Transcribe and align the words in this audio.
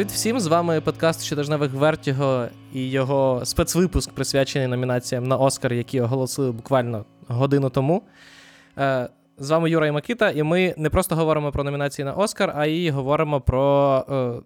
Привіт 0.00 0.12
всім! 0.12 0.40
З 0.40 0.46
вами 0.46 0.80
подкаст 0.80 1.24
щотижневих 1.24 1.72
Вертіго 1.72 2.48
і 2.72 2.90
його 2.90 3.40
спецвипуск, 3.44 4.12
присвячений 4.12 4.68
номінаціям 4.68 5.24
на 5.24 5.36
Оскар, 5.36 5.72
які 5.72 6.00
оголосили 6.00 6.52
буквально 6.52 7.04
годину 7.28 7.70
тому. 7.70 8.02
Е, 8.78 9.08
з 9.38 9.50
вами 9.50 9.70
Юра 9.70 9.86
і 9.86 9.92
Макіта, 9.92 10.30
і 10.30 10.42
ми 10.42 10.74
не 10.76 10.90
просто 10.90 11.16
говоримо 11.16 11.52
про 11.52 11.64
номінації 11.64 12.04
на 12.04 12.12
Оскар, 12.12 12.52
а 12.56 12.66
й 12.66 12.90
говоримо 12.90 13.40
про 13.40 14.04
е, 14.10 14.42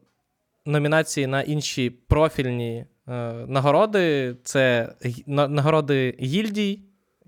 номінації 0.71 1.27
на 1.27 1.43
інші 1.43 1.91
профільні 1.91 2.86
е, 3.08 3.32
нагороди. 3.46 4.36
Це 4.44 4.93
нагороди 5.27 6.16
гільдій, 6.21 6.80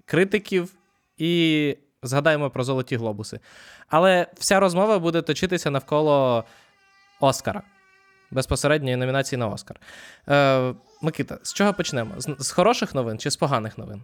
критиків 0.05 0.75
і 1.19 1.77
згадаємо 2.03 2.51
про 2.51 2.65
золоті 2.65 2.97
глобуси. 2.97 3.41
Але 3.89 4.27
вся 4.35 4.61
розмова 4.61 4.99
буде 4.99 5.23
точитися 5.23 5.71
навколо 5.71 6.45
Оскара 7.21 7.63
безпосередньої 8.31 8.97
номінації 8.97 9.39
на 9.39 9.49
Оскар. 9.49 9.81
Е, 10.29 10.75
Микита, 11.03 11.39
з 11.43 11.53
чого 11.53 11.75
почнемо? 11.75 12.11
З, 12.19 12.37
з 12.39 12.51
хороших 12.51 12.95
новин 12.95 13.19
чи 13.19 13.31
з 13.31 13.37
поганих 13.37 13.79
новин? 13.79 14.03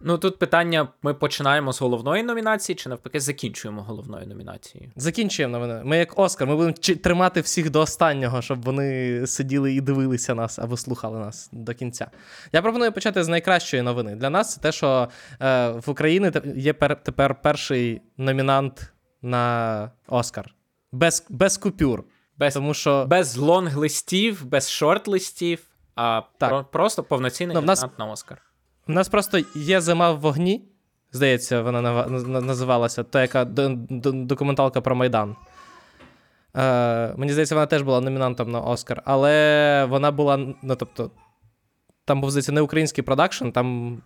Ну 0.00 0.18
тут 0.18 0.38
питання: 0.38 0.88
ми 1.02 1.14
починаємо 1.14 1.72
з 1.72 1.80
головної 1.80 2.22
номінації, 2.22 2.76
чи 2.76 2.88
навпаки 2.88 3.20
закінчуємо 3.20 3.82
головною 3.82 4.26
номінацією? 4.26 4.90
Закінчуємо 4.96 5.58
новини. 5.58 5.80
Ми 5.84 5.96
як 5.98 6.18
Оскар, 6.18 6.48
ми 6.48 6.56
будемо 6.56 6.72
тримати 7.02 7.40
всіх 7.40 7.70
до 7.70 7.80
останнього, 7.80 8.42
щоб 8.42 8.62
вони 8.62 9.26
сиділи 9.26 9.74
і 9.74 9.80
дивилися 9.80 10.34
нас 10.34 10.58
або 10.58 10.76
слухали 10.76 11.18
нас 11.18 11.48
до 11.52 11.74
кінця. 11.74 12.10
Я 12.52 12.62
пропоную 12.62 12.92
почати 12.92 13.24
з 13.24 13.28
найкращої 13.28 13.82
новини. 13.82 14.16
Для 14.16 14.30
нас 14.30 14.54
це 14.54 14.60
те, 14.60 14.72
що 14.72 15.08
е, 15.40 15.68
в 15.68 15.90
Україні 15.90 16.32
є 16.56 16.72
пер, 16.72 17.02
тепер 17.02 17.34
перший 17.42 18.02
номінант 18.16 18.92
на 19.22 19.90
Оскар. 20.06 20.54
Без 20.92 21.26
без 21.28 21.58
купюр. 21.58 22.04
Без 22.38 22.54
тому 22.54 22.74
що... 22.74 23.06
без 23.06 23.36
лонг-листів, 23.36 24.44
без 24.44 24.70
шорт-листів, 24.70 25.58
а 25.96 26.22
так. 26.38 26.48
Про, 26.48 26.64
просто 26.64 27.02
повноцінний 27.02 27.54
ну, 27.54 27.62
нас... 27.62 27.86
на 27.98 28.06
Оскар. 28.06 28.42
У 28.88 28.92
нас 28.92 29.08
просто 29.08 29.40
є 29.54 29.80
зима 29.80 30.12
в 30.12 30.20
вогні, 30.20 30.64
здається, 31.12 31.62
вона 31.62 32.06
називалася, 32.40 33.02
то 33.02 33.20
яка 33.20 33.44
документалка 33.44 34.80
про 34.80 34.96
Майдан. 34.96 35.36
Е, 36.56 37.14
Мені 37.16 37.32
здається, 37.32 37.54
вона 37.54 37.66
теж 37.66 37.82
була 37.82 38.00
номінантом 38.00 38.50
на 38.50 38.60
Оскар, 38.60 39.02
але 39.04 39.84
вона 39.90 40.10
була. 40.10 40.36
ну, 40.62 40.76
тобто, 40.76 41.10
Там 42.04 42.20
був, 42.20 42.30
здається, 42.30 42.52
не 42.52 42.60
український 42.60 43.04
продакшн, 43.04 43.48
там 43.48 43.98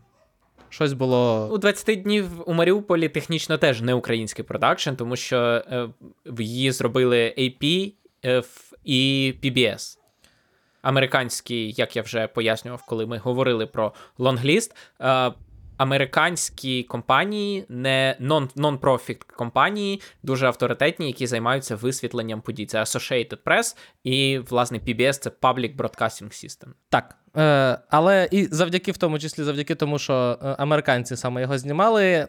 щось 0.68 0.92
було. 0.92 1.48
У 1.52 1.58
20 1.58 2.02
днів 2.02 2.26
у 2.46 2.54
Маріуполі 2.54 3.08
технічно 3.08 3.58
теж 3.58 3.80
не 3.80 3.94
український 3.94 4.44
продакшн, 4.44 4.94
тому 4.94 5.16
що 5.16 5.36
е, 5.36 5.88
її 6.38 6.72
зробили 6.72 7.34
AP 7.38 7.92
і 8.84 9.34
PBS 9.42 9.98
американські, 10.82 11.70
як 11.70 11.96
я 11.96 12.02
вже 12.02 12.26
пояснював, 12.26 12.84
коли 12.86 13.06
ми 13.06 13.18
говорили 13.18 13.66
про 13.66 13.92
лонгліст. 14.18 14.76
Е, 15.00 15.32
американські 15.76 16.82
компанії, 16.82 17.64
не 17.68 18.16
нон-профіт 18.56 19.22
компанії, 19.36 20.00
дуже 20.22 20.46
авторитетні, 20.46 21.06
які 21.06 21.26
займаються 21.26 21.76
висвітленням 21.76 22.40
подій. 22.40 22.66
Це 22.66 22.80
Associated 22.80 23.38
Press 23.44 23.76
і, 24.04 24.38
власне, 24.38 24.78
PBS 24.78 25.12
це 25.12 25.30
Public 25.30 25.76
Broadcasting 25.76 26.44
System. 26.44 26.68
Так. 26.88 27.16
Е, 27.36 27.78
Але 27.90 28.28
і 28.30 28.44
завдяки 28.44 28.92
в 28.92 28.96
тому 28.96 29.18
числі, 29.18 29.42
завдяки 29.42 29.74
тому, 29.74 29.98
що 29.98 30.38
е, 30.42 30.46
американці 30.58 31.16
саме 31.16 31.40
його 31.40 31.58
знімали, 31.58 32.28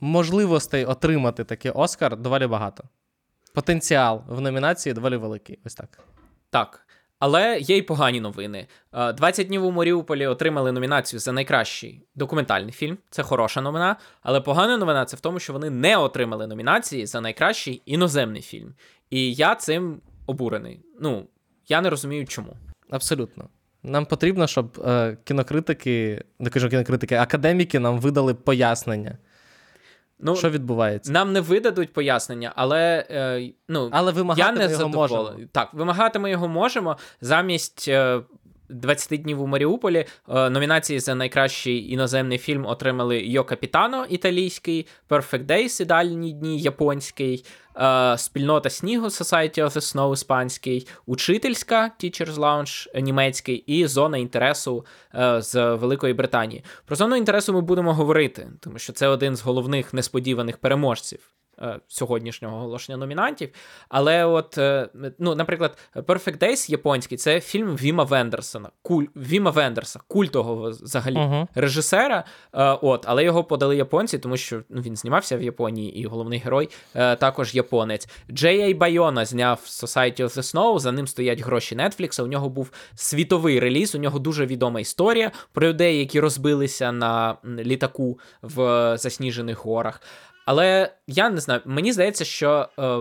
можливостей 0.00 0.84
отримати 0.84 1.44
такий 1.44 1.70
Оскар 1.70 2.16
доволі 2.16 2.46
багато. 2.46 2.84
Потенціал 3.54 4.22
в 4.28 4.40
номінації 4.40 4.92
доволі 4.92 5.16
великий. 5.16 5.58
Ось 5.64 5.74
так. 5.74 5.98
Так. 6.50 6.86
Але 7.18 7.58
є 7.58 7.76
й 7.76 7.82
погані 7.82 8.20
новини. 8.20 8.66
20 8.92 9.46
днів 9.46 9.64
у 9.64 9.70
Маріуполі 9.70 10.26
отримали 10.26 10.72
номінацію 10.72 11.20
за 11.20 11.32
найкращий 11.32 12.06
документальний 12.14 12.72
фільм. 12.72 12.98
Це 13.10 13.22
хороша 13.22 13.60
новина. 13.60 13.96
Але 14.22 14.40
погана 14.40 14.76
новина 14.76 15.04
це 15.04 15.16
в 15.16 15.20
тому, 15.20 15.38
що 15.38 15.52
вони 15.52 15.70
не 15.70 15.96
отримали 15.96 16.46
номінації 16.46 17.06
за 17.06 17.20
найкращий 17.20 17.82
іноземний 17.86 18.42
фільм. 18.42 18.74
І 19.10 19.34
я 19.34 19.54
цим 19.54 20.00
обурений. 20.26 20.80
Ну, 21.00 21.26
я 21.68 21.80
не 21.80 21.90
розумію, 21.90 22.26
чому. 22.26 22.56
Абсолютно. 22.90 23.48
Нам 23.82 24.06
потрібно, 24.06 24.46
щоб 24.46 24.82
е, 24.86 25.16
кінокритики, 25.24 26.24
не 26.38 26.50
кажу 26.50 26.68
кінокритики, 26.68 27.14
академіки 27.14 27.78
нам 27.78 28.00
видали 28.00 28.34
пояснення. 28.34 29.18
Ну, 30.22 30.36
Що 30.36 30.50
відбувається? 30.50 31.12
Нам 31.12 31.32
не 31.32 31.40
видадуть 31.40 31.92
пояснення, 31.92 32.52
але 32.56 33.06
е, 33.10 33.50
ну, 33.68 33.88
але 33.92 34.12
вимагати 34.12 34.60
я 34.60 34.66
не 34.66 34.72
його 34.72 34.88
можемо. 34.88 35.32
Так, 35.52 35.74
вимагати 35.74 36.18
ми 36.18 36.30
його 36.30 36.48
можемо 36.48 36.96
замість. 37.20 37.88
Е, 37.88 38.20
20 38.72 39.22
днів 39.22 39.42
у 39.42 39.46
Маріуполі 39.46 40.06
е, 40.28 40.50
номінації 40.50 41.00
за 41.00 41.14
найкращий 41.14 41.92
іноземний 41.92 42.38
фільм 42.38 42.66
отримали 42.66 43.22
Йо 43.22 43.44
Капітано 43.44 44.06
італійський, 44.08 44.86
Perfect 45.08 45.46
Days 45.46 45.82
ідеальні 45.82 46.32
дні 46.32 46.60
японський, 46.60 47.44
е, 47.76 48.18
Спільнота 48.18 48.70
снігу 48.70 49.06
Society 49.06 49.58
of 49.58 49.70
the 49.70 49.80
Snow 49.80 50.12
іспанський, 50.12 50.88
Учительська 51.06 51.90
Teachers 52.00 52.34
Lounge 52.34 53.00
німецький 53.00 53.56
і 53.56 53.86
Зона 53.86 54.18
інтересу 54.18 54.86
е, 55.14 55.42
з 55.42 55.74
Великої 55.74 56.14
Британії. 56.14 56.64
Про 56.84 56.96
зону 56.96 57.16
інтересу 57.16 57.52
ми 57.52 57.60
будемо 57.60 57.94
говорити, 57.94 58.48
тому 58.60 58.78
що 58.78 58.92
це 58.92 59.08
один 59.08 59.36
з 59.36 59.42
головних 59.42 59.94
несподіваних 59.94 60.56
переможців. 60.58 61.32
Е, 61.60 61.80
сьогоднішнього 61.88 62.56
оголошення 62.56 62.98
номінантів. 62.98 63.48
Але, 63.88 64.24
от, 64.24 64.58
е, 64.58 64.88
ну, 65.18 65.34
наприклад, 65.34 65.78
Perfect 65.96 66.38
Days 66.38 66.70
японський 66.70 67.18
це 67.18 67.40
фільм 67.40 67.76
Віма 67.76 68.04
Вендерсона, 68.04 68.70
куль, 68.82 69.04
Віма 69.16 69.50
Вендерса, 69.50 70.00
культового 70.08 70.70
взагалі 70.70 71.16
uh-huh. 71.16 71.46
режисера. 71.54 72.24
Е, 72.54 72.78
от, 72.82 73.04
Але 73.08 73.24
його 73.24 73.44
подали 73.44 73.76
японці, 73.76 74.18
тому 74.18 74.36
що 74.36 74.62
ну, 74.68 74.82
він 74.82 74.96
знімався 74.96 75.36
в 75.36 75.42
Японії, 75.42 75.98
і 75.98 76.06
головний 76.06 76.38
герой 76.38 76.68
також 76.94 77.54
японець. 77.54 78.08
Джей 78.30 78.60
Ей 78.60 78.74
Байона 78.74 79.24
зняв 79.24 79.60
Society 79.66 80.20
of 80.20 80.36
the 80.36 80.42
Snow, 80.54 80.78
за 80.78 80.92
ним 80.92 81.06
стоять 81.06 81.40
гроші 81.40 81.76
Netflix. 81.76 82.22
У 82.22 82.26
нього 82.26 82.48
був 82.48 82.70
світовий 82.94 83.60
реліз, 83.60 83.94
у 83.94 83.98
нього 83.98 84.18
дуже 84.18 84.46
відома 84.46 84.80
історія 84.80 85.30
про 85.52 85.68
людей, 85.68 85.98
які 85.98 86.20
розбилися 86.20 86.92
на 86.92 87.36
літаку 87.44 88.18
в 88.42 88.56
засніжених 88.98 89.64
горах. 89.64 90.00
Але 90.44 90.94
я 91.06 91.30
не 91.30 91.40
знаю, 91.40 91.60
мені 91.64 91.92
здається, 91.92 92.24
що 92.24 92.68
е, 92.78 92.98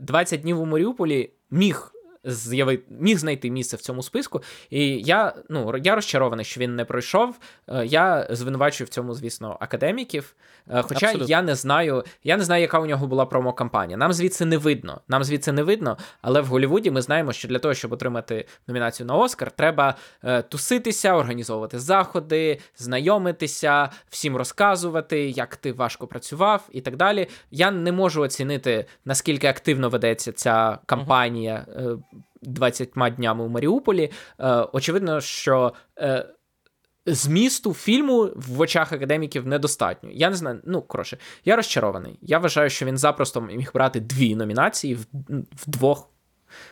20 0.00 0.40
днів 0.40 0.60
у 0.60 0.66
Маріуполі 0.66 1.30
міг 1.50 1.92
з'явити, 2.24 2.82
міг 2.90 3.18
знайти 3.18 3.50
місце 3.50 3.76
в 3.76 3.80
цьому 3.80 4.02
списку. 4.02 4.42
І 4.70 4.98
я 4.98 5.34
ну, 5.48 5.74
я 5.82 5.94
розчарований, 5.94 6.44
що 6.44 6.60
він 6.60 6.76
не 6.76 6.84
пройшов. 6.84 7.38
Е, 7.68 7.86
я 7.86 8.26
звинувачую 8.30 8.86
в 8.86 8.88
цьому, 8.88 9.14
звісно, 9.14 9.56
академіків. 9.60 10.34
Е, 10.70 10.82
хоча 10.82 11.06
Абсолютно. 11.06 11.30
я 11.30 11.42
не 11.42 11.54
знаю, 11.54 12.04
я 12.24 12.36
не 12.36 12.44
знаю, 12.44 12.62
яка 12.62 12.78
у 12.78 12.86
нього 12.86 13.06
була 13.06 13.26
промокампанія. 13.26 13.96
Нам 13.96 14.12
звідси 14.12 14.44
не 14.44 14.56
видно. 14.56 15.00
Нам 15.08 15.24
звідси 15.24 15.52
не 15.52 15.62
видно, 15.62 15.98
але 16.22 16.40
в 16.40 16.46
Голлівуді 16.46 16.90
ми 16.90 17.02
знаємо, 17.02 17.32
що 17.32 17.48
для 17.48 17.58
того, 17.58 17.74
щоб 17.74 17.92
отримати 17.92 18.46
номінацію 18.66 19.06
на 19.06 19.14
Оскар, 19.14 19.50
треба 19.50 19.94
е, 20.24 20.42
туситися, 20.42 21.14
організовувати 21.14 21.78
заходи, 21.78 22.58
знайомитися, 22.76 23.88
всім 24.08 24.36
розказувати, 24.36 25.28
як 25.28 25.56
ти 25.56 25.72
важко 25.72 26.06
працював 26.06 26.68
і 26.72 26.80
так 26.80 26.96
далі. 26.96 27.26
Я 27.50 27.70
не 27.70 27.92
можу 27.92 28.22
оцінити, 28.22 28.84
наскільки 29.04 29.46
активно 29.46 29.88
ведеться 29.88 30.32
ця 30.32 30.78
кампанія. 30.86 31.66
Uh-huh. 31.68 32.02
20 32.42 32.90
днями 33.16 33.44
у 33.44 33.48
Маріуполі. 33.48 34.10
Е, 34.40 34.66
очевидно, 34.72 35.20
що. 35.20 35.72
Е, 35.98 36.26
Змісту 37.06 37.74
фільму 37.74 38.30
в 38.36 38.60
очах 38.60 38.92
академіків 38.92 39.46
недостатньо. 39.46 40.10
Я 40.12 40.30
не 40.30 40.36
знаю, 40.36 40.60
ну 40.64 40.82
коротше, 40.82 41.18
я 41.44 41.56
розчарований. 41.56 42.18
Я 42.22 42.38
вважаю, 42.38 42.70
що 42.70 42.86
він 42.86 42.98
запросто 42.98 43.40
міг 43.40 43.70
брати 43.74 44.00
дві 44.00 44.34
номінації 44.34 44.94
в 44.94 45.06
в, 45.52 45.66
двох 45.66 46.08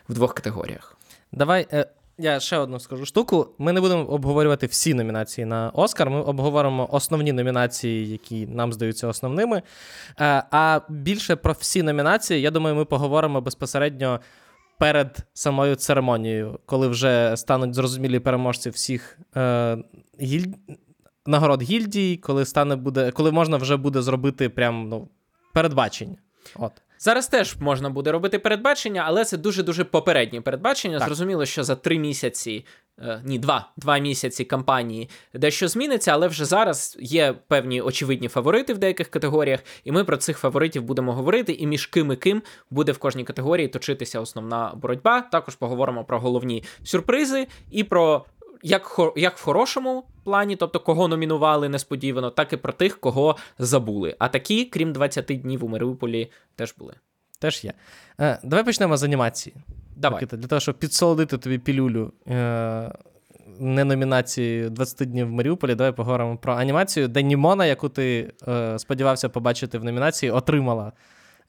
в 0.08 0.14
двох 0.14 0.34
категоріях. 0.34 0.96
Давай 1.32 1.66
е, 1.72 1.86
я 2.18 2.40
ще 2.40 2.56
одну 2.56 2.80
скажу 2.80 3.06
штуку. 3.06 3.48
Ми 3.58 3.72
не 3.72 3.80
будемо 3.80 4.04
обговорювати 4.04 4.66
всі 4.66 4.94
номінації 4.94 5.44
на 5.44 5.70
Оскар. 5.70 6.10
Ми 6.10 6.20
обговоримо 6.20 6.88
основні 6.92 7.32
номінації, 7.32 8.08
які 8.10 8.46
нам 8.46 8.72
здаються 8.72 9.08
основними. 9.08 9.56
Е, 9.56 9.62
а 10.50 10.80
більше 10.88 11.36
про 11.36 11.52
всі 11.52 11.82
номінації, 11.82 12.40
я 12.40 12.50
думаю, 12.50 12.76
ми 12.76 12.84
поговоримо 12.84 13.40
безпосередньо 13.40 14.20
перед 14.80 15.26
самою 15.32 15.74
церемонією, 15.74 16.58
коли 16.66 16.88
вже 16.88 17.36
стануть 17.36 17.74
зрозумілі 17.74 18.18
переможці 18.18 18.70
всіх 18.70 19.18
е, 19.36 19.78
гіль... 20.20 20.46
нагород 21.26 21.62
гільдій, 21.62 22.16
коли 22.16 22.44
стане 22.44 22.76
буде, 22.76 23.10
коли 23.10 23.32
можна 23.32 23.56
вже 23.56 23.76
буде 23.76 24.02
зробити 24.02 24.48
прям 24.48 24.88
ну, 24.88 25.08
передбачення. 25.52 26.16
От. 26.56 26.72
Зараз 27.02 27.28
теж 27.28 27.56
можна 27.60 27.90
буде 27.90 28.12
робити 28.12 28.38
передбачення, 28.38 29.02
але 29.06 29.24
це 29.24 29.36
дуже 29.36 29.62
дуже 29.62 29.84
попереднє 29.84 30.40
передбачення. 30.40 30.98
Так. 30.98 31.06
Зрозуміло, 31.08 31.46
що 31.46 31.64
за 31.64 31.76
три 31.76 31.98
місяці. 31.98 32.64
е, 32.98 33.22
Ні, 33.24 33.38
два 33.38 33.70
два 33.76 33.98
місяці 33.98 34.44
кампанії 34.44 35.08
дещо 35.34 35.68
зміниться, 35.68 36.10
але 36.12 36.28
вже 36.28 36.44
зараз 36.44 36.96
є 37.00 37.34
певні 37.48 37.80
очевидні 37.80 38.28
фаворити 38.28 38.74
в 38.74 38.78
деяких 38.78 39.08
категоріях, 39.08 39.60
і 39.84 39.92
ми 39.92 40.04
про 40.04 40.16
цих 40.16 40.38
фаворитів 40.38 40.82
будемо 40.82 41.12
говорити. 41.12 41.52
І 41.52 41.66
між 41.66 41.86
ким 41.86 42.12
і 42.12 42.16
ким 42.16 42.42
буде 42.70 42.92
в 42.92 42.98
кожній 42.98 43.24
категорії 43.24 43.68
точитися 43.68 44.20
основна 44.20 44.72
боротьба. 44.76 45.20
Також 45.20 45.54
поговоримо 45.56 46.04
про 46.04 46.20
головні 46.20 46.64
сюрпризи 46.84 47.46
і 47.70 47.84
про 47.84 48.24
як 48.62 48.84
хо- 48.84 49.14
як 49.16 49.38
в 49.38 49.44
хорошому 49.44 50.04
плані, 50.24 50.56
тобто 50.56 50.80
кого 50.80 51.08
номінували 51.08 51.68
несподівано, 51.68 52.30
так 52.30 52.52
і 52.52 52.56
про 52.56 52.72
тих, 52.72 53.00
кого 53.00 53.36
забули. 53.58 54.16
А 54.18 54.28
такі, 54.28 54.64
крім 54.64 54.92
20 54.92 55.26
днів 55.26 55.64
у 55.64 55.68
Маріуполі, 55.68 56.30
теж 56.56 56.74
були. 56.78 56.94
Теж 57.38 57.64
є. 57.64 57.72
Е, 58.20 58.38
давай 58.44 58.64
почнемо 58.64 58.96
з 58.96 59.02
анімації. 59.02 59.56
Давай. 59.96 60.26
Для 60.26 60.48
того, 60.48 60.60
щоб 60.60 60.78
підсолодити 60.78 61.38
тобі 61.38 61.58
пілюлю 61.58 62.12
е, 62.28 62.92
не 63.58 63.84
номінації 63.84 64.70
20 64.70 65.10
днів 65.10 65.26
в 65.26 65.30
Маріуполі, 65.30 65.74
давай 65.74 65.92
поговоримо 65.92 66.36
про 66.36 66.54
анімацію, 66.54 67.08
де 67.08 67.22
Німона, 67.22 67.66
яку 67.66 67.88
ти 67.88 68.32
е, 68.48 68.78
сподівався 68.78 69.28
побачити 69.28 69.78
в 69.78 69.84
номінації, 69.84 70.32
отримала 70.32 70.92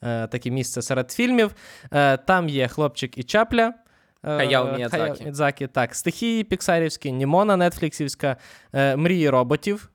е, 0.02 0.28
таке 0.28 0.50
місце 0.50 0.82
серед 0.82 1.12
фільмів. 1.12 1.56
Е, 1.94 2.18
там 2.18 2.50
є 2.50 2.68
хлопчик 2.68 3.18
і 3.18 3.24
чапля. 3.24 3.74
Е, 4.24 4.38
Хаяо 4.38 4.72
Міядзакі. 4.78 5.24
Міядзакі. 5.24 5.68
Так, 5.68 5.96
стихії 5.96 6.44
піксарівські, 6.44 7.12
Німона 7.12 7.70
Нетфліксівська, 7.70 8.38
е, 8.74 8.96
мрії 8.96 9.30
роботів, 9.30 9.90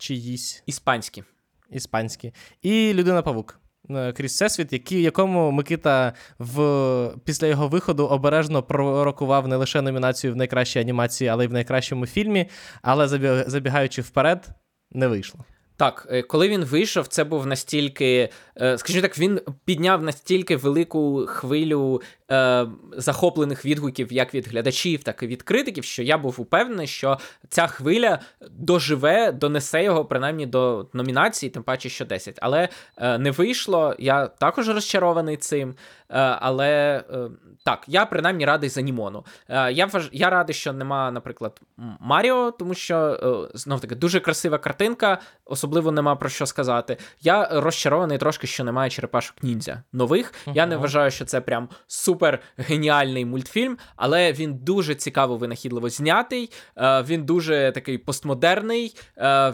чиїсь 0.00 0.62
Іспанські. 0.66 1.24
іспанські, 1.70 2.32
і 2.62 2.92
Людина 2.94 3.22
Павук. 3.22 3.60
е, 3.90 4.12
Крізь 4.12 4.32
всесвіт, 4.32 4.72
який, 4.72 5.02
якому 5.02 5.50
Микита 5.50 6.12
в, 6.38 7.10
після 7.24 7.46
його 7.46 7.68
виходу 7.68 8.06
обережно 8.06 8.62
пророкував 8.62 9.48
не 9.48 9.56
лише 9.56 9.82
номінацію 9.82 10.32
в 10.32 10.36
найкращій 10.36 10.80
анімації, 10.80 11.28
але 11.28 11.44
й 11.44 11.48
в 11.48 11.52
найкращому 11.52 12.06
фільмі. 12.06 12.48
Але 12.82 13.08
забігаючи 13.48 14.02
вперед, 14.02 14.48
не 14.92 15.08
вийшло. 15.08 15.44
Так, 15.78 16.06
е, 16.10 16.22
коли 16.22 16.48
він 16.48 16.64
вийшов, 16.64 17.06
це 17.06 17.24
був 17.24 17.46
настільки, 17.46 18.28
е, 18.60 18.78
скажімо 18.78 19.02
так, 19.02 19.18
він 19.18 19.40
підняв 19.64 20.02
настільки 20.02 20.56
велику 20.56 21.26
хвилю 21.28 22.02
е, 22.30 22.66
захоплених 22.92 23.64
відгуків 23.64 24.12
як 24.12 24.34
від 24.34 24.48
глядачів, 24.48 25.02
так 25.02 25.22
і 25.22 25.26
від 25.26 25.42
критиків, 25.42 25.84
що 25.84 26.02
я 26.02 26.18
був 26.18 26.34
упевнений, 26.38 26.86
що 26.86 27.18
ця 27.48 27.66
хвиля 27.66 28.18
доживе, 28.50 29.32
донесе 29.32 29.84
його 29.84 30.04
принаймні 30.04 30.46
до 30.46 30.86
номінації, 30.92 31.50
тим 31.50 31.62
паче, 31.62 31.88
що 31.88 32.04
10. 32.04 32.38
Але 32.42 32.68
е, 32.96 33.18
не 33.18 33.30
вийшло. 33.30 33.94
Я 33.98 34.26
також 34.26 34.68
розчарований 34.68 35.36
цим. 35.36 35.74
Е, 36.10 36.18
але 36.40 37.04
е, 37.10 37.28
так, 37.64 37.84
я 37.86 38.06
принаймні 38.06 38.44
радий 38.44 38.70
за 38.70 38.80
Німону. 38.80 39.24
Е, 39.48 39.72
я 39.72 39.86
вваж... 39.86 40.08
я 40.12 40.30
радий, 40.30 40.54
що 40.54 40.72
нема, 40.72 41.10
наприклад, 41.10 41.60
Маріо, 42.00 42.50
тому 42.50 42.74
що 42.74 43.18
знов 43.54 43.80
таки 43.80 43.94
дуже 43.94 44.20
красива 44.20 44.58
картинка, 44.58 45.18
особливо 45.44 45.92
нема 45.92 46.16
про 46.16 46.28
що 46.28 46.46
сказати. 46.46 46.96
Я 47.20 47.48
розчарований 47.52 48.18
трошки, 48.18 48.46
що 48.46 48.64
немає 48.64 48.90
черепашок 48.90 49.42
ніндзя 49.42 49.82
нових. 49.92 50.34
Я 50.46 50.66
не 50.66 50.76
вважаю, 50.76 51.10
що 51.10 51.24
це 51.24 51.40
прям 51.40 51.68
супер 51.86 52.38
геніальний 52.56 53.24
мультфільм, 53.24 53.78
але 53.96 54.32
він 54.32 54.54
дуже 54.54 54.94
цікаво 54.94 55.36
винахідливо 55.36 55.88
знятий. 55.88 56.50
Він 56.80 57.24
дуже 57.24 57.72
такий 57.74 57.98
постмодерний, 57.98 58.96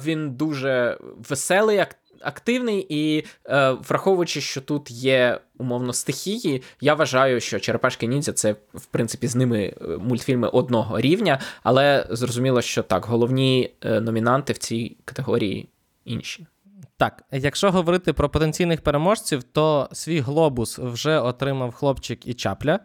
він 0.05 0.31
дуже 0.31 0.99
веселий. 1.29 1.79
ак- 1.79 1.97
Активний 2.20 2.87
і 2.88 3.25
е, 3.46 3.70
враховуючи, 3.70 4.40
що 4.40 4.61
тут 4.61 4.90
є 4.90 5.40
умовно 5.58 5.93
стихії, 5.93 6.62
я 6.81 6.94
вважаю, 6.94 7.40
що 7.40 7.61
Черепашки 7.61 8.06
Ніндзя 8.06 8.32
це 8.32 8.56
в 8.75 8.87
принципі 8.87 9.26
з 9.26 9.37
ними 9.37 9.75
е, 9.81 9.84
мультфільми 9.87 10.49
одного 10.49 11.00
рівня, 11.00 11.40
але 11.62 12.06
зрозуміло, 12.11 12.62
що 12.62 12.82
так, 12.82 13.05
головні 13.05 13.70
е, 13.84 14.00
номінанти 14.00 14.52
в 14.52 14.58
цій 14.58 14.96
категорії 15.05 15.69
інші. 16.05 16.46
Так, 16.96 17.22
якщо 17.31 17.70
говорити 17.70 18.12
про 18.12 18.28
потенційних 18.28 18.81
переможців, 18.81 19.43
то 19.43 19.88
свій 19.93 20.20
глобус 20.20 20.78
вже 20.78 21.20
отримав 21.20 21.72
хлопчик 21.72 22.26
і 22.26 22.34
чапля 22.34 22.81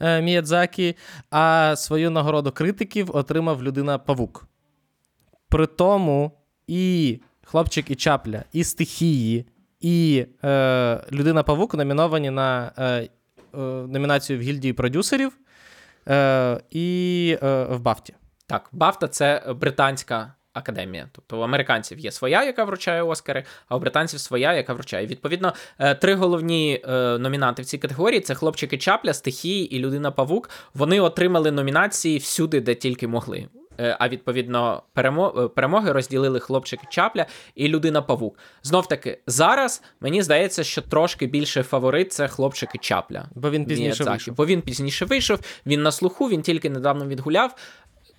е, 0.00 0.22
Міядзакі, 0.22 0.96
а 1.30 1.74
свою 1.76 2.10
нагороду 2.10 2.52
критиків 2.52 3.16
отримав 3.16 3.62
людина 3.62 3.98
Павук. 3.98 4.46
При 5.48 5.66
тому 5.66 6.32
і 6.66 7.20
хлопчик 7.44 7.90
і 7.90 7.94
чапля, 7.94 8.44
і 8.52 8.64
стихії, 8.64 9.46
і 9.80 10.26
е, 10.44 11.00
людина 11.12 11.42
Павук 11.42 11.74
номіновані 11.74 12.30
на 12.30 12.72
е, 12.78 12.84
е, 12.84 13.08
номінацію 13.88 14.38
в 14.38 14.42
гільдії 14.42 14.72
продюсерів 14.72 15.32
е, 16.08 16.60
і 16.70 17.38
е, 17.42 17.64
в 17.64 17.80
Бафті. 17.80 18.14
Так, 18.46 18.68
Бафта 18.72 19.08
це 19.08 19.54
британська 19.60 20.34
академія. 20.54 21.08
Тобто 21.12 21.38
у 21.38 21.40
американців 21.40 21.98
є 21.98 22.12
своя, 22.12 22.44
яка 22.44 22.64
вручає 22.64 23.02
Оскари, 23.02 23.44
а 23.68 23.76
у 23.76 23.80
британців 23.80 24.20
своя, 24.20 24.52
яка 24.54 24.74
вручає. 24.74 25.06
Відповідно, 25.06 25.54
е, 25.78 25.94
три 25.94 26.14
головні 26.14 26.82
е, 26.88 27.18
номінанти 27.18 27.62
в 27.62 27.64
цій 27.64 27.78
категорії 27.78 28.20
це 28.20 28.34
хлопчики 28.34 28.78
Чапля, 28.78 29.12
стихії 29.12 29.76
і 29.76 29.78
людина 29.78 30.10
Павук. 30.10 30.50
Вони 30.74 31.00
отримали 31.00 31.50
номінації 31.50 32.18
всюди, 32.18 32.60
де 32.60 32.74
тільки 32.74 33.08
могли. 33.08 33.48
Е, 33.80 33.96
А 34.00 34.08
відповідно, 34.08 34.82
е, 34.98 35.48
перемоги 35.48 35.92
розділили 35.92 36.40
хлопчики 36.40 36.86
Чапля 36.90 37.26
і 37.54 37.68
людина 37.68 38.02
Павук. 38.02 38.38
Знов 38.62 38.88
таки, 38.88 39.18
зараз 39.26 39.82
мені 40.00 40.22
здається, 40.22 40.64
що 40.64 40.82
трошки 40.82 41.26
більше 41.26 41.62
фаворит 41.62 42.12
це 42.12 42.28
хлопчики 42.28 42.78
Чапля. 42.78 43.28
Бо 43.34 43.50
він 43.50 43.66
пізніше 43.66 43.84
Міядзакі. 43.88 44.10
вийшов. 44.10 44.34
Бо 44.34 44.46
він 44.46 44.62
пізніше 44.62 45.04
вийшов, 45.04 45.38
він 45.66 45.82
на 45.82 45.92
слуху, 45.92 46.28
він 46.28 46.42
тільки 46.42 46.70
недавно 46.70 47.06
відгуляв. 47.06 47.54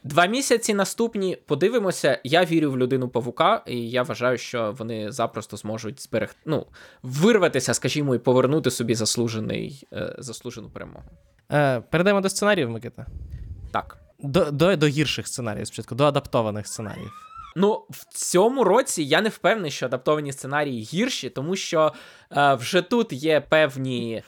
Два 0.04 0.26
місяці 0.26 0.74
наступні 0.74 1.38
подивимося. 1.46 2.20
Я 2.24 2.46
вірю 2.46 2.72
в 2.72 2.78
людину 2.78 3.10
павука, 3.10 3.64
і 3.68 3.90
я 3.90 4.04
вважаю, 4.04 4.38
що 4.38 4.76
вони 4.78 5.12
запросто 5.12 5.58
зможуть 5.58 6.02
зберегти, 6.04 6.40
ну, 6.46 6.66
вирватися, 7.04 7.74
скажімо, 7.74 8.16
і 8.16 8.20
повернути 8.20 8.72
собі 8.72 8.96
заслужений, 8.96 9.88
е, 9.94 10.16
заслужену 10.18 10.70
перемогу. 10.70 11.04
Е, 11.52 11.80
перейдемо 11.80 12.22
до 12.22 12.30
сценаріїв, 12.30 12.70
Микита. 12.70 13.06
Так. 13.72 13.98
До, 14.26 14.52
до, 14.52 14.76
до 14.76 14.88
гірших 14.88 15.28
сценаріїв 15.28 15.68
спочатку, 15.68 15.96
до 15.96 16.06
адаптованих 16.06 16.68
сценаріїв. 16.68 17.12
Ну, 17.56 17.86
в 17.90 18.06
цьому 18.10 18.64
році 18.64 19.04
я 19.04 19.22
не 19.22 19.30
впевнений, 19.30 19.72
що 19.72 19.86
адаптовані 19.86 20.32
сценарії 20.32 20.84
гірші, 20.84 21.30
тому 21.30 21.56
що 21.56 21.94
е, 22.32 22.54
вже 22.54 22.82
тут 22.82 23.14
є 23.14 23.42
певні 23.42 24.24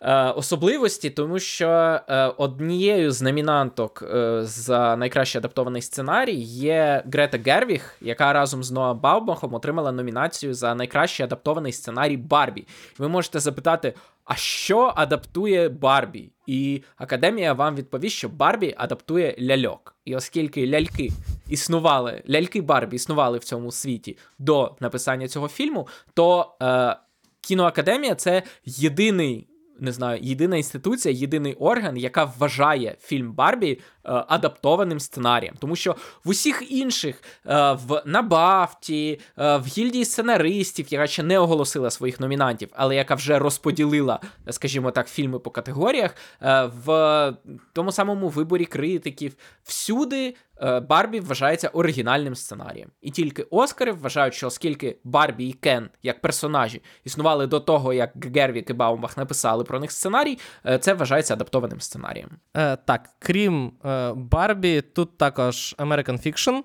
е, 0.00 0.30
особливості, 0.30 1.10
тому 1.10 1.38
що 1.38 1.68
е, 1.68 2.26
однією 2.36 3.12
з 3.12 3.22
номінанток 3.22 4.02
е, 4.02 4.40
за 4.44 4.96
найкращий 4.96 5.38
адаптований 5.38 5.82
сценарій 5.82 6.40
є 6.44 7.02
Грета 7.12 7.38
Гервіг, 7.46 7.94
яка 8.00 8.32
разом 8.32 8.64
з 8.64 8.70
Ноа 8.70 8.94
Баубахом 8.94 9.54
отримала 9.54 9.92
номінацію 9.92 10.54
за 10.54 10.74
найкращий 10.74 11.24
адаптований 11.24 11.72
сценарій 11.72 12.16
Барбі. 12.16 12.66
Ви 12.98 13.08
можете 13.08 13.40
запитати, 13.40 13.94
а 14.24 14.34
що 14.34 14.92
адаптує 14.96 15.68
Барбі? 15.68 16.30
І 16.46 16.82
академія 16.96 17.52
вам 17.52 17.76
відповість, 17.76 18.16
що 18.16 18.28
Барбі 18.28 18.74
адаптує 18.78 19.36
ляльок. 19.40 19.96
І 20.04 20.16
оскільки 20.16 20.66
ляльки 20.66 21.10
існували, 21.48 22.22
ляльки 22.30 22.60
Барбі 22.60 22.96
існували 22.96 23.38
в 23.38 23.44
цьому 23.44 23.70
світі 23.70 24.18
до 24.38 24.76
написання 24.80 25.28
цього 25.28 25.48
фільму, 25.48 25.88
то 26.14 26.54
е, 26.62 26.96
кіноакадемія 27.40 28.14
це 28.14 28.42
єдиний. 28.64 29.46
Не 29.80 29.92
знаю, 29.92 30.18
єдина 30.22 30.56
інституція, 30.56 31.14
єдиний 31.14 31.54
орган, 31.54 31.96
яка 31.96 32.24
вважає 32.24 32.96
фільм 33.00 33.32
Барбі 33.32 33.80
адаптованим 34.02 35.00
сценарієм. 35.00 35.54
Тому 35.58 35.76
що 35.76 35.96
в 36.24 36.28
усіх 36.28 36.72
інших 36.72 37.22
е, 37.46 37.72
в 37.72 38.02
на 38.04 38.22
Бафті, 38.22 39.20
е, 39.38 39.56
в 39.56 39.66
гільдії 39.66 40.04
сценаристів, 40.04 40.92
яка 40.92 41.06
ще 41.06 41.22
не 41.22 41.38
оголосила 41.38 41.90
своїх 41.90 42.20
номінантів, 42.20 42.68
але 42.72 42.96
яка 42.96 43.14
вже 43.14 43.38
розподілила, 43.38 44.20
скажімо 44.50 44.90
так, 44.90 45.08
фільми 45.08 45.38
по 45.38 45.50
категоріях, 45.50 46.14
е, 46.42 46.70
в 46.84 47.34
тому 47.72 47.92
самому 47.92 48.28
виборі 48.28 48.64
критиків, 48.64 49.36
всюди 49.64 50.34
е, 50.62 50.80
Барбі 50.80 51.20
вважається 51.20 51.68
оригінальним 51.68 52.34
сценарієм. 52.34 52.90
І 53.00 53.10
тільки 53.10 53.42
Оскари 53.42 53.92
вважають, 53.92 54.34
що 54.34 54.46
оскільки 54.46 54.96
Барбі 55.04 55.48
і 55.48 55.52
Кен 55.52 55.88
як 56.02 56.20
персонажі 56.20 56.82
існували 57.04 57.46
до 57.46 57.60
того, 57.60 57.92
як 57.92 58.36
Гервік 58.36 58.70
і 58.70 58.72
Баумбах 58.72 59.16
написали 59.16 59.64
про 59.64 59.80
них 59.80 59.92
сценарій, 59.92 60.38
е, 60.66 60.78
це 60.78 60.94
вважається 60.94 61.34
адаптованим 61.34 61.80
сценарієм. 61.80 62.30
Е, 62.56 62.76
так, 62.76 63.10
крім 63.18 63.72
е, 63.84 63.89
Барбі, 64.14 64.80
тут 64.80 65.18
також 65.18 65.74
American 65.78 66.26
Fiction, 66.26 66.62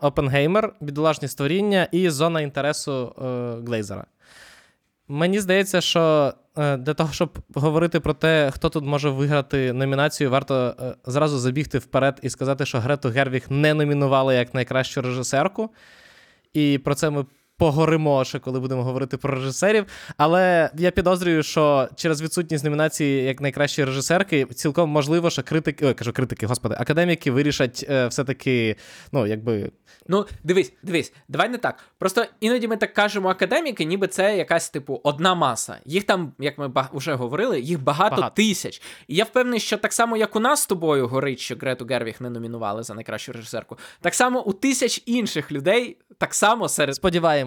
Опенгеймер, 0.00 0.72
Бідолашні 0.80 1.28
створіння 1.28 1.88
і 1.92 2.10
зона 2.10 2.40
інтересу 2.40 3.14
е, 3.18 3.22
Глейзера. 3.66 4.04
Мені 5.08 5.40
здається, 5.40 5.80
що 5.80 6.34
е, 6.58 6.76
для 6.76 6.94
того, 6.94 7.12
щоб 7.12 7.38
говорити 7.54 8.00
про 8.00 8.14
те, 8.14 8.50
хто 8.54 8.68
тут 8.68 8.84
може 8.84 9.10
виграти 9.10 9.72
номінацію, 9.72 10.30
варто 10.30 10.74
е, 10.80 10.94
зразу 11.06 11.38
забігти 11.38 11.78
вперед 11.78 12.20
і 12.22 12.30
сказати, 12.30 12.66
що 12.66 12.80
Грету 12.80 13.08
Гервіг 13.08 13.46
не 13.50 13.74
номінували 13.74 14.34
як 14.34 14.54
найкращу 14.54 15.02
режисерку. 15.02 15.70
І 16.52 16.78
про 16.78 16.94
це 16.94 17.10
ми 17.10 17.24
погоримо 17.58 18.24
ще, 18.24 18.38
коли 18.38 18.60
будемо 18.60 18.82
говорити 18.82 19.16
про 19.16 19.34
режисерів. 19.34 19.86
Але 20.16 20.70
я 20.74 20.90
підозрюю, 20.90 21.42
що 21.42 21.88
через 21.94 22.22
відсутність 22.22 22.64
номінації 22.64 23.24
як 23.24 23.40
найкращої 23.40 23.86
режисерки, 23.86 24.44
цілком 24.44 24.90
можливо, 24.90 25.30
що 25.30 25.42
критики, 25.42 25.86
ой, 25.86 25.94
кажу, 25.94 26.12
критики, 26.12 26.46
господи, 26.46 26.76
академіки 26.78 27.30
вирішать 27.30 27.86
е, 27.90 28.06
все-таки, 28.06 28.76
ну, 29.12 29.26
якби. 29.26 29.70
Ну, 30.08 30.26
дивись, 30.44 30.72
дивись, 30.82 31.12
давай 31.28 31.48
не 31.48 31.58
так. 31.58 31.78
Просто 31.98 32.24
іноді 32.40 32.68
ми 32.68 32.76
так 32.76 32.94
кажемо 32.94 33.28
академіки, 33.28 33.84
ніби 33.84 34.06
це 34.06 34.36
якась, 34.36 34.70
типу, 34.70 35.00
одна 35.04 35.34
маса. 35.34 35.76
Їх 35.84 36.04
там, 36.04 36.32
як 36.38 36.58
ми 36.58 36.72
вже 36.92 37.14
говорили, 37.14 37.60
їх 37.60 37.82
багато, 37.82 38.16
Багато. 38.16 38.34
тисяч. 38.34 38.82
І 39.08 39.16
я 39.16 39.24
впевнений, 39.24 39.60
що 39.60 39.76
так 39.76 39.92
само, 39.92 40.16
як 40.16 40.36
у 40.36 40.40
нас 40.40 40.62
з 40.62 40.66
тобою 40.66 41.08
горить, 41.08 41.38
що 41.38 41.56
Грету 41.56 41.86
Гервіг 41.86 42.16
не 42.20 42.30
номінували 42.30 42.82
за 42.82 42.94
найкращу 42.94 43.32
режисерку, 43.32 43.78
так 44.00 44.14
само 44.14 44.42
у 44.42 44.52
тисяч 44.52 45.02
інших 45.06 45.52
людей, 45.52 45.96
так 46.18 46.34
само 46.34 46.68
серед 46.68 46.94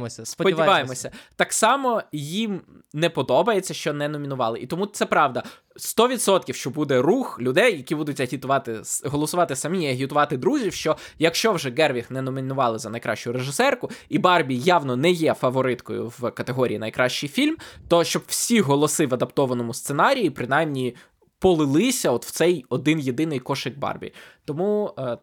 Сподіваємося, 0.09 0.25
сподіваємося. 0.25 0.95
Сподіваємося. 0.95 1.11
Так 1.35 1.53
само 1.53 2.03
їм 2.11 2.61
не 2.93 3.09
подобається, 3.09 3.73
що 3.73 3.93
не 3.93 4.09
номінували. 4.09 4.59
І 4.59 4.67
тому 4.67 4.85
це 4.85 5.05
правда. 5.05 5.43
100% 5.75 6.53
що 6.53 6.69
буде 6.69 7.01
рух 7.01 7.41
людей, 7.41 7.77
які 7.77 7.95
будуть 7.95 8.19
агітувати, 8.19 8.81
голосувати 9.03 9.55
самі 9.55 9.83
і 9.83 9.87
агітувати 9.87 10.37
друзів, 10.37 10.73
що 10.73 10.97
якщо 11.19 11.51
вже 11.51 11.71
Гервіг 11.71 12.05
не 12.09 12.21
номінували 12.21 12.79
за 12.79 12.89
найкращу 12.89 13.31
режисерку, 13.31 13.89
і 14.09 14.19
Барбі 14.19 14.55
явно 14.55 14.95
не 14.95 15.11
є 15.11 15.33
фавориткою 15.33 16.07
в 16.07 16.31
категорії 16.31 16.79
найкращий 16.79 17.29
фільм, 17.29 17.57
то 17.87 18.03
щоб 18.03 18.23
всі 18.27 18.61
голоси 18.61 19.07
в 19.07 19.13
адаптованому 19.13 19.73
сценарії 19.73 20.29
принаймні 20.29 20.95
полилися 21.39 22.11
от 22.11 22.25
в 22.25 22.31
цей 22.31 22.65
один 22.69 22.99
єдиний 22.99 23.39
кошик 23.39 23.77
Барбі. 23.77 24.13
Тому 24.45 24.93
е. 24.99 25.17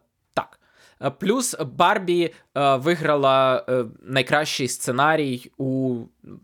Плюс 1.19 1.55
Барбі 1.59 2.33
е, 2.57 2.75
виграла 2.75 3.65
е, 3.69 3.85
найкращий 4.01 4.67
сценарій 4.67 5.51
у 5.57 5.97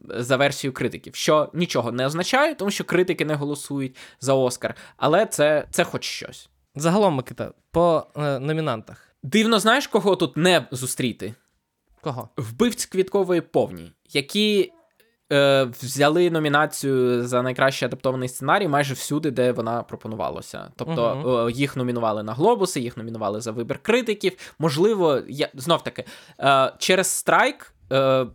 за 0.10 0.38
версією 0.38 0.74
критиків, 0.74 1.16
що 1.16 1.50
нічого 1.54 1.92
не 1.92 2.06
означає, 2.06 2.56
тому 2.56 2.72
що 2.72 2.84
критики 2.84 3.26
не 3.26 3.36
голосують 3.36 3.96
за 4.20 4.34
Оскар, 4.34 4.76
але 4.98 5.26
це, 5.26 5.68
це 5.72 5.84
хоч 5.84 6.04
щось. 6.04 6.50
Загалом, 6.76 7.14
Микита, 7.14 7.52
по 7.72 8.08
е, 8.18 8.40
номінантах. 8.40 9.16
Дивно, 9.24 9.60
знаєш, 9.60 9.88
кого 9.88 10.16
тут 10.16 10.38
не 10.38 10.68
зустріти? 10.72 11.34
Кого? 12.02 12.30
Вбивць 12.38 12.86
квіткової 12.86 13.42
повні, 13.42 13.92
які 14.10 14.72
е, 15.32 15.64
взяли 15.64 16.30
номінацію 16.30 17.28
за 17.28 17.42
найкращий 17.42 17.86
адаптований 17.86 18.30
сценарій 18.30 18.68
майже 18.68 18.94
всюди, 18.94 19.32
де 19.32 19.52
вона 19.52 19.84
пропонувалася. 19.84 20.72
Тобто 20.76 21.48
е, 21.48 21.52
їх 21.52 21.78
номінували 21.78 22.24
на 22.24 22.34
глобуси, 22.34 22.80
їх 22.80 22.98
номінували 22.98 23.42
за 23.42 23.52
вибір 23.52 23.80
критиків. 23.82 24.38
Можливо, 24.60 25.20
я 25.28 25.50
знов 25.54 25.84
таки 25.84 26.06
е, 26.40 26.74
через 26.78 27.08
страйк. 27.08 27.74
Е, 27.92 28.26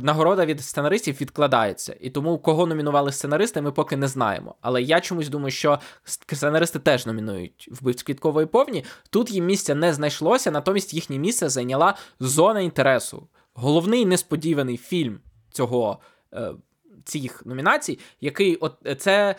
Нагорода 0.00 0.46
від 0.46 0.60
сценаристів 0.60 1.20
відкладається, 1.20 1.96
і 2.00 2.10
тому 2.10 2.38
кого 2.38 2.66
номінували 2.66 3.12
сценаристи, 3.12 3.60
ми 3.60 3.72
поки 3.72 3.96
не 3.96 4.08
знаємо. 4.08 4.54
Але 4.60 4.82
я 4.82 5.00
чомусь 5.00 5.28
думаю, 5.28 5.50
що 5.50 5.78
сценаристи 6.04 6.78
теж 6.78 7.06
номінують 7.06 7.68
вбивць 7.72 8.02
квіткової 8.02 8.46
повні. 8.46 8.84
Тут 9.10 9.30
їм 9.30 9.46
місця 9.46 9.74
не 9.74 9.92
знайшлося, 9.92 10.50
натомість 10.50 10.94
їхнє 10.94 11.18
місце 11.18 11.48
зайняла 11.48 11.94
зона 12.20 12.60
інтересу. 12.60 13.28
Головний 13.54 14.04
несподіваний 14.04 14.76
фільм 14.76 15.20
цього 15.50 15.98
цих 17.04 17.46
номінацій, 17.46 17.98
який 18.20 18.56
от 18.56 18.74
це. 18.98 19.34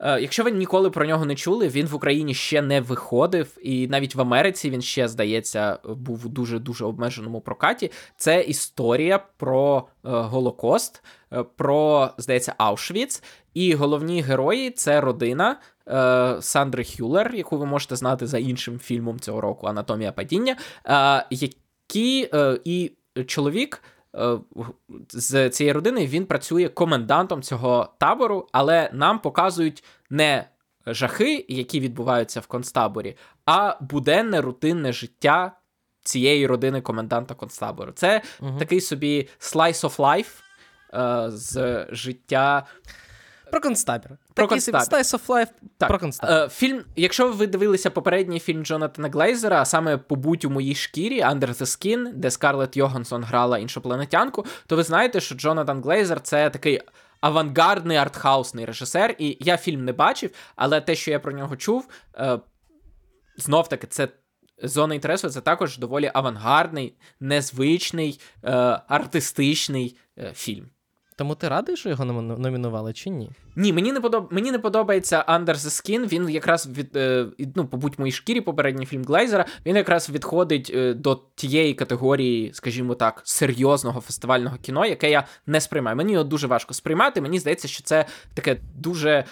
е, 0.00 0.20
Якщо 0.20 0.44
ви 0.44 0.50
ніколи 0.50 0.90
про 0.90 1.06
нього 1.06 1.24
не 1.24 1.34
чули, 1.34 1.68
він 1.68 1.86
в 1.86 1.94
Україні 1.94 2.34
ще 2.34 2.62
не 2.62 2.80
виходив, 2.80 3.58
і 3.62 3.88
навіть 3.88 4.14
в 4.14 4.20
Америці 4.20 4.70
він 4.70 4.82
ще, 4.82 5.08
здається, 5.08 5.78
був 5.84 6.26
у 6.26 6.28
дуже 6.28 6.58
дуже 6.58 6.84
обмеженому 6.84 7.40
прокаті. 7.40 7.90
Це 8.16 8.40
історія 8.42 9.18
про 9.18 9.78
е, 9.78 10.08
Голокост, 10.10 11.02
е, 11.32 11.42
про, 11.56 12.10
здається, 12.18 12.54
Аушвіц. 12.58 13.22
І 13.54 13.74
головні 13.74 14.22
герої 14.22 14.70
це 14.70 15.00
родина 15.00 15.60
е, 15.88 16.36
Сандри 16.42 16.84
Хюлер, 16.84 17.34
яку 17.34 17.58
ви 17.58 17.66
можете 17.66 17.96
знати 17.96 18.26
за 18.26 18.38
іншим 18.38 18.78
фільмом 18.78 19.20
цього 19.20 19.40
року 19.40 19.66
Анатомія 19.66 20.12
падіння, 20.12 20.56
е, 20.86 21.26
які 21.30 22.30
е, 22.34 22.58
і 22.64 22.92
чоловік. 23.26 23.82
Е, 24.14 24.38
З 25.08 25.50
цієї 25.50 25.72
родини 25.72 26.06
він 26.06 26.26
працює 26.26 26.68
комендантом 26.68 27.42
цього 27.42 27.94
табору, 27.98 28.48
але 28.52 28.90
нам 28.92 29.18
показують 29.18 29.84
не 30.10 30.48
жахи, 30.86 31.46
які 31.48 31.80
відбуваються 31.80 32.40
в 32.40 32.46
концтаборі, 32.46 33.16
а 33.46 33.76
буденне 33.80 34.40
рутинне 34.40 34.92
життя 34.92 35.52
цієї 36.02 36.46
родини 36.46 36.80
коменданта 36.80 37.34
концтабору. 37.34 37.92
Це 37.92 38.22
угу. 38.40 38.58
такий 38.58 38.80
собі 38.80 39.28
slice 39.40 39.88
of 39.88 39.96
life 39.96 40.40
е, 40.94 41.30
з 41.30 41.86
життя 41.90 42.66
Про 43.52 43.60
концтабір. 43.60 44.10
Про. 44.90 44.98
Slice 44.98 45.18
of 45.18 45.26
Life 45.26 45.48
Так, 45.78 45.88
про 45.88 45.98
концтабір. 45.98 46.36
Е, 46.36 46.48
фільм, 46.48 46.84
якщо 46.96 47.32
ви 47.32 47.46
дивилися 47.46 47.90
попередній 47.90 48.40
фільм 48.40 48.64
Джонатана 48.64 49.08
Глейзера, 49.08 49.60
а 49.60 49.64
саме 49.64 49.96
Побудь 49.96 50.44
у 50.44 50.50
моїй 50.50 50.74
шкірі 50.74 51.22
Under 51.22 51.48
the 51.48 51.62
Skin, 51.62 52.12
де 52.14 52.30
Скарлетт 52.30 52.76
Йогансон 52.76 53.24
грала 53.24 53.58
іншопланетянку, 53.58 54.46
то 54.66 54.76
ви 54.76 54.82
знаєте, 54.82 55.20
що 55.20 55.34
Джонатан 55.34 55.82
Глейзер 55.82 56.20
це 56.20 56.50
такий 56.50 56.80
авангардний 57.20 57.96
артхаусний 57.96 58.64
режисер. 58.64 59.14
І 59.18 59.36
я 59.40 59.56
фільм 59.56 59.84
не 59.84 59.92
бачив, 59.92 60.30
але 60.56 60.80
те, 60.80 60.94
що 60.94 61.10
я 61.10 61.20
про 61.20 61.32
нього 61.32 61.56
чув, 61.56 61.88
е, 62.16 62.38
знов 63.36 63.68
таки, 63.68 63.86
це. 63.86 64.08
Зона 64.64 64.94
інтересу 64.94 65.30
це 65.30 65.40
також 65.40 65.78
доволі 65.78 66.10
авангардний, 66.14 66.96
незвичний, 67.20 68.20
е, 68.44 68.50
артистичний 68.88 69.96
е, 70.18 70.32
фільм. 70.34 70.70
Тому 71.22 71.34
ти 71.34 71.48
радий, 71.48 71.76
що 71.76 71.88
його 71.88 72.04
номінували 72.04 72.92
чи 72.92 73.10
ні? 73.10 73.30
Ні, 73.56 73.72
мені 73.72 73.92
не 73.92 74.00
подоб... 74.00 74.28
мені 74.30 74.50
не 74.50 74.58
подобається 74.58 75.24
Under 75.28 75.54
the 75.54 75.56
Skin. 75.56 76.12
Він 76.12 76.30
якраз 76.30 76.68
від 76.78 76.96
е, 76.96 77.26
ну, 77.54 77.66
побудь 77.66 77.98
моїй 77.98 78.12
шкірі, 78.12 78.40
попередній 78.40 78.86
фільм 78.86 79.04
Глейзера. 79.04 79.44
Він 79.66 79.76
якраз 79.76 80.10
відходить 80.10 80.70
е, 80.74 80.94
до 80.94 81.20
тієї 81.34 81.74
категорії, 81.74 82.50
скажімо 82.54 82.94
так, 82.94 83.20
серйозного 83.24 84.00
фестивального 84.00 84.56
кіно, 84.62 84.86
яке 84.86 85.10
я 85.10 85.26
не 85.46 85.60
сприймаю. 85.60 85.96
Мені 85.96 86.12
його 86.12 86.24
дуже 86.24 86.46
важко 86.46 86.74
сприймати. 86.74 87.20
Мені 87.20 87.38
здається, 87.38 87.68
що 87.68 87.82
це 87.82 88.04
таке 88.34 88.56
дуже. 88.76 89.24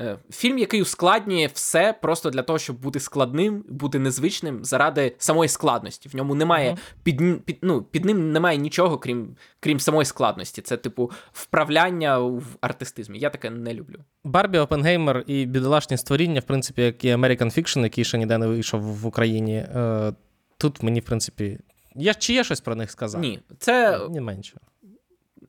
Е, 0.00 0.18
Фільм, 0.30 0.58
який 0.58 0.82
ускладнює 0.82 1.48
все 1.54 1.94
просто 2.02 2.30
для 2.30 2.42
того, 2.42 2.58
щоб 2.58 2.80
бути 2.80 3.00
складним, 3.00 3.64
бути 3.68 3.98
незвичним 3.98 4.64
заради 4.64 5.14
самої 5.18 5.48
складності. 5.48 6.08
В 6.08 6.16
ньому 6.16 6.34
немає 6.34 6.70
Мгм. 6.70 6.78
під, 7.02 7.44
під, 7.44 7.58
ну, 7.62 7.82
під 7.82 8.04
ним 8.04 8.32
немає 8.32 8.58
нічого, 8.58 8.98
крім, 8.98 9.36
крім 9.60 9.80
самої 9.80 10.04
складності. 10.04 10.62
Це, 10.62 10.76
типу, 10.76 11.10
вправляння 11.32 12.18
в 12.18 12.44
артистизмі. 12.60 13.18
Я 13.18 13.30
таке 13.30 13.50
не 13.50 13.74
люблю. 13.74 13.98
Барбі, 14.24 14.58
Опенгеймер 14.58 15.24
і 15.26 15.46
бідолашні 15.46 15.96
створіння, 15.96 16.40
в 16.40 16.44
принципі, 16.44 16.82
як 16.82 17.04
і 17.04 17.14
American 17.14 17.58
Fiction, 17.58 17.82
який 17.82 18.04
ще 18.04 18.18
ніде 18.18 18.38
не 18.38 18.46
вийшов 18.46 18.80
в 18.80 19.06
Україні. 19.06 19.56
Е, 19.56 20.12
тут 20.58 20.82
мені, 20.82 21.00
в 21.00 21.04
принципі. 21.04 21.58
Я, 21.94 22.14
чи 22.14 22.32
є 22.32 22.44
щось 22.44 22.60
про 22.60 22.74
них 22.74 22.90
сказати? 22.90 23.26
Ні, 23.26 23.40
це 23.58 24.00
Ні 24.10 24.20
менше. 24.20 24.58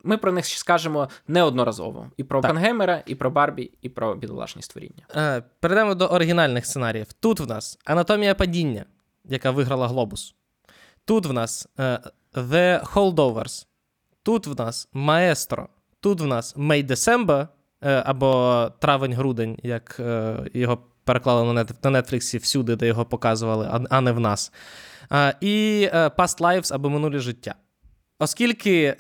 Ми 0.03 0.18
про 0.18 0.32
них 0.32 0.46
ще 0.46 0.58
скажемо 0.58 1.10
неодноразово. 1.27 2.12
І 2.18 2.24
про 2.24 2.41
Так. 2.41 2.51
Опенгеймера, 2.51 3.03
і 3.06 3.15
про 3.15 3.32
Барбі, 3.32 3.72
і 3.82 3.89
про 3.89 4.15
бідолашні 4.15 4.62
створіння. 4.62 5.06
Е, 5.15 5.44
перейдемо 5.60 5.96
до 5.96 6.06
оригінальних 6.06 6.65
сценаріїв. 6.65 7.13
Тут 7.13 7.39
в 7.39 7.48
нас 7.48 7.79
Анатомія 7.86 8.36
падіння, 8.36 8.86
яка 9.25 9.51
виграла 9.51 9.88
Глобус. 9.88 10.36
Тут 11.06 11.25
в 11.25 11.34
нас 11.34 11.68
е, 11.79 12.00
The 12.34 12.94
Holdovers. 12.94 13.65
Тут 14.24 14.48
в 14.48 14.62
нас 14.62 14.89
Маестро. 14.94 15.70
Тут 16.00 16.22
в 16.22 16.25
нас 16.25 16.56
May 16.56 16.88
December, 16.88 17.48
е, 17.82 18.03
або 18.06 18.72
Травень-грудень, 18.79 19.58
як 19.63 19.98
е, 20.00 20.38
його 20.53 20.77
переклали 21.03 21.44
на, 21.44 21.53
нет, 21.53 21.84
на 21.84 22.01
Нетфліксі 22.01 22.38
всюди, 22.38 22.75
де 22.75 22.88
його 22.88 23.06
показували, 23.06 23.68
а, 23.72 23.82
а 23.89 24.01
не 24.01 24.12
в 24.12 24.20
нас. 24.20 24.51
Е, 25.12 25.36
і 25.41 25.89
е, 25.94 26.08
Past 26.08 26.38
Lives 26.41 26.74
або 26.74 26.89
Минулі 26.89 27.20
життя. 27.20 27.56
Оскільки 28.20 28.84
е, 28.84 28.96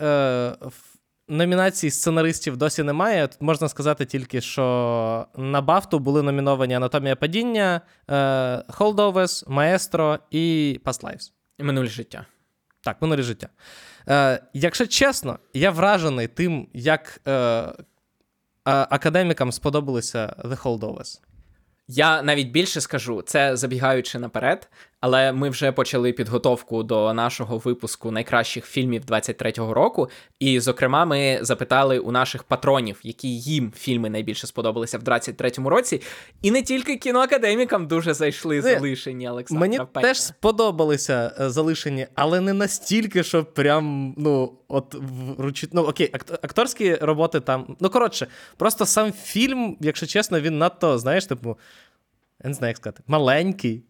в 0.61 0.88
номінацій 1.29 1.89
сценаристів 1.89 2.57
досі 2.57 2.83
немає, 2.83 3.27
тут 3.27 3.41
можна 3.41 3.69
сказати 3.69 4.05
тільки, 4.05 4.41
що 4.41 5.27
на 5.37 5.61
Бафту 5.61 5.99
були 5.99 6.23
номіновані 6.23 6.73
Анатомія 6.73 7.15
падіння, 7.15 7.81
Holdovers, 8.77 9.49
Маестро 9.49 10.19
і 10.31 10.79
Past 10.85 11.03
Lives. 11.03 11.31
І 11.57 11.63
Минуле 11.63 11.87
життя. 11.87 12.25
Так, 12.81 13.01
минулі 13.01 13.21
життя. 13.21 13.47
Е, 14.09 14.43
якщо 14.53 14.87
чесно, 14.87 15.39
я 15.53 15.71
вражений 15.71 16.27
тим, 16.27 16.67
як 16.73 17.21
е, 17.27 17.73
академікам 18.63 19.51
сподобалися 19.51 20.35
The 20.43 20.61
Holdovers. 20.63 21.19
Я 21.87 22.21
навіть 22.21 22.51
більше 22.51 22.81
скажу, 22.81 23.21
це 23.21 23.55
забігаючи 23.55 24.19
наперед. 24.19 24.69
Але 25.01 25.33
ми 25.33 25.49
вже 25.49 25.71
почали 25.71 26.13
підготовку 26.13 26.83
до 26.83 27.13
нашого 27.13 27.57
випуску 27.57 28.11
найкращих 28.11 28.65
фільмів 28.65 29.03
23-го 29.07 29.73
року. 29.73 30.09
І, 30.39 30.59
зокрема, 30.59 31.05
ми 31.05 31.39
запитали 31.41 31.99
у 31.99 32.11
наших 32.11 32.43
патронів, 32.43 32.99
які 33.03 33.39
їм 33.39 33.71
фільми 33.75 34.09
найбільше 34.09 34.47
сподобалися 34.47 34.97
в 34.97 35.01
23-му 35.01 35.69
році. 35.69 36.01
І 36.41 36.51
не 36.51 36.61
тільки 36.61 36.97
кіноакадемікам 36.97 37.87
дуже 37.87 38.13
зайшли 38.13 38.61
залишені 38.61 39.29
Олександра 39.29 39.59
Мені 39.59 39.77
Петра. 39.77 40.01
теж 40.01 40.21
сподобалися 40.21 41.31
е, 41.39 41.49
залишені, 41.49 42.07
але 42.15 42.41
не 42.41 42.53
настільки, 42.53 43.23
що 43.23 43.45
прям, 43.45 44.13
ну, 44.17 44.53
от 44.67 44.95
вручити. 45.37 45.71
Ну, 45.75 45.81
окей, 45.81 46.11
акторські 46.41 46.95
роботи 46.95 47.39
там. 47.39 47.75
Ну, 47.79 47.89
коротше, 47.89 48.27
просто 48.57 48.85
сам 48.85 49.11
фільм, 49.11 49.77
якщо 49.79 50.05
чесно, 50.05 50.41
він 50.41 50.57
надто, 50.57 50.99
знаєш, 50.99 51.25
типу, 51.25 51.57
я 52.43 52.47
не 52.47 52.53
знаю, 52.53 52.69
як 52.69 52.77
сказати, 52.77 53.03
маленький. 53.07 53.83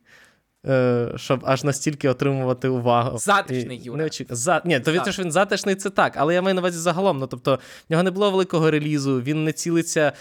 Е, 0.68 1.12
Щоб 1.16 1.44
аж 1.46 1.64
настільки 1.64 2.10
отримувати 2.10 2.68
увагу. 2.68 3.18
Затишний, 3.18 3.82
Юра. 3.84 3.98
не 3.98 4.04
очі- 4.04 4.26
За... 4.30 4.62
Ні, 4.66 4.80
то 4.80 4.92
він, 4.92 5.02
Так. 5.02 5.14
що 5.14 5.24
він 5.24 5.32
затишний, 5.32 5.76
це 5.76 5.90
так. 5.90 6.14
Але 6.18 6.34
я 6.34 6.42
маю 6.42 6.56
на 6.56 6.62
увазі 6.62 6.78
загалом. 6.78 7.18
Ну, 7.20 7.28
тобто, 7.28 7.56
в 7.56 7.92
нього 7.92 8.04
не 8.04 8.12
було 8.12 8.32
великого 8.32 8.72
релізу, 8.72 9.22
він 9.22 9.44
не 9.44 9.52
цілиться. 9.54 10.12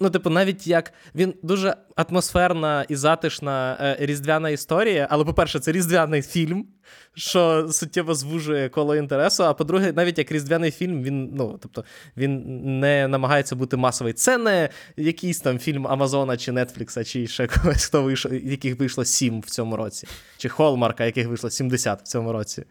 Ну, 0.00 0.10
типу, 0.10 0.30
навіть 0.30 0.66
як 0.66 0.92
він 1.14 1.34
дуже 1.42 1.74
атмосферна 1.96 2.84
і 2.88 2.96
затишна 2.96 3.76
е, 3.80 3.96
різдвяна 4.06 4.50
історія. 4.50 5.06
Але, 5.10 5.24
по-перше, 5.24 5.60
це 5.60 5.72
різдвяний 5.72 6.22
фільм, 6.22 6.66
що 7.14 7.68
суттєво 7.72 8.14
звужує 8.14 8.68
коло 8.68 8.96
інтересу. 8.96 9.44
А 9.44 9.54
по-друге, 9.54 9.92
навіть 9.92 10.18
як 10.18 10.32
різдвяний 10.32 10.70
фільм, 10.70 11.02
він 11.02 11.30
ну, 11.34 11.58
тобто, 11.62 11.84
він 12.16 12.42
не 12.80 13.08
намагається 13.08 13.56
бути 13.56 13.76
масовий. 13.76 14.12
Це 14.12 14.38
не 14.38 14.68
якийсь 14.96 15.40
там 15.40 15.58
фільм 15.58 15.86
Амазона 15.86 16.36
чи 16.36 16.52
Нетфлікса, 16.52 17.04
чи 17.04 17.26
ще 17.26 17.46
когось, 17.46 17.84
хто 17.84 18.02
вийшов, 18.02 18.34
яких 18.34 18.78
вийшло 18.78 19.04
сім 19.04 19.40
в 19.40 19.46
цьому 19.46 19.76
році, 19.76 20.08
чи 20.36 20.48
Холмарка, 20.48 21.04
яких 21.04 21.26
вийшло 21.26 21.50
70 21.50 22.00
в 22.00 22.02
цьому 22.02 22.32
році. 22.32 22.64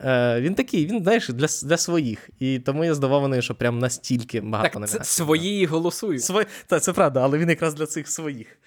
Е, 0.00 0.40
він 0.40 0.54
такий, 0.54 0.86
він, 0.86 1.02
знаєш, 1.02 1.28
для, 1.28 1.46
для 1.62 1.76
своїх. 1.76 2.30
І 2.38 2.58
тому 2.58 2.84
я 2.84 2.94
здивований, 2.94 3.42
що 3.42 3.54
прям 3.54 3.78
настільки 3.78 4.40
багато 4.40 4.80
Так, 4.80 4.88
це 4.88 5.04
свої 5.04 5.66
голосують. 5.66 6.24
Свої... 6.24 6.46
Та, 6.66 6.80
це 6.80 6.92
правда, 6.92 7.20
але 7.22 7.38
він 7.38 7.48
якраз 7.48 7.74
для 7.74 7.86
цих 7.86 8.08
своїх. 8.08 8.58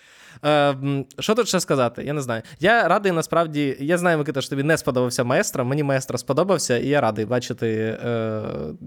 Е, 0.44 0.50
м, 0.70 1.06
що 1.20 1.36
тут 1.36 1.48
ще 1.48 1.60
сказати? 1.60 2.04
Я 2.04 2.14
не 2.14 2.22
знаю. 2.22 2.42
Я 2.60 2.88
радий 2.88 3.12
насправді. 3.12 3.78
Я 3.80 3.98
знаю, 3.98 4.18
Микита, 4.18 4.42
що 4.42 4.50
тобі 4.50 4.64
не 4.64 4.78
сподобався 4.78 5.24
маестро. 5.24 5.66
Мені 5.66 5.84
маестро 5.84 6.18
сподобався, 6.18 6.78
і 6.78 6.88
я 6.88 7.02
радий 7.02 7.26
бачити 7.26 7.98
е, 8.06 8.42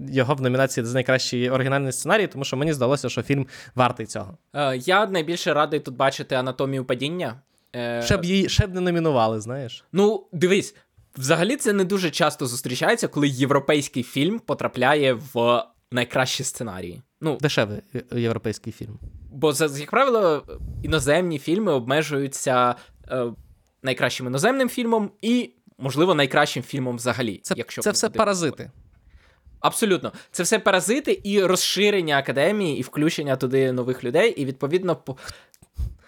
його 0.09 0.35
в 0.35 0.41
номінації 0.41 0.85
за 0.85 0.93
найкращий 0.93 1.49
оригінальний 1.49 1.91
сценарій, 1.91 2.27
тому 2.27 2.43
що 2.45 2.57
мені 2.57 2.73
здалося, 2.73 3.09
що 3.09 3.21
фільм 3.21 3.47
вартий 3.75 4.05
цього. 4.05 4.37
Е, 4.53 4.77
Я 4.77 5.05
найбільше 5.05 5.53
радий 5.53 5.79
тут 5.79 5.95
бачити 5.95 6.35
анатомію 6.35 6.85
падіння. 6.85 7.35
Е, 7.75 8.01
Ще 8.05 8.17
б 8.17 8.25
її 8.25 8.49
ще 8.49 8.67
б 8.67 8.73
не 8.73 8.81
номінували, 8.81 9.41
знаєш. 9.41 9.83
Ну, 9.93 10.27
дивись, 10.31 10.75
взагалі 11.17 11.55
це 11.55 11.73
не 11.73 11.83
дуже 11.83 12.09
часто 12.11 12.45
зустрічається, 12.47 13.07
коли 13.07 13.27
європейський 13.27 14.03
фільм 14.03 14.39
потрапляє 14.39 15.13
в 15.33 15.63
найкращі 15.95 16.43
сценарії. 16.43 17.01
Ну, 17.21 17.37
Дешевий 17.41 17.79
е, 17.95 18.21
європейський 18.21 18.73
фільм. 18.73 18.99
бо, 19.31 19.53
як 19.79 19.91
правило, 19.91 20.43
іноземні 20.83 21.39
фільми 21.39 21.71
обмежуються 21.71 22.75
е, 23.11 23.25
найкращим 23.83 24.27
іноземним 24.27 24.69
фільмом 24.69 25.11
і, 25.21 25.51
можливо, 25.77 26.15
найкращим 26.15 26.63
фільмом 26.63 26.95
взагалі. 26.95 27.39
Це, 27.43 27.53
якщо 27.57 27.81
це 27.81 27.91
все 27.91 28.09
паразити. 28.09 28.71
Абсолютно, 29.59 30.11
це 30.31 30.43
все 30.43 30.59
паразити 30.59 31.21
і 31.23 31.43
розширення 31.43 32.17
академії, 32.17 32.79
і 32.79 32.81
включення 32.81 33.35
туди 33.35 33.71
нових 33.71 34.03
людей, 34.03 34.31
і 34.31 34.45
відповідно 34.45 34.95
по 34.95 35.17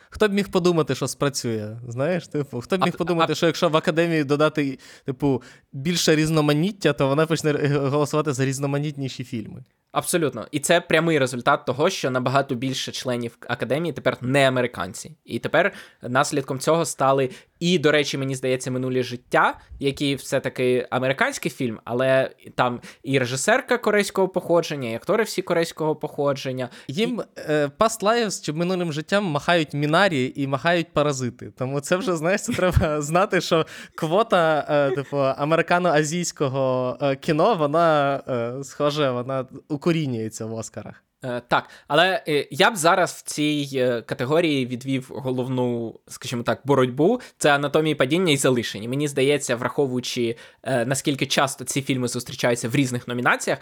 Хто 0.10 0.28
б 0.28 0.34
міг 0.34 0.50
подумати, 0.50 0.96
що 0.96 1.08
спрацює? 1.08 1.78
Знаєш, 1.88 2.28
типу, 2.28 2.62
хто 2.62 2.78
б 2.78 2.84
міг 2.84 2.94
А- 2.96 2.98
подумати, 2.98 3.32
а- 3.32 3.36
що 3.36 3.46
якщо 3.46 3.70
в 3.70 3.78
академії 3.78 4.24
додати, 4.24 4.80
типу, 5.06 5.42
більше 5.74 6.16
різноманіття, 6.16 6.94
то 6.94 7.08
вона 7.08 7.26
почне 7.26 7.54
голосувати 7.78 8.34
за 8.34 8.46
різноманітніші 8.46 9.24
фільми. 9.24 9.64
Абсолютно, 9.92 10.48
і 10.52 10.60
це 10.60 10.82
прямий 10.82 11.20
результат 11.20 11.66
того, 11.66 11.90
що 11.90 12.12
набагато 12.12 12.56
більше 12.56 12.92
членів 12.92 13.38
академії 13.48 13.94
тепер 13.94 14.18
не 14.22 14.48
американці. 14.48 15.16
І 15.26 15.40
тепер 15.40 15.74
наслідком 16.02 16.60
цього 16.60 16.86
стали 16.86 17.30
і, 17.60 17.80
до 17.80 17.92
речі, 17.92 18.18
мені 18.18 18.36
здається, 18.36 18.72
минулі 18.72 19.04
життя, 19.04 19.60
який 19.80 20.16
все-таки 20.16 20.88
американський 20.90 21.52
фільм, 21.52 21.80
але 21.84 22.32
там 22.56 22.82
і 23.04 23.20
режисерка 23.20 23.78
корейського 23.78 24.28
походження, 24.28 24.90
і 24.90 24.96
актори 24.96 25.24
всі 25.24 25.42
корейського 25.42 25.96
походження. 25.96 26.70
Їм 26.88 27.22
е, 27.38 27.70
Past 27.80 28.04
Lives 28.04 28.46
чи 28.46 28.54
минулим 28.54 28.94
життям 28.94 29.26
махають 29.26 29.74
мінарі 29.74 30.34
і 30.36 30.48
махають 30.48 30.94
паразити. 30.94 31.52
Тому 31.58 31.80
це 31.80 31.96
вже, 31.96 32.16
знаєш, 32.16 32.42
це 32.42 32.54
треба 32.54 33.02
знати, 33.02 33.42
що 33.42 33.66
квота, 33.96 34.66
е, 34.70 34.96
типу, 34.96 35.18
американо-азійського 35.18 36.98
е, 37.02 37.16
кіно, 37.16 37.56
вона, 37.56 38.22
схоже, 38.64 39.12
вона 39.12 39.46
укорінюється 39.78 40.46
в 40.46 40.54
Оскарах. 40.54 41.04
Е, 41.24 41.42
так, 41.48 41.70
але 41.88 42.24
е, 42.28 42.48
я 42.52 42.72
б 42.72 42.78
зараз 42.78 43.12
в 43.12 43.22
цій 43.22 43.70
е, 43.74 44.02
категорії 44.02 44.66
відвів 44.66 45.08
головну, 45.10 46.00
скажімо 46.08 46.44
так, 46.44 46.62
боротьбу. 46.66 47.22
Це 47.38 47.56
анатомії 47.56 47.96
падіння 47.96 48.32
і 48.32 48.38
залишені. 48.38 48.88
Мені 48.88 49.08
здається, 49.08 49.56
враховуючи 49.56 50.36
е, 50.64 50.86
наскільки 50.86 51.26
часто 51.26 51.66
ці 51.66 51.82
фільми 51.82 52.08
зустрічаються 52.08 52.70
в 52.70 52.76
різних 52.76 53.08
номінаціях, 53.08 53.60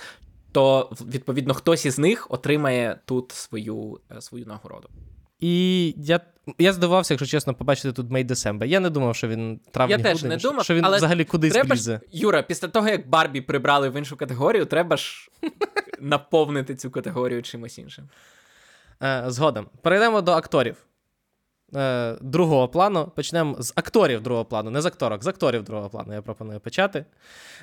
то 0.52 0.92
відповідно 1.08 1.54
хтось 1.54 1.86
із 1.86 2.00
них 2.00 2.28
отримає 2.32 3.00
тут 3.06 3.32
свою, 3.32 4.00
е, 4.18 4.22
свою 4.22 4.46
нагороду. 4.46 4.90
І 5.40 5.94
я, 5.98 6.20
я 6.58 6.74
здивався, 6.74 7.14
якщо 7.14 7.26
чесно, 7.26 7.54
побачити 7.54 7.92
тут 7.92 8.08
May 8.08 8.28
December. 8.28 8.66
Я 8.66 8.80
не 8.80 8.90
думав, 8.90 9.16
що 9.16 9.28
він 9.28 9.60
травні 9.72 9.92
Я 9.92 9.98
теж 9.98 10.24
не 10.24 10.38
думав, 10.38 10.64
що 10.64 10.74
він 10.74 10.86
але 10.86 10.98
взагалі 10.98 11.26
кудись 11.26 11.54
Треба 11.54 11.76
ж, 11.76 12.00
Юра, 12.12 12.42
після 12.42 12.68
того, 12.68 12.88
як 12.88 13.10
Барбі 13.10 13.42
прибрали 13.42 13.90
в 13.90 13.98
іншу 13.98 14.18
категорію, 14.18 14.66
треба 14.66 14.98
ж 14.98 15.30
наповнити 16.06 16.76
цю 16.76 16.92
категорію 16.92 17.44
чимось 17.44 17.78
іншим. 17.78 18.10
Е, 19.04 19.24
згодом. 19.28 19.68
Перейдемо 19.82 20.22
до 20.22 20.32
акторів. 20.32 20.86
Е, 21.76 22.16
другого 22.22 22.68
плану. 22.68 23.12
Почнемо 23.16 23.56
з 23.60 23.74
акторів 23.76 24.22
другого 24.22 24.46
плану, 24.46 24.72
не 24.72 24.82
з 24.82 24.86
акторок, 24.86 25.24
з 25.24 25.28
акторів 25.28 25.64
другого 25.64 25.90
плану 25.90 26.14
я 26.14 26.22
пропоную 26.22 26.60
почати. 26.60 27.06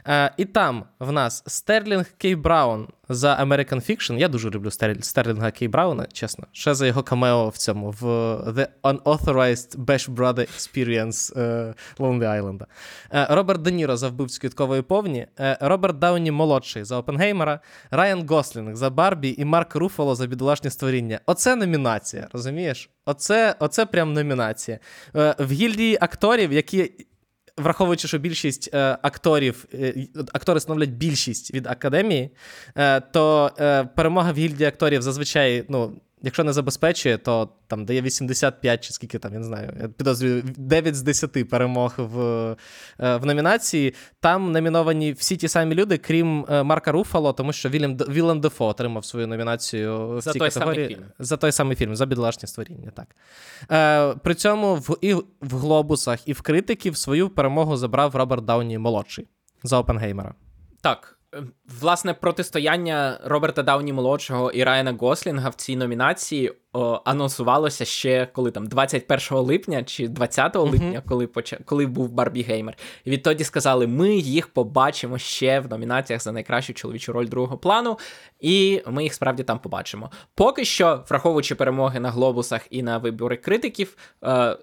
Е, 0.09 0.33
і 0.37 0.45
там 0.45 0.85
в 0.99 1.13
нас 1.13 1.43
Стерлінг 1.47 2.07
Кей 2.19 2.37
Браун 2.37 2.89
за 3.09 3.35
American 3.37 3.91
Fiction. 3.91 4.19
Я 4.19 4.29
дуже 4.29 4.51
люблю 4.51 4.69
Стер- 4.69 5.03
Стерлінга 5.03 5.51
Кей 5.51 5.69
Брауна, 5.69 6.07
чесно. 6.13 6.47
Ще 6.53 6.75
за 6.75 6.87
його 6.87 7.03
камео 7.03 7.49
в 7.49 7.57
цьому, 7.57 7.91
в 7.91 8.05
The 8.51 8.67
Unauthorized 8.83 9.77
Bash 9.77 10.15
Brother 10.15 10.35
Experience 10.57 11.41
е, 11.41 11.75
Lonely 11.99 12.43
Island. 12.43 12.63
Е, 13.15 13.27
Роберт 13.31 13.63
Де 13.63 13.71
Ніро 13.71 13.97
за 13.97 14.09
вбивцю 14.09 14.41
квіткової 14.41 14.83
повні, 14.83 15.27
е, 15.41 15.59
Роберт 15.61 15.99
Дауні 15.99 16.31
молодший 16.31 16.85
за 16.85 16.97
Опенгеймера, 16.99 17.61
Райан 17.91 18.27
Гослінг 18.29 18.77
за 18.77 18.91
Барбі 18.91 19.35
і 19.39 19.45
Марк 19.45 19.75
Руфало 19.75 20.15
за 20.15 20.27
бідолашні 20.27 20.71
створіння. 20.71 21.21
Оце 21.27 21.57
номінація, 21.57 22.29
розумієш? 22.33 22.91
Оце, 23.07 23.55
оце 23.59 23.87
прям 23.87 24.13
номінація. 24.13 24.79
Е, 25.17 25.35
в 25.39 25.53
гільдії 25.53 25.99
акторів, 26.01 26.53
які. 26.53 26.93
Враховуючи, 27.57 28.09
що 28.09 28.19
більшість 28.19 28.71
е, 28.75 28.99
акторів, 29.03 29.67
е, 29.75 30.07
актори 30.33 30.61
становлять 30.61 30.91
більшість 30.91 31.55
від 31.55 31.67
академії, 31.67 32.31
е, 32.77 33.01
то 33.01 33.51
е, 33.61 33.85
перемога 33.85 34.33
в 34.33 34.37
гільдії 34.37 34.69
акторів 34.69 35.03
зазвичай, 35.03 35.65
ну, 35.69 36.01
якщо 36.23 36.45
не 36.45 36.53
забезпечує, 36.53 37.19
то 37.19 37.49
там 37.67 37.85
дає 37.85 38.03
85 38.03 38.85
чи 38.85 38.93
скільки 38.93 39.19
там, 39.19 39.33
я 39.33 39.39
не 39.39 39.45
знаю, 39.45 39.77
я 39.81 39.89
підозрюю, 39.89 40.43
9 40.57 40.95
з 40.95 41.03
10 41.03 41.49
перемог 41.49 41.95
в, 41.97 42.21
е, 43.01 43.17
в 43.17 43.27
номінації. 43.27 43.95
Там 44.21 44.53
номіновані 44.53 45.13
всі 45.13 45.37
ті 45.37 45.49
самі 45.49 45.75
люди, 45.75 45.99
крім 45.99 46.47
е, 46.49 46.63
Марка 46.63 46.93
Руфало, 46.93 47.33
тому 47.33 47.53
що 47.53 47.69
Вільям, 47.69 47.97
Вілем 47.97 48.41
Дефо 48.41 48.67
отримав 48.67 49.05
свою 49.05 49.27
номінацію 49.27 50.09
в 50.09 50.21
За 50.21 50.33
цій 50.33 50.39
той 50.39 50.51
самий 50.51 50.69
категорії. 50.69 50.97
фільм. 50.97 51.07
За 51.19 51.37
той 51.37 51.53
самий 51.53 51.77
фільм, 51.77 51.97
за 51.97 52.07
бідолашні 52.07 52.49
створіння, 52.49 52.91
так. 52.91 53.17
Е, 53.71 54.15
при 54.15 54.35
цьому 54.35 54.75
в, 54.75 54.97
і 55.01 55.15
в 55.41 55.57
глобусах, 55.57 56.29
і 56.29 56.33
в 56.33 56.41
критиків 56.41 56.97
свою 56.97 57.29
перемогу 57.29 57.77
забрав 57.77 58.17
Роберт 58.17 58.45
Дауні 58.45 58.79
молодший 58.79 59.29
за 59.63 59.79
Опенгеймера. 59.79 60.35
Так, 60.81 61.19
власне, 61.81 62.15
протистояння 62.15 63.21
Роберта 63.25 63.63
Дауні 63.63 63.93
молодшого 63.93 64.51
і 64.51 64.65
Райана 64.65 64.93
Гослінга 64.93 65.49
в 65.49 65.55
цій 65.55 65.77
номінації 65.77 66.53
о, 66.73 67.01
анонсувалося 67.05 67.85
ще 67.85 68.29
коли 68.33 68.51
там 68.51 68.67
21 68.67 69.39
липня 69.39 69.85
чи 69.85 70.09
20 70.09 70.57
липня, 70.57 71.03
коли 71.09 71.27
поча... 71.27 71.59
коли 71.65 71.87
був 71.87 72.13
Барбі 72.13 72.43
Геймер. 72.43 72.77
І 73.05 73.11
відтоді 73.11 73.45
сказали: 73.45 73.87
ми 73.87 74.15
їх 74.15 74.49
побачимо 74.49 75.19
ще 75.19 75.61
в 75.61 75.69
номінаціях 75.69 76.23
за 76.23 76.33
найкращу 76.33 76.75
чоловічу 76.75 77.13
роль 77.13 77.29
другого 77.29 77.59
плану, 77.59 77.99
і 78.41 78.83
ми 78.87 79.03
їх 79.03 79.15
справді 79.15 79.43
там 79.43 79.59
побачимо. 79.59 80.11
Поки 80.35 80.65
що, 80.65 81.05
враховуючи 81.09 81.55
перемоги 81.55 82.01
на 82.01 82.11
глобусах 82.11 82.67
і 82.71 82.83
на 82.83 82.99
вибори 82.99 83.37
критиків, 83.37 83.97
е, 84.25 84.57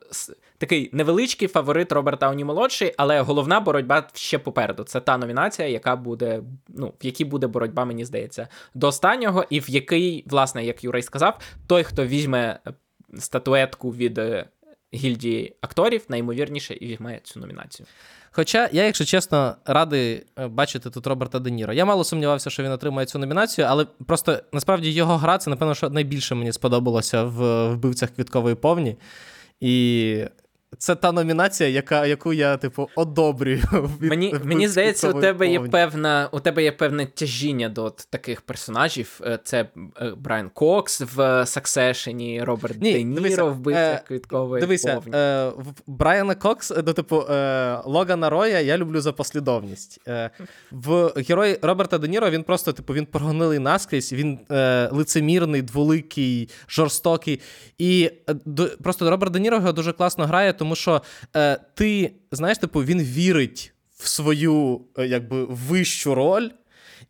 такий 0.59 0.89
невеличкий 0.93 1.47
фаворит 1.47 1.91
Роберт 1.91 2.19
Дауні 2.19 2.43
молодший, 2.43 2.93
але 2.97 3.21
головна 3.21 3.59
боротьба 3.59 4.07
ще 4.13 4.39
попереду. 4.39 4.83
Це 4.83 4.99
та 4.99 5.17
номінація, 5.17 5.67
яка 5.67 5.95
буде, 5.95 6.41
ну, 6.67 6.93
в 7.01 7.05
якій 7.05 7.25
буде 7.25 7.47
боротьба, 7.47 7.85
мені 7.85 8.05
здається, 8.05 8.47
до 8.73 8.87
останнього, 8.87 9.45
і 9.49 9.59
в 9.59 9.69
який, 9.69 10.23
власне, 10.27 10.65
як 10.65 10.83
Юрій 10.83 11.01
сказав, 11.01 11.39
той, 11.67 11.83
хто 11.83 12.05
візьме 12.05 12.59
е, 12.67 12.73
статуетку 13.17 13.91
від 13.91 14.17
е, 14.17 14.45
гільдії 14.93 15.55
акторів, 15.61 16.05
найімовірніше 16.09 16.73
і 16.73 16.87
візьме 16.87 17.19
цю 17.23 17.39
номінацію. 17.39 17.87
Хоча 18.31 18.69
я, 18.71 18.85
якщо 18.85 19.05
чесно, 19.05 19.55
радий 19.65 20.23
е, 20.39 20.47
бачити 20.47 20.89
тут 20.89 21.07
Роберта 21.07 21.39
Де 21.39 21.51
Ніро. 21.51 21.73
Я 21.73 21.85
мало 21.85 22.03
сумнівався, 22.03 22.49
що 22.49 22.63
він 22.63 22.71
отримає 22.71 23.05
цю 23.05 23.19
номінацію, 23.19 23.67
але 23.69 23.85
просто 23.85 24.39
насправді 24.53 24.91
його 24.91 25.17
гра 25.17 25.37
це, 25.37 25.49
напевно, 25.49 25.75
що 25.75 25.89
найбільше 25.89 26.35
мені 26.35 26.51
сподобалося 26.51 27.23
в 27.23 27.67
вбивцях 27.69 28.09
квіткової 28.09 28.55
повні. 28.55 28.97
І 29.59 30.25
це 30.77 30.95
та 30.95 31.11
номінація, 31.11 31.69
яка, 31.69 32.05
яку 32.05 32.33
я, 32.33 32.57
типу, 32.57 32.89
одобрюю. 32.95 33.61
Від, 34.01 34.09
Мені 34.09 34.33
від 34.33 34.45
мені 34.45 34.67
здається, 34.67 35.07
у 35.07 35.11
«Квіткової 35.11 35.31
тебе 35.33 35.47
є 35.47 35.59
певна, 35.59 36.29
у 36.31 36.39
тебе 36.39 36.63
є 36.63 36.71
певне 36.71 37.05
тяжіння 37.05 37.69
до 37.69 37.83
от 37.83 38.07
таких 38.09 38.41
персонажів. 38.41 39.21
Е, 39.25 39.39
Це 39.43 39.65
е, 40.01 40.13
Брайан 40.17 40.49
Кокс 40.49 41.01
в 41.01 41.45
Саксешені, 41.45 42.43
Роберт 42.43 42.81
Ні, 42.81 42.93
Де 42.93 43.03
Ніро 43.03 43.21
дивися, 43.21 43.43
в 43.43 43.59
битвах 43.59 43.83
е, 43.83 44.03
квіткової 44.07 44.61
Дивися, 44.61 44.93
повні. 44.95 45.11
е, 45.15 45.51
Брайана 45.87 46.35
Кокс, 46.35 46.73
ну, 46.85 46.93
типу, 46.93 47.21
е, 47.21 47.79
Логана 47.85 48.29
Роя 48.29 48.59
я 48.59 48.77
люблю 48.77 49.01
за 49.01 49.11
послідовність. 49.11 49.99
Е, 50.07 50.29
в 50.71 51.13
герої 51.29 51.59
Роберта 51.61 51.97
Де 51.97 52.07
Ніро 52.07 52.29
він 52.29 52.43
просто, 52.43 52.73
типу, 52.73 52.93
він 52.93 53.05
прогонилий 53.05 53.59
наскрізь, 53.59 54.13
він 54.13 54.39
е, 54.51 54.89
лицемірний, 54.91 55.61
дволикий, 55.61 56.49
жорстокий. 56.69 57.39
І 57.77 58.11
е, 58.29 58.35
до, 58.45 58.67
просто 58.83 59.09
Роберт 59.09 59.31
Де 59.33 59.39
Ніро 59.39 59.57
його 59.57 59.71
дуже 59.71 59.93
класно 59.93 60.25
грає, 60.25 60.53
тому 60.59 60.75
що 60.75 61.01
е, 61.35 61.59
ти, 61.73 62.11
знаєш, 62.31 62.57
типу, 62.57 62.83
він 62.83 63.01
вірить 63.01 63.73
в 63.97 64.07
свою 64.07 64.81
е, 64.97 65.07
якби, 65.07 65.45
вищу 65.45 66.15
роль. 66.15 66.49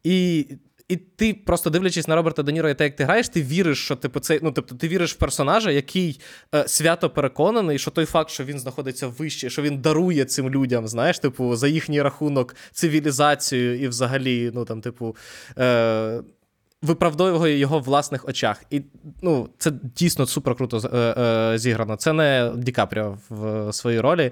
І 0.03 0.45
і 0.89 0.95
ти 0.95 1.33
просто 1.33 1.69
дивлячись 1.69 2.07
на 2.07 2.15
Роберта 2.15 2.43
Де 2.43 2.51
Ніро 2.51 2.69
і 2.69 2.73
те, 2.73 2.83
як 2.83 2.95
ти 2.95 3.03
граєш, 3.03 3.29
ти 3.29 3.41
віриш, 3.41 3.85
що 3.85 3.95
типу 3.95 4.19
цей, 4.19 4.39
ну 4.43 4.51
тобто 4.51 4.75
ти 4.75 4.88
віриш 4.88 5.13
в 5.13 5.17
персонажа, 5.17 5.71
який 5.71 6.19
е, 6.55 6.67
свято 6.67 7.09
переконаний, 7.09 7.79
що 7.79 7.91
той 7.91 8.05
факт, 8.05 8.29
що 8.29 8.43
він 8.43 8.59
знаходиться 8.59 9.07
вище, 9.07 9.49
що 9.49 9.62
він 9.62 9.81
дарує 9.81 10.25
цим 10.25 10.49
людям, 10.49 10.88
знаєш, 10.88 11.19
типу, 11.19 11.55
за 11.55 11.67
їхній 11.67 12.01
рахунок 12.01 12.55
цивілізацію 12.71 13.79
і 13.79 13.88
взагалі, 13.88 14.51
ну 14.53 14.65
там, 14.65 14.81
типу. 14.81 15.15
Е, 15.57 16.21
Виправдовує 16.82 17.58
його 17.58 17.80
в 17.80 17.84
власних 17.84 18.28
очах. 18.28 18.63
І 18.70 18.82
ну, 19.22 19.50
це 19.58 19.72
дійсно 19.96 20.26
супер 20.26 20.56
круто 20.56 20.78
е, 20.94 20.98
е, 20.98 21.58
зіграно. 21.58 21.96
Це 21.96 22.13
не 22.13 22.52
Ді 22.56 22.72
Капріо 22.72 23.18
в 23.30 23.74
своїй 23.74 24.00
ролі, 24.00 24.32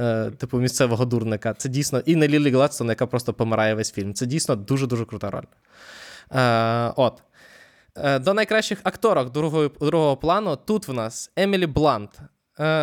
е, 0.00 0.30
типу 0.30 0.58
місцевого 0.58 1.04
дурника. 1.04 1.54
Це 1.54 1.68
дійсно 1.68 2.02
і 2.06 2.16
не 2.16 2.28
Лілі 2.28 2.50
Гладстон, 2.50 2.88
яка 2.88 3.06
просто 3.06 3.32
помирає 3.32 3.74
весь 3.74 3.92
фільм. 3.92 4.14
Це 4.14 4.26
дійсно 4.26 4.56
дуже-дуже 4.56 5.04
крута 5.04 5.30
роль. 5.30 5.44
От. 6.96 7.22
До 8.24 8.34
найкращих 8.34 8.78
акторок 8.82 9.32
другого, 9.32 9.70
другого 9.80 10.16
плану 10.16 10.58
тут 10.64 10.88
в 10.88 10.92
нас 10.92 11.30
Емілі 11.36 11.66
Блант 11.66 12.10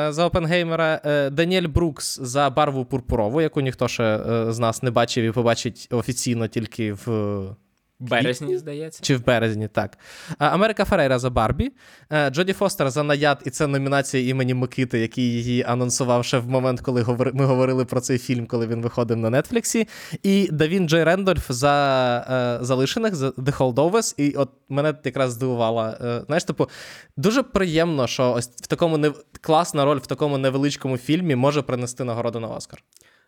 за 0.10 0.26
Опенгеймера, 0.26 1.02
Даніель 1.32 1.68
Брукс 1.68 2.20
за 2.22 2.50
барву 2.50 2.86
пурпурову, 2.86 3.42
яку 3.42 3.62
ніхто 3.62 3.88
ще 3.88 4.20
з 4.50 4.60
нас 4.60 4.84
не 4.84 4.92
бачив 4.92 5.24
і 5.24 5.32
побачить 5.32 5.88
офіційно 5.92 6.48
тільки 6.48 6.94
в. 6.94 7.56
В 8.00 8.10
березні, 8.10 8.58
здається. 8.58 9.00
Чи 9.04 9.16
в 9.16 9.26
березні, 9.26 9.68
так. 9.68 9.98
Америка 10.38 10.86
Ферейра 10.86 11.20
за 11.20 11.30
Барбі, 11.30 11.72
е, 12.12 12.30
Джоді 12.30 12.54
Фостер 12.54 12.90
за 12.90 13.04
Наяд, 13.04 13.42
і 13.46 13.50
це 13.50 13.68
номінація 13.68 14.30
імені 14.30 14.54
Микити, 14.54 15.00
який 15.00 15.24
її 15.24 15.64
анонсував 15.64 16.26
ще 16.26 16.38
в 16.38 16.50
момент, 16.50 16.82
коли 16.82 17.06
ми 17.34 17.46
говорили 17.46 17.86
про 17.86 18.02
цей 18.02 18.18
фільм, 18.18 18.46
коли 18.46 18.68
він 18.68 18.82
виходив 18.82 19.18
на 19.18 19.42
Нетфліксі. 19.42 19.88
І 20.24 20.50
Давін 20.52 20.90
Джей 20.90 21.04
Рендольф 21.04 21.52
за 21.52 22.58
е, 22.62 22.66
залишених 22.66 23.16
за 23.16 23.30
The 23.30 23.58
Holdovers. 23.58 24.14
І 24.18 24.32
от 24.32 24.50
мене 24.70 24.94
якраз 25.04 25.32
здивувала. 25.32 25.98
Е, 26.02 26.22
знаєш, 26.26 26.44
типу, 26.44 26.70
дуже 27.18 27.44
приємно, 27.44 28.08
що 28.08 28.32
ось 28.32 28.48
в 28.48 28.68
такому 28.68 28.98
не 28.98 29.12
класна 29.42 29.86
роль 29.86 29.98
в 29.98 30.08
такому 30.08 30.38
невеличкому 30.38 30.98
фільмі 30.98 31.36
може 31.36 31.62
принести 31.62 32.04
нагороду 32.04 32.40
на 32.40 32.48
Оскар. 32.48 32.84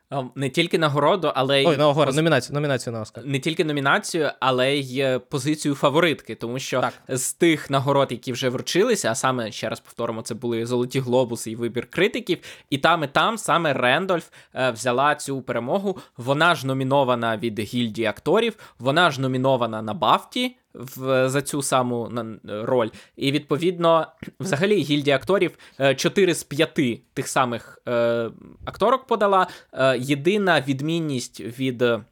А, 0.09 0.23
Не 0.35 0.49
тільки 0.49 0.77
нагороду, 0.77 1.31
але 1.35 1.61
й 1.61 1.65
Ой, 1.65 1.77
на 1.77 1.89
Оскар, 1.89 2.07
поз- 2.07 2.15
номінацію, 2.15 2.53
номінацію 2.53 2.93
на 2.93 3.01
Оскар. 3.01 3.25
не 3.25 3.39
тільки 3.39 3.65
номінацію, 3.65 4.31
але 4.39 4.75
й 4.75 4.99
е, 4.99 5.19
позицію 5.19 5.75
фаворитки, 5.75 6.35
тому 6.35 6.59
що 6.59 6.81
Так. 6.81 6.93
з 7.07 7.33
тих 7.33 7.69
нагород, 7.69 8.11
які 8.11 8.31
вже 8.33 8.49
вручилися, 8.49 9.11
а 9.11 9.15
саме 9.15 9.51
ще 9.51 9.69
раз 9.69 9.79
повторимо, 9.79 10.21
це 10.21 10.35
були 10.35 10.65
золоті 10.65 10.99
глобуси 10.99 11.51
і 11.51 11.55
вибір 11.55 11.87
критиків. 11.89 12.37
І 12.69 12.77
там, 12.77 13.03
і 13.03 13.07
там 13.07 13.37
саме 13.37 13.73
Рендольф 13.73 14.25
е, 14.55 14.71
взяла 14.71 15.15
цю 15.15 15.41
перемогу. 15.41 15.97
Вона 16.17 16.55
ж 16.55 16.67
номінована 16.67 17.37
від 17.37 17.59
гільдії 17.59 18.07
акторів, 18.07 18.57
вона 18.79 19.11
ж 19.11 19.21
номінована 19.21 19.81
на 19.81 19.93
Бафті. 19.93 20.55
В, 20.77 21.29
за 21.29 21.41
цю 21.41 21.61
саму 21.61 22.11
роль. 22.45 22.89
І 23.15 23.31
відповідно, 23.31 24.07
взагалі, 24.39 24.75
гільдія 24.75 25.15
акторів 25.15 25.57
4 25.95 26.33
з 26.33 26.43
5 26.43 26.73
тих 27.13 27.27
самих 27.27 27.81
е, 27.88 28.29
акторок 28.65 29.07
подала. 29.07 29.47
Е, 29.73 29.97
єдина 29.97 30.61
відмінність 30.61 31.39
від 31.39 31.81
е, 31.81 32.03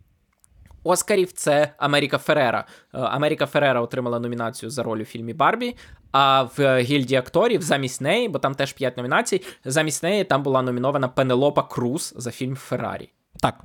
Оскарів 0.84 1.32
це 1.32 1.73
Америка 1.78 2.17
Ферера. 2.17 2.65
Е, 2.93 2.97
Америка 2.97 3.45
Ферера 3.45 3.82
отримала 3.82 4.19
номінацію 4.19 4.69
за 4.69 4.84
роль 4.84 4.99
у 4.99 5.06
фільмі 5.06 5.34
Барбі. 5.34 5.76
А 6.12 6.43
в 6.43 6.62
е, 6.62 6.82
гільдії 6.82 7.19
акторів 7.19 7.62
замість 7.62 8.02
неї, 8.02 8.30
бо 8.30 8.39
там 8.39 8.56
теж 8.56 8.73
5 8.73 8.97
номінацій, 8.97 9.41
замість 9.65 10.04
неї 10.04 10.23
там 10.23 10.43
була 10.43 10.62
номінована 10.62 11.08
Пенелопа 11.08 11.63
Круз 11.63 12.13
за 12.17 12.32
фільм 12.32 12.56
Феррарі. 12.56 13.10
Так. 13.39 13.56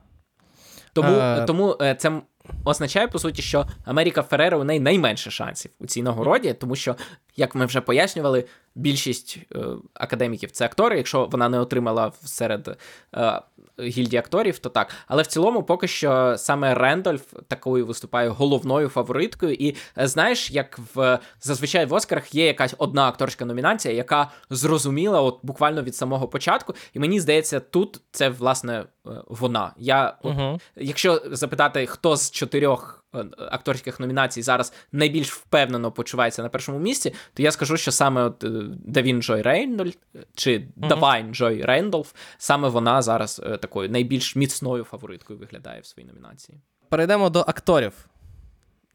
Тому, 0.92 1.08
Е. 1.12 1.44
тому 1.44 1.76
е, 1.80 1.94
це 1.94 2.20
означає, 2.64 3.08
по 3.08 3.18
суті, 3.18 3.42
що 3.42 3.66
Америка 3.84 4.22
Феррера 4.22 4.58
у 4.58 4.64
неї 4.64 4.80
найменше 4.80 5.30
шансів 5.30 5.70
у 5.78 5.86
цій 5.86 6.02
нагороді, 6.02 6.52
тому 6.52 6.76
що, 6.76 6.96
як 7.36 7.54
ми 7.54 7.66
вже 7.66 7.80
пояснювали, 7.80 8.44
більшість 8.78 9.38
е, 9.54 9.58
академіків 9.94 10.50
це 10.50 10.64
актори. 10.64 10.96
Якщо 10.96 11.28
вона 11.32 11.48
не 11.48 11.60
отримала 11.60 12.12
серед 12.24 12.78
е, 13.14 13.40
гільдії 13.80 14.18
акторів, 14.18 14.58
то 14.58 14.68
так. 14.68 14.90
Але 15.06 15.22
в 15.22 15.26
цілому, 15.26 15.62
поки 15.62 15.88
що 15.88 16.34
саме 16.38 16.74
Рендольф 16.74 17.22
такою 17.48 17.86
виступає 17.86 18.28
головною 18.28 18.88
фавориткою. 18.88 19.54
І 19.54 19.76
е, 19.98 20.06
знаєш, 20.06 20.50
як 20.50 20.78
в 20.94 21.18
зазвичай 21.40 21.86
в 21.86 21.92
Оскарах 21.92 22.34
є 22.34 22.46
якась 22.46 22.74
одна 22.78 23.08
акторська 23.08 23.44
номінація, 23.44 23.94
яка 23.94 24.30
зрозуміла 24.50 25.20
от 25.22 25.38
буквально 25.42 25.82
від 25.82 25.96
самого 25.96 26.28
початку. 26.28 26.74
І 26.94 26.98
мені 26.98 27.20
здається, 27.20 27.60
тут 27.60 28.00
це 28.10 28.28
власне 28.28 28.74
е, 28.74 29.10
вона. 29.26 29.72
Я 29.76 30.16
Угу. 30.22 30.60
Якщо 30.76 31.22
запитати, 31.26 31.86
хто 31.86 32.16
з 32.16 32.30
чотирьох 32.30 32.97
акторських 33.38 34.00
номінацій 34.00 34.42
зараз 34.42 34.72
найбільш 34.92 35.32
впевнено 35.32 35.92
почувається 35.92 36.42
на 36.42 36.48
першому 36.48 36.78
місці, 36.78 37.14
то 37.34 37.42
я 37.42 37.50
скажу, 37.52 37.76
що 37.76 37.92
саме 37.92 38.22
от 38.22 38.44
е, 38.44 38.48
Давін 38.84 39.22
Джой 39.22 39.42
Рейндольф 39.42 39.94
чи 40.34 40.68
Давайн 40.76 41.34
Джой 41.34 41.62
Рейндольф, 41.62 42.12
саме 42.38 42.68
вона 42.68 43.02
зараз 43.02 43.40
е, 43.44 43.56
такою 43.56 43.90
найбільш 43.90 44.36
міцною 44.36 44.84
фавориткою 44.84 45.38
виглядає 45.38 45.80
в 45.80 45.86
своїй 45.86 46.08
номінації. 46.08 46.60
Перейдемо 46.88 47.30
до 47.30 47.40
акторів. 47.40 48.08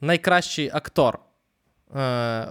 Найкращий 0.02 0.70
актор. 0.74 1.20
Е, 1.96 2.00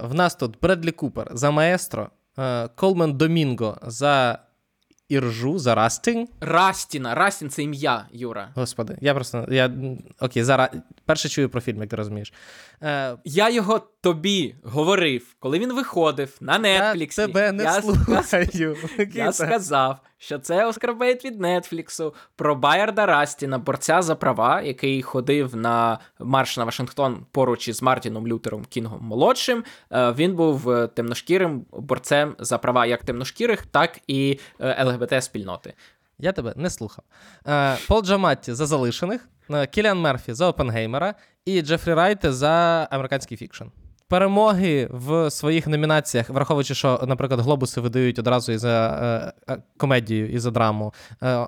в 0.03 0.13
нас 0.13 0.35
тут 0.35 0.59
Бредлі 0.61 0.91
Купер 0.91 1.29
за 1.31 1.51
маестро, 1.51 2.09
е, 2.37 2.67
Колмен 2.67 3.13
Домінго 3.13 3.77
за 3.81 4.39
Іржу, 5.13 5.59
за 5.59 5.75
Растін. 5.75 6.27
Растіна, 6.41 7.15
Растін 7.15 7.49
це 7.49 7.63
ім'я, 7.63 8.05
Юра. 8.11 8.49
Господи, 8.55 8.97
я 9.01 9.13
просто. 9.13 9.47
Я, 9.51 9.71
окей, 10.19 10.43
зараз 10.43 10.69
перше 11.05 11.29
чую 11.29 11.49
про 11.49 11.61
фільм, 11.61 11.81
як 11.81 11.89
ти 11.89 11.95
розумієш. 11.95 12.33
Е, 12.83 13.15
Я 13.25 13.49
його 13.49 13.79
тобі 14.01 14.55
говорив, 14.63 15.35
коли 15.39 15.59
він 15.59 15.73
виходив 15.73 16.37
на 16.41 16.57
я 16.67 16.95
тебе 17.07 17.51
не 17.51 17.63
я 17.63 17.81
слухаю. 17.81 18.75
Я 19.13 19.33
сказав, 19.33 19.99
що 20.23 20.39
це 20.39 20.65
Оскар 20.65 20.98
bait 20.98 21.25
від 21.25 21.41
Нетфліксу 21.41 22.13
про 22.35 22.55
Байарда 22.55 23.05
Растіна, 23.05 23.57
борця 23.57 24.01
за 24.01 24.15
права, 24.15 24.61
який 24.61 25.01
ходив 25.01 25.55
на 25.55 25.99
марш 26.19 26.57
на 26.57 26.63
Вашингтон 26.63 27.25
поруч 27.31 27.67
із 27.67 27.81
Мартіном 27.81 28.27
Лютером 28.27 28.65
Кінгом 28.65 28.99
молодшим. 29.03 29.63
Е, 29.91 30.11
Він 30.11 30.35
був 30.35 30.69
е, 30.69 30.87
темношкірим 30.87 31.65
борцем 31.71 32.35
за 32.39 32.57
права 32.57 32.85
як 32.85 33.03
темношкірих, 33.03 33.65
так 33.65 33.99
і 34.07 34.39
е, 34.59 34.83
ЛГБТ 34.83 35.23
спільноти. 35.23 35.73
Я 36.19 36.31
тебе 36.31 36.53
не 36.55 36.69
слухав. 36.69 37.05
Пол 37.87 38.03
Джаматті 38.03 38.53
за 38.53 38.65
залишених, 38.65 39.29
Кіліан 39.71 39.99
Мерфі 39.99 40.33
за 40.33 40.47
Опенгеймера 40.47 41.15
і 41.45 41.61
Джефрі 41.61 41.93
Райт 41.93 42.19
за 42.23 42.87
American 42.91 43.37
Fiction. 43.37 43.63
Перемоги 44.13 44.87
в 44.91 45.31
своїх 45.31 45.67
номінаціях, 45.67 46.29
враховуючи, 46.29 46.75
що, 46.75 46.99
наприклад, 47.07 47.39
глобуси 47.39 47.81
видають 47.81 48.19
одразу 48.19 48.51
і 48.51 48.57
за 48.57 49.33
е, 49.47 49.53
е, 49.53 49.57
комедію, 49.77 50.29
і 50.29 50.39
за 50.39 50.51
драму. 50.51 50.93
Е, 51.23 51.47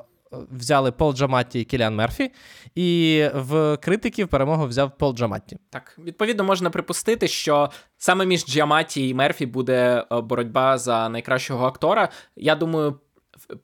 взяли 0.51 0.91
Пол 0.91 1.13
Джаматті 1.13 1.60
і 1.60 1.63
Кіліан 1.63 1.95
Мерфі, 1.95 2.32
і 2.75 3.23
в 3.34 3.78
критиків 3.78 4.28
перемогу 4.28 4.67
взяв 4.67 4.97
Пол 4.97 5.15
Джаматті. 5.15 5.58
Так, 5.69 5.97
відповідно, 6.04 6.43
можна 6.43 6.69
припустити, 6.69 7.28
що 7.28 7.69
саме 7.97 8.25
між 8.25 8.45
Джіаматі 8.45 9.10
і 9.10 9.13
Мерфі 9.13 9.45
буде 9.45 10.06
е, 10.12 10.21
боротьба 10.21 10.78
за 10.78 11.10
найкращого 11.10 11.65
актора. 11.65 12.10
Я 12.36 12.56
думаю, 12.56 12.99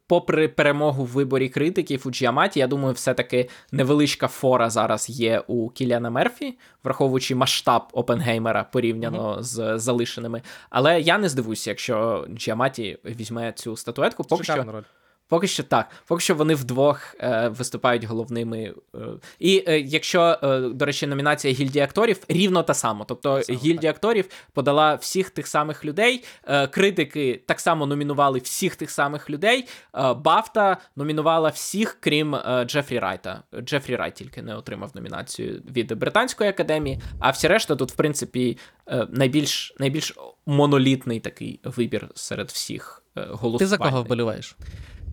попри 0.08 0.48
перемогу 0.48 1.04
в 1.04 1.08
виборі 1.08 1.50
критиків 1.50 2.04
у 2.06 2.12
Джіаматі, 2.12 2.60
я 2.60 2.68
думаю, 2.68 2.94
все-таки 2.94 3.50
невеличка 3.72 4.28
фора 4.28 4.70
зараз 4.70 5.10
є 5.10 5.44
у 5.48 5.70
Кіліана 5.70 6.10
Мерфі, 6.10 6.58
враховуючи 6.84 7.36
масштаб 7.36 7.84
Опенгеймера 7.94 8.64
порівняно 8.64 9.36
mm-hmm. 9.36 9.44
з 9.44 9.80
залишеними. 9.80 10.42
Але 10.70 11.02
я 11.02 11.18
не 11.18 11.30
здивуюся, 11.30 11.70
якщо 11.70 12.28
Джіаматі 12.34 12.98
візьме 13.06 13.52
цю 13.52 13.78
статуетку. 13.78 14.24
Поки 14.24 14.44
Шикарна 14.44 14.64
що 14.64 14.72
роль. 14.72 14.84
Поки 15.32 15.48
що 15.48 15.64
так. 15.64 15.90
Поки 16.08 16.22
що 16.22 16.36
вони 16.36 16.56
вдвох 16.56 17.16
е, 17.20 17.48
виступають 17.48 18.04
головними. 18.04 18.74
Е, 18.96 19.00
і 19.40 19.64
е, 19.68 19.80
якщо, 19.80 20.40
е, 20.44 20.60
до 20.60 20.86
речі, 20.86 21.08
номінація 21.08 21.54
гільдії 21.54 21.84
акторів 21.84 22.20
рівно 22.28 22.64
та 22.64 22.74
сама. 22.74 23.06
Тобто 23.08 23.42
Саме 23.44 23.60
гільдія 23.60 23.92
акторів 23.92 24.30
подала 24.54 24.96
всіх 24.96 25.30
тих 25.30 25.48
самих 25.48 25.86
людей. 25.86 26.24
Е, 26.44 26.68
критики 26.68 27.44
так 27.48 27.60
само 27.60 27.86
номінували 27.86 28.40
всіх 28.40 28.76
тих 28.76 28.92
самих 28.92 29.30
людей. 29.30 29.68
Е, 29.96 30.14
Бафта 30.14 30.78
номінувала 30.96 31.50
всіх, 31.50 31.98
крім 32.00 32.36
е, 32.36 32.66
Джефрі 32.66 33.00
Райта. 33.00 33.44
Джефрі 33.62 33.96
Райт 33.96 34.14
тільки 34.14 34.42
не 34.42 34.56
отримав 34.56 34.92
номінацію 34.96 35.62
від 35.76 35.94
Британської 35.94 36.50
академії, 36.50 37.02
а 37.20 37.30
всі 37.30 37.48
решта 37.48 37.76
тут, 37.76 37.92
в 37.92 37.96
принципі, 37.96 38.58
е, 38.88 39.08
найбільш, 39.12 39.76
найбільш 39.80 40.14
монолітний 40.46 41.20
такий 41.20 41.60
вибір 41.64 42.10
серед 42.16 42.50
всіх 42.50 43.04
е, 43.18 43.22
голосувань. 43.30 43.60
Ти 43.60 43.68
за 43.68 43.78
кого 43.78 44.04
вболіваєш? 44.04 44.56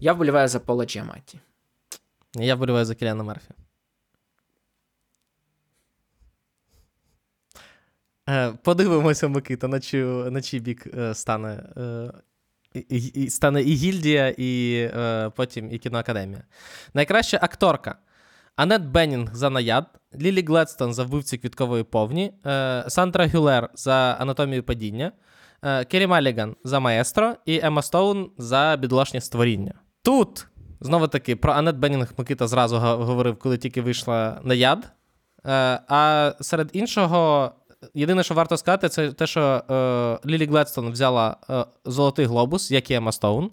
Я 0.00 0.12
вболіваю 0.12 0.48
за 0.48 0.61
Пола 0.61 0.84
Джіаматті. 0.84 1.40
Я 2.34 2.54
вболіваю 2.54 2.84
за 2.84 2.94
Кіліана 2.94 3.22
Мерфі. 3.24 3.50
Е, 8.28 8.52
Подивимося, 8.62 9.28
Микита, 9.28 9.68
на 9.68 9.80
чий, 9.80 10.02
на 10.04 10.42
чий 10.42 10.61
бік 10.61 10.87
е, 10.98 11.14
стане, 11.14 11.62
е, 11.76 12.12
і, 12.88 13.30
стане 13.30 13.62
і 13.62 13.74
гільдія, 13.74 14.34
і 14.38 14.90
потім 15.37 15.72
і 15.72 15.78
кіноакадемія. 15.78 16.42
Найкраща 16.94 17.38
акторка. 17.42 17.98
Анет 18.56 18.82
Беннінг 18.82 19.34
за 19.34 19.50
наяд, 19.50 19.87
Лілі 20.20 20.42
Гледстон 20.42 20.94
за 20.94 21.04
вбивці 21.04 21.38
квіткової 21.38 21.84
повні, 21.84 22.32
Сандра 22.88 23.26
Гюлер 23.26 23.70
за 23.74 24.16
анатомію 24.20 24.62
падіння, 24.62 25.12
Кері 25.88 26.06
Малліган 26.06 26.56
за 26.64 26.80
маестро 26.80 27.37
і 27.44 27.61
Емма 27.62 27.82
Стоун 27.82 28.30
за 28.38 28.76
бідолашні 28.80 29.20
створіння. 29.20 29.74
Тут, 30.08 30.46
знову 30.80 31.08
таки, 31.08 31.36
про 31.36 31.52
Анет 31.52 31.76
Беннінг 31.76 32.12
Микита 32.18 32.46
зразу 32.46 32.76
говорив, 32.78 33.38
коли 33.38 33.58
тільки 33.58 33.82
вийшла 33.82 34.40
на 34.44 34.54
яд. 34.54 34.92
Е, 35.46 35.80
а 35.88 36.32
серед 36.40 36.70
іншого, 36.72 37.52
єдине, 37.94 38.22
що 38.22 38.34
варто 38.34 38.56
сказати, 38.56 38.88
це 38.88 39.12
те, 39.12 39.26
що 39.26 39.40
е, 39.40 40.28
Лілі 40.30 40.46
Гледстон 40.46 40.90
взяла 40.90 41.36
е, 41.50 41.64
Золотий 41.84 42.26
глобус, 42.26 42.70
як 42.70 42.90
і 42.90 42.94
Емма 42.94 43.12
Стоун, 43.12 43.50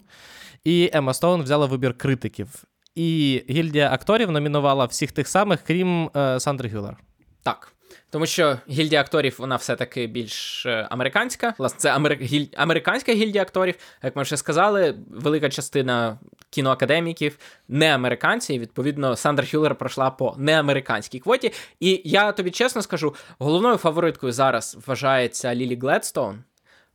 і 0.64 0.90
Емма 0.92 1.14
Стоун 1.14 1.42
взяла 1.42 1.66
вибір 1.66 1.98
критиків. 1.98 2.64
І 2.94 3.42
гільдія 3.50 3.92
акторів 3.92 4.30
номінувала 4.30 4.84
всіх 4.84 5.12
тих 5.12 5.28
самих, 5.28 5.62
крім 5.62 6.10
Сандри 6.38 6.68
Гюллер. 6.68 6.96
Так. 7.42 7.75
Тому 8.10 8.26
що 8.26 8.58
гільдія 8.70 9.00
акторів, 9.00 9.36
вона 9.38 9.56
все-таки 9.56 10.06
більш 10.06 10.66
е, 10.66 10.86
американська. 10.90 11.54
Власне, 11.58 11.78
це 11.78 11.90
амер... 11.90 12.18
гіль... 12.20 12.46
американська 12.56 13.12
гільдія 13.12 13.42
акторів. 13.42 13.74
Як 14.02 14.16
ми 14.16 14.22
вже 14.22 14.36
сказали, 14.36 14.94
велика 15.10 15.48
частина 15.48 16.18
кіноакадеміків 16.50 17.38
не 17.68 17.94
американці, 17.94 18.54
і 18.54 18.58
відповідно 18.58 19.16
Сандра 19.16 19.46
Хюллер 19.46 19.74
пройшла 19.74 20.10
по 20.10 20.34
неамериканській 20.38 21.18
квоті. 21.18 21.52
І 21.80 22.02
я 22.04 22.32
тобі 22.32 22.50
чесно 22.50 22.82
скажу, 22.82 23.14
головною 23.38 23.76
фавориткою 23.76 24.32
зараз 24.32 24.78
вважається 24.86 25.54
Лілі 25.54 25.76
Гледстоун. 25.76 26.44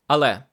Але 0.07 0.43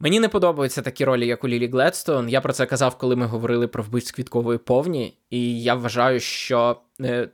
мені 0.00 0.20
не 0.20 0.28
подобаються 0.28 0.82
такі 0.82 1.04
ролі, 1.04 1.26
як 1.26 1.44
у 1.44 1.48
Лілі 1.48 1.68
Гледстоун. 1.68 2.28
Я 2.28 2.40
про 2.40 2.52
це 2.52 2.66
казав, 2.66 2.98
коли 2.98 3.16
ми 3.16 3.26
говорили 3.26 3.68
про 3.68 3.82
вбивць 3.82 4.10
квіткової 4.10 4.58
повні. 4.58 5.18
І 5.30 5.62
я 5.62 5.74
вважаю, 5.74 6.20
що 6.20 6.80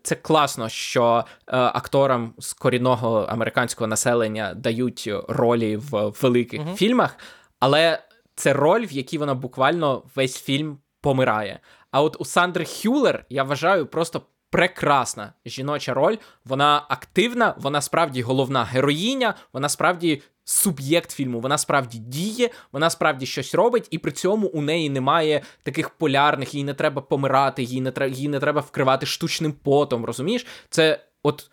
це 0.03 0.14
класно, 0.14 0.68
що 0.68 1.24
е, 1.46 1.57
акторам 1.57 2.35
з 2.38 2.53
корінного 2.53 3.27
американського 3.29 3.88
населення 3.88 4.55
дають 4.55 5.11
ролі 5.29 5.77
в 5.77 6.12
великих 6.22 6.61
Мгм. 6.61 6.74
фільмах, 6.74 7.16
але 7.61 7.98
це 8.35 8.53
роль, 8.53 8.87
в 8.87 8.92
якій 8.92 9.18
вона 9.18 9.35
буквально 9.35 10.03
весь 10.14 10.42
фільм 10.42 10.79
помирає. 11.00 11.61
А 11.90 12.03
от 12.03 12.16
у 12.20 12.24
Сандри 12.24 12.64
Хюлер, 12.64 13.24
я 13.29 13.42
вважаю, 13.42 13.87
просто 13.87 14.22
прекрасна 14.55 15.33
жіноча 15.47 15.95
роль. 15.95 16.17
Вона 16.45 16.83
активна, 16.88 17.55
вона 17.59 17.81
справді 17.81 18.23
головна 18.23 18.64
героїня, 18.64 19.35
вона 19.53 19.69
справді 19.69 20.23
суб'єкт 20.45 21.11
фільму, 21.11 21.40
вона 21.40 21.59
справді 21.59 21.99
діє, 21.99 22.51
вона 22.73 22.90
справді 22.90 23.27
щось 23.27 23.55
робить, 23.55 23.88
і 23.90 23.99
при 23.99 24.12
цьому 24.12 24.47
у 24.47 24.62
неї 24.62 24.90
немає 24.90 25.43
таких 25.62 25.90
полярних, 25.90 26.55
їй 26.55 26.64
не 26.64 26.75
треба 26.75 27.03
помирати, 27.03 27.62
їй 27.62 27.81
не 27.81 27.90
треба, 27.90 28.14
їй 28.14 28.29
не 28.29 28.40
треба 28.40 28.61
вкривати 28.61 29.07
штучним 29.07 29.53
потом. 29.53 30.05
Розумієш? 30.05 30.47
Це 30.69 31.05
от 31.23 31.51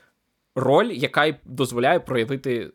роль, 0.55 0.91
яка 0.91 1.25
й 1.25 1.35
дозволяє 1.45 1.99
проявити. 1.99 2.71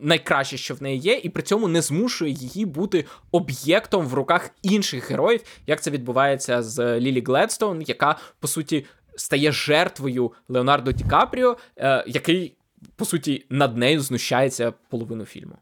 Найкраще, 0.00 0.56
що 0.56 0.74
в 0.74 0.82
неї 0.82 0.98
є, 0.98 1.20
і 1.22 1.28
при 1.28 1.42
цьому 1.42 1.68
не 1.68 1.82
змушує 1.82 2.32
її 2.32 2.66
бути 2.66 3.04
об'єктом 3.32 4.06
в 4.06 4.14
руках 4.14 4.50
інших 4.62 5.10
героїв, 5.10 5.42
як 5.66 5.82
це 5.82 5.90
відбувається 5.90 6.62
з 6.62 7.00
Лілі 7.00 7.20
Гледстоун, 7.20 7.82
яка 7.86 8.16
по 8.40 8.48
суті 8.48 8.86
стає 9.20 9.52
жертвою 9.52 10.32
Леонардо 10.48 10.92
Ді 10.92 11.04
Капріо, 11.04 11.56
е, 11.76 12.04
який 12.06 12.56
по 12.96 13.04
суті 13.04 13.46
над 13.50 13.76
нею 13.76 14.00
знущається 14.00 14.72
половину 14.88 15.24
фільму. 15.24 15.56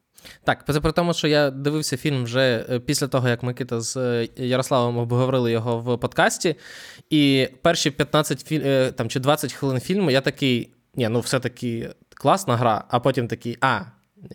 Так, 0.44 0.64
при 0.64 0.92
тому, 0.92 1.14
що 1.14 1.28
я 1.28 1.50
дивився 1.50 1.96
фільм 1.96 2.24
вже 2.24 2.66
е, 2.70 2.78
після 2.80 3.06
того, 3.06 3.28
як 3.28 3.42
Микита 3.42 3.80
з 3.80 3.96
е, 3.96 4.28
Ярославом 4.36 4.98
обговорили 4.98 5.52
його 5.52 5.78
в 5.78 5.98
подкасті. 5.98 6.56
І 7.10 7.48
перші 7.62 7.90
15 7.90 8.46
філь... 8.46 8.60
е, 8.64 8.92
там, 8.92 9.08
чи 9.08 9.20
20 9.20 9.52
хвилин 9.52 9.80
фільму 9.80 10.10
я 10.10 10.20
такий, 10.20 10.70
ні, 10.94 11.08
ну 11.08 11.20
все-таки 11.20 11.90
класна 12.14 12.56
гра, 12.56 12.84
а 12.88 13.00
потім 13.00 13.28
такий, 13.28 13.56
а. 13.60 13.80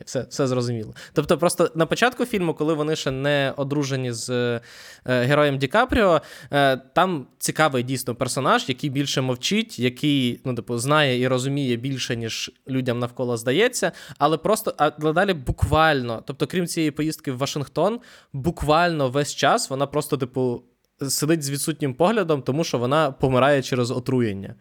Все, 0.05 0.25
все 0.29 0.47
зрозуміло. 0.47 0.93
Тобто, 1.13 1.37
просто 1.37 1.71
на 1.75 1.85
початку 1.85 2.25
фільму, 2.25 2.53
коли 2.53 2.73
вони 2.73 2.95
ще 2.95 3.11
не 3.11 3.53
одружені 3.57 4.11
з 4.11 4.29
е, 4.29 4.61
героєм 5.05 5.57
Ді 5.57 5.67
Капріо, 5.67 6.21
е, 6.51 6.77
там 6.77 7.27
цікавий 7.37 7.83
дійсно 7.83 8.15
персонаж, 8.15 8.69
який 8.69 8.89
більше 8.89 9.21
мовчить, 9.21 9.79
який 9.79 10.41
ну, 10.45 10.55
типу, 10.55 10.77
знає 10.77 11.19
і 11.19 11.27
розуміє 11.27 11.75
більше, 11.75 12.15
ніж 12.15 12.51
людям 12.67 12.99
навколо 12.99 13.37
здається. 13.37 13.91
Але 14.17 14.37
просто 14.37 14.73
але 14.77 15.13
далі 15.13 15.33
буквально, 15.33 16.23
тобто, 16.27 16.47
крім 16.47 16.67
цієї 16.67 16.91
поїздки 16.91 17.31
в 17.31 17.37
Вашингтон, 17.37 17.99
буквально 18.33 19.09
весь 19.09 19.35
час 19.35 19.69
вона 19.69 19.87
просто, 19.87 20.17
типу, 20.17 20.63
сидить 21.09 21.43
з 21.43 21.49
відсутнім 21.49 21.93
поглядом, 21.93 22.41
тому 22.41 22.63
що 22.63 22.77
вона 22.77 23.11
помирає 23.11 23.61
через 23.61 23.91
отруєння. 23.91 24.55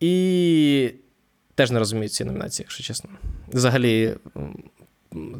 І 0.00 0.94
теж 1.60 1.70
не 1.70 1.78
розумію 1.78 2.08
ці 2.08 2.24
номінації, 2.24 2.64
якщо 2.64 2.84
чесно. 2.84 3.10
Взагалі, 3.48 4.16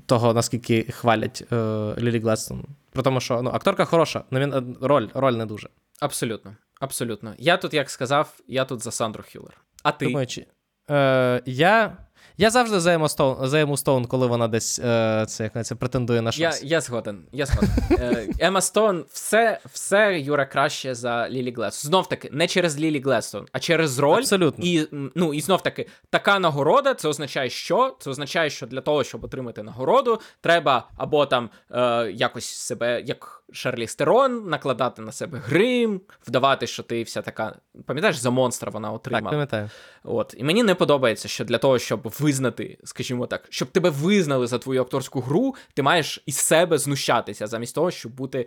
того, 0.07 0.35
наскільки 0.35 0.83
хвалять 0.83 1.45
е, 1.53 1.57
Лілі 1.99 2.19
Гладстон. 2.19 2.65
Про 2.93 3.03
тому, 3.03 3.21
що 3.21 3.43
ну, 3.43 3.51
акторка 3.51 3.85
хороша, 3.85 4.25
номін... 4.31 4.77
роль, 4.81 5.09
роль 5.15 5.33
не 5.33 5.47
дуже. 5.47 5.69
Абсолютно. 6.01 6.57
Абсолютно. 6.81 7.35
Я 7.39 7.57
тут, 7.57 7.75
як 7.75 7.91
сказав, 7.91 8.35
я 8.49 8.65
тут 8.65 8.83
за 8.83 8.91
Сандру 8.91 9.25
Хюлер. 9.33 9.61
А 9.83 9.93
ти? 9.93 10.07
Думаю, 10.07 10.27
чи... 10.27 10.47
е, 10.91 11.43
я... 11.47 11.97
я 12.41 12.51
завжди 12.51 12.81
за 12.81 12.93
Ему 12.93 13.09
Стоун, 13.09 13.49
за 13.49 13.61
Ему 13.61 13.77
Стоун, 13.77 14.07
коли 14.07 14.27
вона 14.27 14.49
десь 14.49 14.79
е, 14.79 15.25
це, 15.29 15.51
як 15.55 15.67
це, 15.67 15.75
претендує 15.75 16.23
на 16.23 16.33
щось. 16.33 16.63
я 16.63 16.81
згоден. 16.81 17.23
Я 17.33 17.47
згоден. 17.47 17.71
Е, 17.91 18.29
Ема 18.39 18.61
Стоун, 18.61 19.05
все, 19.13 19.61
все 19.73 20.21
одно 20.21 20.47
краще 20.47 20.95
за 20.95 21.29
Лілі 21.29 21.53
Гледстон. 21.53 21.89
Знов 21.89 22.09
таки, 22.09 22.29
не 22.33 22.47
через 22.47 22.79
Лілі 22.79 23.01
Гледстон, 23.01 23.47
а 23.53 23.59
через 23.59 23.99
роль. 23.99 24.19
Абсолютно. 24.19 24.65
І, 24.65 24.89
ну, 25.15 25.35
і 25.35 25.41
знов 25.41 25.63
таки, 25.63 25.87
така 26.11 26.39
нагорода, 26.39 26.95
це 26.95 27.09
означає, 27.09 27.51
що? 27.51 27.97
Це 28.01 28.11
означає, 28.11 28.51
що 28.51 28.67
для 28.67 28.81
того, 28.81 29.05
щоб 29.05 29.25
отримати 29.25 29.63
нагороду, 29.63 30.21
треба 30.41 30.89
або 30.97 31.27
там 31.27 31.51
е, 31.71 32.11
якось 32.11 32.47
себе, 32.47 33.03
як 33.07 33.43
Шарліз 33.53 33.87
Терон, 33.87 34.49
накладати 34.49 35.03
на 35.03 35.13
себе 35.13 35.43
грим, 35.47 36.01
вдавати, 36.27 36.67
що 36.67 36.83
ти 36.83 37.03
вся 37.03 37.23
така. 37.23 37.55
Пам'ятаєш, 37.87 38.17
за 38.17 38.31
монстра 38.31 38.71
вона 38.71 38.89
Так, 38.89 38.97
отримала. 38.97 39.31
пам'ятаю. 39.31 39.71
От 40.05 40.35
і 40.39 40.45
мені 40.45 40.63
не 40.63 40.75
подобається, 40.75 41.29
що 41.29 41.45
для 41.45 41.59
того, 41.59 41.79
щоб 41.79 42.11
визнати, 42.31 42.79
скажімо 42.85 43.27
так, 43.27 43.47
щоб 43.51 43.69
тебе 43.69 43.91
визнали 43.91 44.47
за 44.47 44.59
твою 44.59 44.83
акторську 44.83 45.21
гру, 45.21 45.55
ти 45.75 45.83
маєш 45.83 46.23
із 46.27 46.37
себе 46.37 46.79
знущатися, 46.79 47.47
замість 47.47 47.75
того, 47.75 47.91
щоб 47.91 48.13
бути. 48.13 48.39
Е, 48.39 48.47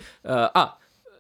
а, 0.54 0.68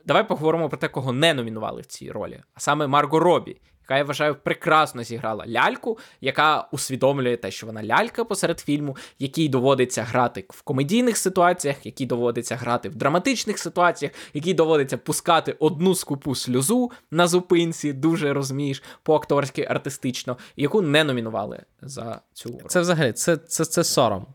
давай 0.05 0.27
поговоримо 0.27 0.69
про 0.69 0.77
те, 0.77 0.87
кого 0.87 1.11
не 1.11 1.33
номінували 1.33 1.81
в 1.81 1.85
цій 1.85 2.11
ролі, 2.11 2.39
а 2.53 2.59
саме 2.59 2.87
Марго 2.87 3.19
Робі, 3.19 3.57
яка 3.83 3.97
я 3.97 4.03
вважаю 4.03 4.35
прекрасно 4.35 5.03
зіграла 5.03 5.45
ляльку, 5.47 5.97
яка 6.21 6.67
усвідомлює 6.71 7.37
те, 7.37 7.51
що 7.51 7.67
вона 7.67 7.83
лялька 7.83 8.23
посеред 8.23 8.59
фільму, 8.59 8.97
якій 9.19 9.49
доводиться 9.49 10.03
грати 10.03 10.45
в 10.49 10.61
комедійних 10.61 11.17
ситуаціях, 11.17 11.85
якій 11.85 12.05
доводиться 12.05 12.55
грати 12.55 12.89
в 12.89 12.95
драматичних 12.95 13.59
ситуаціях, 13.59 14.11
якій 14.33 14.53
доводиться 14.53 14.97
пускати 14.97 15.55
одну 15.59 15.95
скупу 15.95 16.35
сльозу 16.35 16.91
на 17.11 17.27
зупинці, 17.27 17.93
дуже 17.93 18.33
розумієш, 18.33 18.83
по-акторськи 19.03 19.67
артистично, 19.69 20.37
яку 20.55 20.81
не 20.81 21.03
номінували 21.03 21.63
за 21.81 22.21
цю 22.33 22.49
роль. 22.49 22.67
Це 22.67 22.81
взагалі 22.81 23.11
це, 23.11 23.37
це, 23.37 23.65
це 23.65 23.83
сором, 23.83 24.25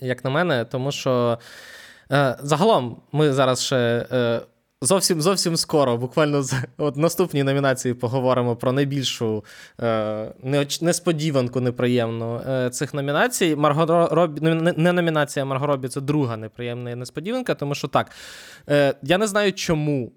як 0.00 0.24
на 0.24 0.30
мене, 0.30 0.64
тому 0.64 0.92
що 0.92 1.38
е, 2.12 2.38
загалом 2.42 3.02
ми 3.12 3.32
зараз 3.32 3.64
ще 3.64 4.06
е, 4.12 4.40
Зовсім 4.82 5.20
зовсім 5.20 5.56
скоро, 5.56 5.96
буквально 5.96 6.44
от 6.78 6.96
наступній 6.96 7.42
номінації 7.42 7.94
поговоримо 7.94 8.56
про 8.56 8.72
найбільшу 8.72 9.44
е, 9.80 10.32
несподіванку 10.80 11.60
неприємну 11.60 12.40
е, 12.48 12.70
цих 12.70 12.94
номінацій. 12.94 13.56
Марго 13.56 14.08
Робі, 14.10 14.40
не, 14.40 14.72
не 14.76 14.92
номінація 14.92 15.44
Марго 15.44 15.66
Робі, 15.66 15.88
це 15.88 16.00
друга 16.00 16.36
неприємна 16.36 16.96
несподіванка, 16.96 17.54
тому 17.54 17.74
що 17.74 17.88
так. 17.88 18.10
Е, 18.68 18.94
я 19.02 19.18
не 19.18 19.26
знаю 19.26 19.52
чому. 19.52 20.12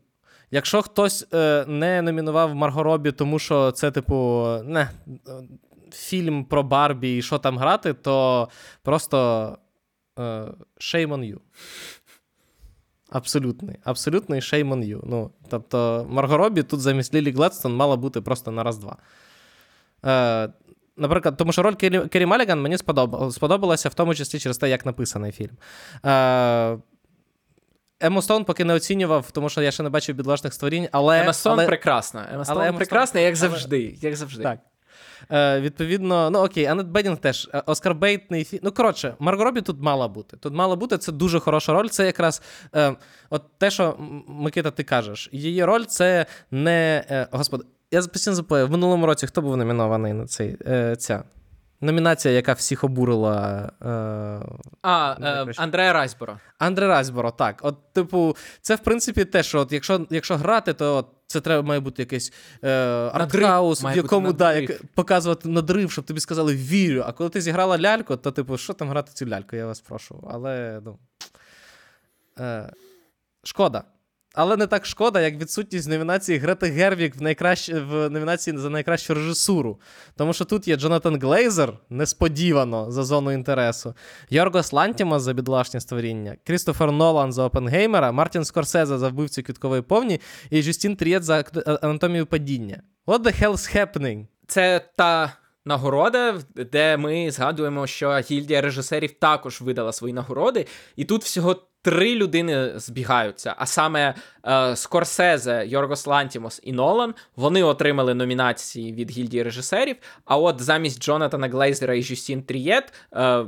Якщо 0.52 0.82
хтось 0.82 1.28
е, 1.34 1.66
не 1.68 2.02
номінував 2.02 2.56
Марго 2.56 2.84
Робі, 2.84 3.12
тому 3.12 3.40
що 3.40 3.72
це, 3.72 3.92
типу, 3.92 4.48
не, 4.66 4.90
фільм 5.92 6.46
про 6.46 6.64
Барбі 6.64 7.18
і 7.18 7.22
що 7.22 7.38
там 7.38 7.58
грати, 7.58 7.94
то 7.94 8.48
просто 8.84 9.58
е, 10.20 10.22
shame 10.80 11.08
on 11.08 11.34
you. 11.34 11.38
Абсолютний. 13.12 13.76
Абсолютний 13.84 14.40
shame 14.40 14.70
on 14.74 14.86
you. 14.86 15.00
Ну, 15.04 15.32
тобто, 15.50 16.06
Марго 16.10 16.38
Робі 16.38 16.64
тут 16.64 16.80
замість 16.80 17.14
Лілі 17.14 17.32
Гледстон 17.32 17.76
мала 17.76 17.96
бути 17.98 18.22
просто 18.22 18.52
на 18.52 18.64
раз-два. 18.64 18.98
Е, 20.06 20.50
наприклад, 20.98 21.38
тому 21.38 21.52
що 21.52 21.64
роль 21.64 21.74
Керрі, 21.74 22.00
Керрі 22.00 22.26
Маліган 22.26 22.62
мені 22.62 22.78
сподобалася, 22.78 23.36
сподобалася, 23.36 23.90
в 23.90 23.94
тому 23.94 24.16
числі 24.16 24.40
через 24.40 24.58
те, 24.58 24.70
як 24.70 24.86
написаний 24.86 25.32
фільм. 25.32 25.58
Е, 26.06 26.78
Ему 28.04 28.22
Стоун 28.22 28.46
поки 28.46 28.64
не 28.66 28.74
оцінював, 28.74 29.32
тому 29.32 29.50
що 29.50 29.62
я 29.62 29.72
ще 29.72 29.84
не 29.84 29.90
бачив 29.90 30.18
підлажних 30.18 30.54
створінь, 30.54 30.88
але. 30.92 31.22
Ема 31.22 31.34
Стоун 31.34 31.60
але... 31.60 31.68
прекрасна. 31.68 32.28
Ема 32.34 32.46
Стоун 32.46 32.76
прекрасна, 32.76 33.20
як 33.20 33.30
але- 33.30 33.36
завжди. 33.36 33.98
Як 34.02 34.16
завжди. 34.16 34.44
Так. 34.44 34.60
Е, 35.32 35.60
відповідно, 35.60 36.30
ну 36.30 36.40
окей, 36.40 36.66
Анет 36.66 36.88
Бедінг 36.88 37.18
теж. 37.18 37.50
Е, 37.54 37.64
Оскар 37.66 37.96
Бейтний 37.96 38.44
фі... 38.44 38.60
Ну, 38.64 38.72
коротше, 38.72 39.16
Марго 39.20 39.44
Робі 39.44 39.62
тут 39.62 39.82
мала 39.82 40.08
бути. 40.08 40.38
Тут 40.38 40.54
мала 40.54 40.76
бути, 40.76 40.98
це 40.98 41.12
дуже 41.12 41.40
хороша 41.40 41.74
роль. 41.74 41.88
Це 41.88 42.06
якраз 42.06 42.42
е, 42.76 42.96
от 43.30 43.44
те, 43.58 43.72
що 43.72 43.96
Микита, 44.28 44.72
ти 44.72 44.84
кажеш. 44.84 45.30
Її 45.32 45.66
роль 45.66 45.84
це 45.84 46.26
не. 46.52 47.06
Е, 47.10 47.28
господи, 47.32 47.64
я 47.92 48.02
постійно 48.02 48.36
запою. 48.36 48.68
В 48.68 48.72
минулому 48.72 49.06
році 49.06 49.28
хто 49.28 49.42
був 49.42 49.58
номінований 49.58 50.14
на 50.14 50.26
цей, 50.26 50.58
е, 50.68 50.96
ця 50.96 51.24
номінація, 51.82 52.34
яка 52.34 52.54
всіх 52.54 52.84
обурила. 52.84 53.70
Е, 53.82 53.88
А, 54.82 55.16
е. 55.22 55.54
Андрея 55.58 55.94
Райсборо. 55.94 56.38
Андре 56.60 56.88
Райсборо, 56.88 57.32
так. 57.32 57.60
От, 57.62 57.94
типу, 57.94 58.36
це 58.62 58.76
в 58.76 58.80
принципі 58.80 59.26
те, 59.26 59.44
що 59.44 59.60
от, 59.60 59.72
якщо, 59.72 60.06
якщо 60.10 60.38
грати, 60.38 60.74
то 60.74 60.96
от, 60.96 61.08
це 61.32 61.42
треба 61.42 61.68
має 61.68 61.80
бути 61.80 62.02
якийсь 62.02 62.34
е, 62.64 62.70
артхаус, 63.14 63.84
в 63.84 63.96
якому 63.96 64.34
да, 64.34 64.54
як, 64.54 64.82
показувати 64.86 65.50
надрив, 65.50 65.92
щоб 65.92 66.06
тобі 66.06 66.20
сказали 66.20 66.56
вірю. 66.56 67.04
А 67.08 67.12
коли 67.12 67.30
ти 67.30 67.42
зіграла 67.42 67.80
ляльку, 67.80 68.18
то 68.18 68.32
типу, 68.32 68.58
що 68.58 68.74
там 68.74 68.90
грати 68.90 69.12
цю 69.14 69.26
ляльку, 69.26 69.56
я 69.56 69.66
вас 69.66 69.82
прошу. 69.82 70.28
Але 70.32 70.82
ну. 70.86 70.98
Е, 72.40 72.74
шкода. 73.44 73.84
Але 74.34 74.58
не 74.58 74.68
так 74.68 74.86
шкода, 74.86 75.22
як 75.22 75.36
відсутність 75.36 75.90
номінації 75.90 76.38
Грети 76.38 76.68
Гервік 76.68 77.16
в, 77.16 77.22
найкращ... 77.22 77.70
в 77.70 78.10
номінації 78.10 78.58
за 78.58 78.70
найкращу 78.70 79.14
режисуру. 79.14 79.80
Тому 80.16 80.34
що 80.34 80.46
тут 80.46 80.68
є 80.68 80.76
Джонатан 80.76 81.20
Глейзер, 81.20 81.74
несподівано 81.90 82.92
за 82.92 83.04
зону 83.04 83.32
інтересу, 83.32 83.96
Йоргос 84.30 84.74
Лантімос 84.74 85.24
за 85.24 85.34
бідолашнє 85.34 85.80
створіння, 85.80 86.36
Крістофер 86.44 86.92
Нолан 86.92 87.34
за 87.34 87.44
Опенгеймера, 87.44 88.12
Мартін 88.12 88.46
Скорсезе 88.46 88.98
за 88.98 89.10
вбивць 89.10 89.44
квіткової 89.44 89.82
повні 89.82 90.20
і 90.50 90.62
Жюстін 90.62 90.96
Трієт 90.96 91.24
за 91.24 91.44
анатомію 91.82 92.26
падіння. 92.26 92.82
What 93.08 93.24
the 93.24 93.44
hell's 93.44 93.78
happening? 93.78 94.26
Це 94.48 94.86
та 94.96 95.34
нагорода, 95.66 96.40
де 96.56 96.98
ми 96.98 97.32
згадуємо, 97.32 97.88
що 97.88 98.12
гільдія 98.12 98.62
режисерів 98.62 99.12
також 99.12 99.62
видала 99.62 99.92
свої 99.92 100.14
нагороди, 100.14 100.68
і 100.96 101.06
тут 101.06 101.24
всього 101.24 101.56
три 101.82 102.16
людини 102.16 102.80
збігаються. 102.80 103.56
А 103.58 103.66
саме 103.66 104.16
е, 104.48 104.76
Скорсезе, 104.76 105.64
Йоргос 105.68 106.08
Лантімос 106.08 106.60
і 106.64 106.74
Нолан 106.74 107.14
вони 107.36 107.64
отримали 107.64 108.14
номінації 108.14 108.94
від 108.94 109.12
гільдії 109.12 109.44
режисерів. 109.44 109.96
А 110.26 110.38
от 110.38 110.62
замість 110.62 111.04
Джонатана 111.04 111.48
Глейзера 111.48 111.96
і 111.96 112.04
Жюстін 112.04 112.44
Трієт. 112.44 112.94
Е, 113.14 113.46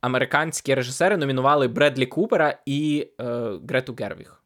Американські 0.00 0.74
режисери 0.74 1.16
номінували 1.16 1.68
Бредлі 1.68 2.06
Купера 2.06 2.58
і 2.66 3.08
е, 3.20 3.24
Грету 3.68 3.96
Гервіг. 3.98 4.42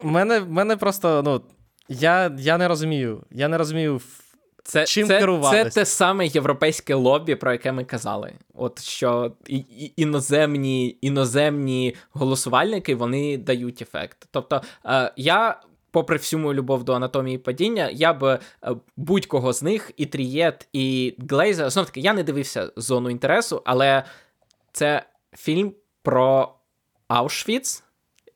У 0.00 0.08
мене, 0.08 0.40
мене 0.40 0.76
просто, 0.76 1.22
ну, 1.22 1.42
я, 1.88 2.36
я 2.38 2.58
не 2.58 2.68
розумію. 2.68 3.22
Я 3.30 3.48
не 3.48 3.58
розумію. 3.58 4.00
Це, 4.68 4.84
Чим 4.84 5.06
це, 5.06 5.18
керувались? 5.18 5.74
це 5.74 5.80
те 5.80 5.86
саме 5.86 6.26
європейське 6.26 6.94
лобі, 6.94 7.34
про 7.34 7.52
яке 7.52 7.72
ми 7.72 7.84
казали. 7.84 8.32
От 8.54 8.82
що 8.82 9.32
і, 9.46 9.56
і, 9.56 9.92
іноземні, 9.96 10.98
іноземні 11.00 11.96
голосувальники 12.12 12.94
вони 12.94 13.38
дають 13.38 13.82
ефект. 13.82 14.28
Тобто, 14.30 14.62
е, 14.86 15.12
я, 15.16 15.60
попри 15.90 16.16
всю 16.16 16.40
мою 16.40 16.54
любов 16.54 16.84
до 16.84 16.92
анатомії 16.92 17.38
падіння, 17.38 17.90
я 17.92 18.12
б 18.12 18.24
е, 18.24 18.40
будь-кого 18.96 19.52
з 19.52 19.62
них, 19.62 19.90
і 19.96 20.06
Трієт, 20.06 20.68
і 20.72 21.14
Глейза. 21.30 21.70
Знов 21.70 21.86
таки, 21.86 22.00
я 22.00 22.12
не 22.12 22.22
дивився 22.22 22.72
зону 22.76 23.10
інтересу, 23.10 23.62
але 23.64 24.04
це 24.72 25.02
фільм 25.32 25.72
про 26.02 26.54
Аушвіц, 27.08 27.84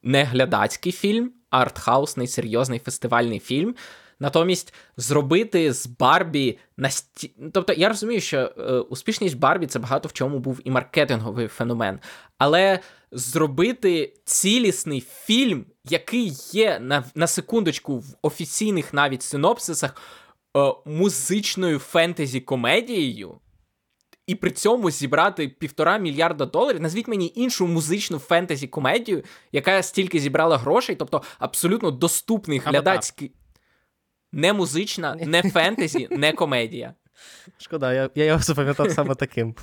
не 0.02 0.24
глядацький 0.24 0.92
фільм, 0.92 1.32
артхаусний 1.52 2.26
серйозний 2.26 2.78
фестивальний 2.78 3.38
фільм. 3.38 3.74
Натомість 4.20 4.74
зробити 4.96 5.72
з 5.72 5.86
Барбі 5.86 6.58
насті... 6.76 7.34
Тобто 7.52 7.72
я 7.72 7.88
розумію, 7.88 8.20
що 8.20 8.38
е, 8.38 8.62
успішність 8.78 9.38
Барбі 9.38 9.66
це 9.66 9.78
багато 9.78 10.08
в 10.08 10.12
чому 10.12 10.38
був 10.38 10.60
і 10.64 10.70
маркетинговий 10.70 11.48
феномен. 11.48 12.00
Але 12.38 12.80
зробити 13.12 14.14
цілісний 14.24 15.00
фільм, 15.00 15.64
який 15.84 16.32
є 16.52 16.78
на, 16.80 17.04
на 17.14 17.26
секундочку 17.26 17.98
в 17.98 18.04
офіційних 18.22 18.94
навіть 18.94 19.22
синопсисах 19.22 19.96
е, 20.56 20.72
музичною 20.86 21.78
фентезі-комедією, 21.78 23.34
і 24.26 24.34
при 24.34 24.50
цьому 24.50 24.90
зібрати 24.90 25.48
півтора 25.48 25.98
мільярда 25.98 26.46
доларів. 26.46 26.80
Назвіть 26.80 27.08
мені 27.08 27.32
іншу 27.34 27.66
музичну 27.66 28.18
фентезі-комедію, 28.18 29.24
яка 29.52 29.82
стільки 29.82 30.18
зібрала 30.18 30.58
грошей, 30.58 30.96
тобто 30.96 31.22
абсолютно 31.38 31.90
доступний 31.90 32.58
глядацький. 32.58 33.32
Не 34.32 34.52
музична, 34.52 35.14
не 35.14 35.42
фентезі, 35.42 36.08
не 36.10 36.32
комедія. 36.32 36.94
Шкода, 37.58 37.92
я, 37.92 38.10
я 38.14 38.24
його 38.24 38.38
запам'ятав 38.38 38.90
саме 38.90 39.14
таким. 39.14 39.54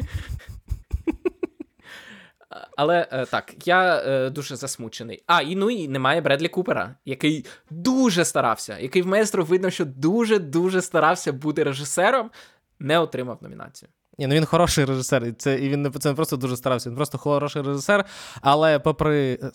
Але 2.78 3.08
е, 3.12 3.26
так, 3.26 3.68
я 3.68 4.04
е, 4.06 4.30
дуже 4.30 4.56
засмучений. 4.56 5.24
А, 5.28 5.42
і 5.42 5.56
ну 5.56 5.70
і 5.70 5.88
немає 5.88 6.22
Бредлі 6.22 6.48
Купера, 6.48 6.96
який 7.06 7.46
дуже 7.70 8.26
старався, 8.26 8.80
який 8.80 9.02
в 9.02 9.08
Маестро 9.08 9.44
видно, 9.44 9.70
що 9.70 9.86
дуже-дуже 9.86 10.82
старався 10.82 11.34
бути 11.34 11.64
режисером, 11.64 12.32
не 12.80 13.00
отримав 13.00 13.38
номінацію. 13.42 13.90
Ні, 14.20 14.28
ну 14.28 14.36
він 14.36 14.46
хороший 14.46 14.86
режисер, 14.86 15.26
і 15.26 15.32
це 15.32 15.60
і 15.60 15.70
він 15.70 15.82
не 15.82 15.90
це 15.90 16.14
просто 16.14 16.38
дуже 16.38 16.58
старався, 16.58 16.90
він 16.90 16.96
просто 16.96 17.18
хороший 17.18 17.62
режисер. 17.62 18.06
Але 18.42 18.80
попри 18.80 19.40
е, 19.44 19.52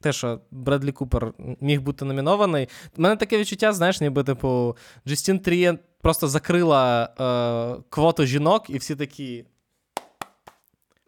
те, 0.00 0.12
що 0.12 0.40
Бредлі 0.50 0.92
Купер 0.92 1.32
міг 1.60 1.80
бути 1.80 2.04
номінований, 2.04 2.68
в 2.96 3.00
мене 3.00 3.16
таке 3.16 3.38
відчуття, 3.38 3.72
знаєш, 3.72 4.00
ніби 4.00 4.24
типу 4.24 4.76
Джустін 5.08 5.38
Трієн 5.38 5.78
просто 6.00 6.28
закрила 6.28 7.04
е, 7.04 7.82
квоту 7.88 8.26
жінок, 8.26 8.70
і 8.70 8.78
всі 8.78 8.96
такі. 8.96 9.44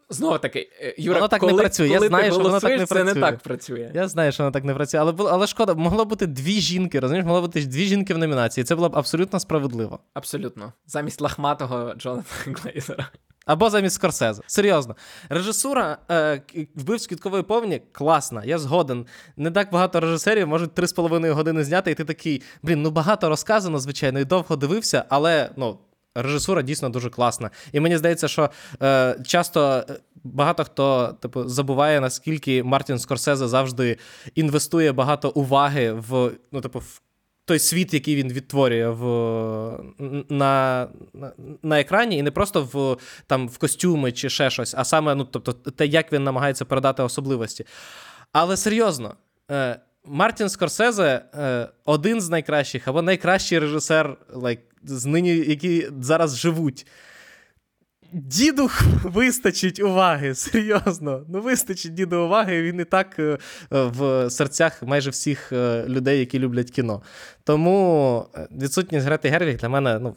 Знову 0.09 0.37
таки, 0.37 0.69
е, 0.81 0.95
Юра, 0.97 1.17
Воно 1.17 1.27
так 1.27 1.41
не 1.41 1.49
коли, 1.49 1.61
працює, 1.61 1.87
я 1.87 1.99
знаю, 1.99 2.25
ти 2.25 2.31
що 2.31 2.43
воно 2.43 2.59
так 2.59 2.71
не 2.71 2.85
це 2.85 2.95
працює. 2.95 3.13
не 3.13 3.21
так 3.21 3.39
працює. 3.39 3.91
Я 3.93 4.07
знаю, 4.07 4.31
що 4.31 4.43
воно 4.43 4.51
так 4.51 4.63
не 4.63 4.73
працює, 4.73 4.99
але, 4.99 5.13
але 5.17 5.47
шкода, 5.47 5.73
могло 5.73 6.05
бути 6.05 6.27
дві 6.27 6.61
жінки, 6.61 6.99
розумієш, 6.99 7.25
могло 7.25 7.41
бути 7.41 7.65
дві 7.65 7.85
жінки 7.85 8.13
в 8.13 8.17
номінації. 8.17 8.63
Це 8.63 8.75
було 8.75 8.89
б 8.89 8.97
абсолютно 8.97 9.39
справедливо. 9.39 9.99
Абсолютно. 10.13 10.73
Замість 10.87 11.21
лахматого 11.21 11.93
Джонатана 11.93 12.57
Глейзера. 12.63 13.09
Або 13.45 13.69
замість 13.69 13.95
Скорсезе. 13.95 14.41
Серйозно. 14.47 14.95
Режисура 15.29 15.97
е, 16.11 16.41
вбивць 16.75 17.07
квіткової 17.07 17.43
повні 17.43 17.81
класна, 17.91 18.43
я 18.45 18.59
згоден. 18.59 19.05
Не 19.37 19.51
так 19.51 19.71
багато 19.71 19.99
режисерів 19.99 20.47
можуть 20.47 20.73
три 20.73 20.87
з 20.87 20.93
половиною 20.93 21.35
години 21.35 21.63
зняти, 21.63 21.91
і 21.91 21.95
ти 21.95 22.05
такий, 22.05 22.41
блін, 22.63 22.81
ну 22.81 22.91
багато 22.91 23.29
розказано, 23.29 23.79
звичайно, 23.79 24.19
і 24.19 24.25
довго 24.25 24.55
дивився, 24.55 25.05
але 25.09 25.49
ну. 25.57 25.77
Режисура 26.15 26.61
дійсно 26.61 26.89
дуже 26.89 27.09
класна. 27.09 27.49
І 27.71 27.79
мені 27.79 27.97
здається, 27.97 28.27
що 28.27 28.49
е, 28.81 29.15
часто 29.25 29.83
е, 29.89 29.95
багато 30.23 30.63
хто 30.63 31.17
типу, 31.21 31.47
забуває, 31.47 32.01
наскільки 32.01 32.63
Мартін 32.63 32.99
Скорсезе 32.99 33.47
завжди 33.47 33.97
інвестує 34.35 34.91
багато 34.91 35.29
уваги 35.29 35.91
в, 35.91 36.31
ну, 36.51 36.61
типу, 36.61 36.79
в 36.79 37.01
той 37.45 37.59
світ, 37.59 37.93
який 37.93 38.15
він 38.15 38.33
відтворює 38.33 38.89
в, 38.89 39.03
на, 40.29 40.87
на, 41.13 41.31
на 41.63 41.79
екрані, 41.79 42.17
і 42.17 42.21
не 42.21 42.31
просто 42.31 42.69
в, 42.73 42.97
там, 43.27 43.47
в 43.47 43.57
костюми 43.57 44.11
чи 44.11 44.29
ще 44.29 44.49
щось, 44.49 44.75
а 44.77 44.83
саме 44.83 45.15
ну, 45.15 45.23
тобто, 45.23 45.53
те, 45.53 45.85
як 45.85 46.13
він 46.13 46.23
намагається 46.23 46.65
передати 46.65 47.03
особливості. 47.03 47.65
Але 48.31 48.57
серйозно, 48.57 49.15
е, 49.51 49.79
Мартін 50.05 50.49
Скорсезе 50.49 51.21
е, 51.33 51.67
один 51.85 52.21
з 52.21 52.29
найкращих 52.29 52.87
або 52.87 53.01
найкращий 53.01 53.59
режисер, 53.59 54.17
like, 54.33 54.59
з 54.83 55.05
нині, 55.05 55.37
які 55.37 55.89
зараз 56.01 56.37
живуть. 56.37 56.87
Діду 58.11 58.69
вистачить 59.03 59.79
уваги, 59.79 60.35
серйозно. 60.35 61.25
Ну, 61.27 61.41
вистачить 61.41 61.93
діду 61.93 62.25
уваги, 62.25 62.61
він 62.61 62.79
і 62.79 62.85
так 62.85 63.19
е, 63.19 63.37
в 63.69 64.29
серцях 64.29 64.83
майже 64.83 65.09
всіх 65.09 65.51
е, 65.51 65.85
людей, 65.87 66.19
які 66.19 66.39
люблять 66.39 66.71
кіно. 66.71 67.01
Тому 67.43 68.25
е, 68.35 68.47
відсутність 68.51 69.05
Грети 69.05 69.29
Гервіг 69.29 69.57
для 69.57 69.69
мене 69.69 69.99
ну, 69.99 70.15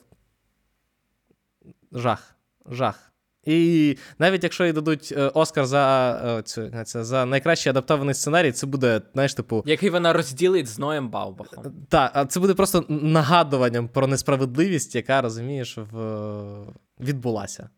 жах. 1.93 2.35
Жах. 2.67 3.12
І 3.45 3.97
навіть 4.19 4.43
якщо 4.43 4.67
і 4.67 4.73
дадуть 4.73 5.15
Оскар 5.35 5.67
за 5.67 6.43
цю, 6.45 6.71
за 6.85 7.27
найкращий 7.27 7.71
адаптований 7.71 8.15
сценарій, 8.15 8.53
це 8.53 8.67
буде, 8.67 9.03
знаєш, 9.13 9.35
типу. 9.35 9.63
Який 9.67 9.91
вона 9.91 10.13
розділить 10.13 10.67
з 10.67 10.79
Ноєм 10.79 11.09
Баубахом. 11.09 11.65
Так, 11.89 12.31
це 12.31 12.41
буде 12.41 12.55
просто 12.55 12.85
нагадуванням 12.89 13.89
про 13.89 14.07
несправедливість, 14.07 14.95
яка, 14.95 15.21
розумієш, 15.23 15.79
в... 15.93 16.67
відбулася. 17.01 17.69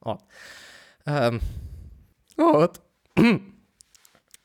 От. 0.00 0.18
Е, 1.08 1.40
от. 2.36 2.80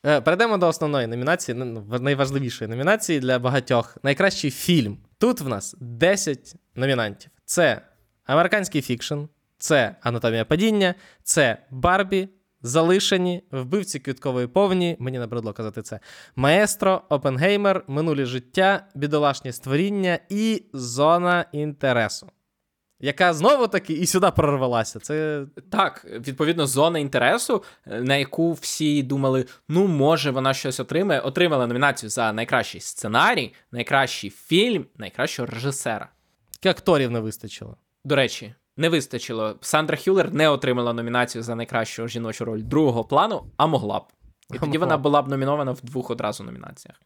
Е, 0.06 0.20
перейдемо 0.20 0.58
до 0.58 0.68
основної 0.68 1.06
номінації, 1.06 1.58
ну, 1.58 1.98
найважливішої 2.00 2.70
номінації 2.70 3.20
для 3.20 3.38
багатьох. 3.38 3.96
Найкращий 4.02 4.50
фільм. 4.50 4.98
Тут 5.18 5.40
в 5.40 5.48
нас 5.48 5.76
10 5.80 6.54
номінантів: 6.74 7.30
це 7.44 7.82
американський 8.24 8.82
fiction, 8.82 9.18
це 9.58 9.96
Анатомія 10.00 10.44
падіння, 10.44 10.94
це 11.22 11.58
Барбі, 11.70 12.28
Залишені, 12.62 13.42
Вбивці 13.50 13.98
квіткової 13.98 14.46
повні, 14.46 14.96
мені 14.98 15.18
набридло 15.18 15.52
казати 15.52 15.82
це. 15.82 16.00
Маестро, 16.36 17.02
Опенгеймер, 17.08 17.84
Минулі 17.88 18.24
життя, 18.24 18.86
Бідолашнє 18.94 19.52
створіння 19.52 20.18
і 20.28 20.62
Зона 20.72 21.44
інтересу 21.52 22.30
яка 23.00 23.34
знову 23.34 23.68
таки 23.68 23.92
і 23.92 24.06
сюди 24.06 24.30
прорвалася. 24.30 25.00
Це 25.00 25.46
так, 25.70 26.06
відповідно, 26.10 26.66
зона 26.66 26.98
інтересу, 26.98 27.62
е, 27.86 28.00
на 28.00 28.16
яку 28.16 28.52
всі 28.52 29.02
думали, 29.02 29.46
ну 29.68 29.86
може 29.86 30.30
вона 30.30 30.54
щось 30.54 30.80
отримає. 30.80 31.20
Отримала 31.20 31.66
номінацію 31.66 32.10
за 32.10 32.32
найкращий 32.32 32.80
сценарій, 32.80 33.54
найкращий 33.72 34.30
фільм, 34.30 34.86
найкращого 34.96 35.46
режисера. 35.46 36.08
Акторів 36.66 37.10
не 37.10 37.20
вистачило. 37.20 37.76
До 38.04 38.16
речі, 38.16 38.54
не 38.78 38.88
вистачило. 38.88 39.56
Сандра 39.60 39.96
Хюлер 39.96 40.34
не 40.34 40.48
отримала 40.48 40.92
номінацію 40.92 41.42
за 41.42 41.54
найкращу 41.54 42.08
жіночу 42.08 42.44
роль 42.44 42.62
другого 42.62 43.04
плану, 43.04 43.44
а 43.56 43.66
могла 43.66 43.98
б. 43.98 44.02
І 44.54 44.58
тоді 44.58 44.78
вона 44.78 44.96
була 44.96 45.22
б 45.22 45.28
номінована 45.28 45.72
в 45.72 45.80
двох 45.82 46.10
одразу 46.10 46.44
номінаціях. 46.44 46.96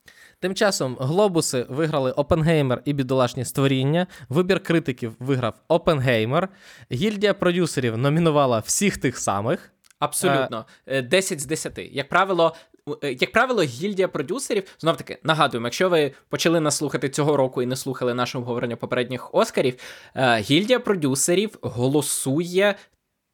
Тим 0.41 0.55
часом 0.55 0.97
глобуси 1.01 1.67
виграли 1.69 2.13
Опенгеймер 2.13 2.83
і 2.85 2.93
бідолашні 2.93 3.45
створіння. 3.45 4.07
Вибір 4.29 4.63
критиків 4.63 5.17
виграв 5.19 5.55
Опенгеймер. 5.69 6.49
Гільдія 6.93 7.35
продюсерів 7.35 7.99
номінувала 7.99 8.59
всіх 8.59 8.97
тих 8.97 9.19
самих. 9.19 9.73
Абсолютно, 9.99 10.67
10 10.87 11.39
е, 11.39 11.41
з 11.41 11.47
10. 11.47 11.79
Як 11.79 12.09
правило, 12.09 12.55
е, 12.72 12.72
як 13.03 13.33
правило, 13.33 13.63
гільдія 13.63 14.09
продюсерів 14.09 14.65
знов 14.79 14.97
таки 14.97 15.19
нагадуємо, 15.23 15.67
якщо 15.67 15.89
ви 15.89 16.13
почали 16.29 16.61
нас 16.61 16.77
слухати 16.77 17.09
цього 17.09 17.37
року 17.37 17.63
і 17.63 17.67
не 17.67 17.77
слухали 17.77 18.15
наше 18.15 18.39
обговорення 18.39 18.77
попередніх 18.77 19.35
Оскарів, 19.35 19.75
е, 20.17 20.39
гільдія 20.39 20.81
продюсерів 20.81 21.59
голосує 21.63 22.75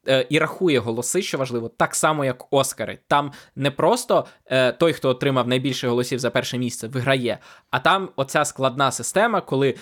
е, 0.09 0.27
і 0.31 0.39
рахує 0.39 0.79
голоси, 0.79 1.23
що 1.23 1.39
важливо, 1.39 1.69
так 1.69 1.95
само, 1.95 2.25
як 2.25 2.45
Оскари. 2.51 2.99
Там 3.09 3.33
не 3.57 3.71
просто 3.71 4.27
е, 4.47 4.73
той, 4.73 4.93
хто 4.93 5.09
отримав 5.09 5.49
найбільше 5.49 5.89
голосів 5.89 6.19
за 6.19 6.31
перше 6.31 6.59
місце, 6.59 6.89
виграє, 6.89 7.39
а 7.71 7.79
там 7.79 8.09
оця 8.17 8.45
складна 8.45 8.91
система, 8.91 9.41
коли 9.41 9.69
е, 9.71 9.77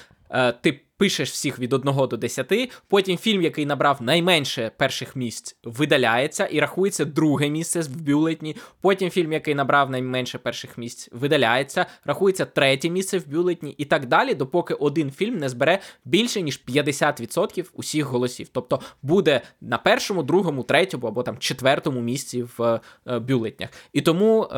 ти 0.60 0.80
пишеш 0.96 1.30
всіх 1.30 1.58
від 1.58 1.72
1 1.72 1.94
до 1.94 2.16
10, 2.16 2.72
потім 2.88 3.16
фільм, 3.16 3.42
який 3.42 3.66
набрав 3.66 4.02
найменше 4.02 4.70
перших 4.76 5.16
місць, 5.16 5.56
видаляється 5.64 6.46
і 6.46 6.60
рахується 6.60 7.04
друге 7.04 7.48
місце 7.48 7.80
в 7.80 8.00
бюлетні. 8.00 8.56
Потім 8.80 9.10
фільм, 9.10 9.32
який 9.32 9.54
набрав 9.54 9.90
найменше 9.90 10.38
перших 10.38 10.78
місць, 10.78 11.08
видаляється, 11.12 11.86
рахується 12.04 12.44
третє 12.44 12.90
місце 12.90 13.18
в 13.18 13.28
бюлетні 13.28 13.74
і 13.78 13.84
так 13.84 14.06
далі, 14.06 14.34
допоки 14.34 14.74
один 14.74 15.10
фільм 15.10 15.38
не 15.38 15.48
збере 15.48 15.78
більше 16.04 16.42
ніж 16.42 16.64
50% 16.68 17.70
усіх 17.72 18.06
голосів. 18.06 18.48
Тобто 18.52 18.80
буде 19.02 19.40
на 19.60 19.78
першому, 19.78 20.22
другому, 20.22 20.62
третьому 20.62 21.06
або 21.06 21.22
там 21.22 21.38
четвертому 21.38 22.00
місці 22.00 22.42
в 22.58 22.80
е, 23.06 23.18
бюлетнях. 23.18 23.70
І 23.92 24.00
тому. 24.00 24.48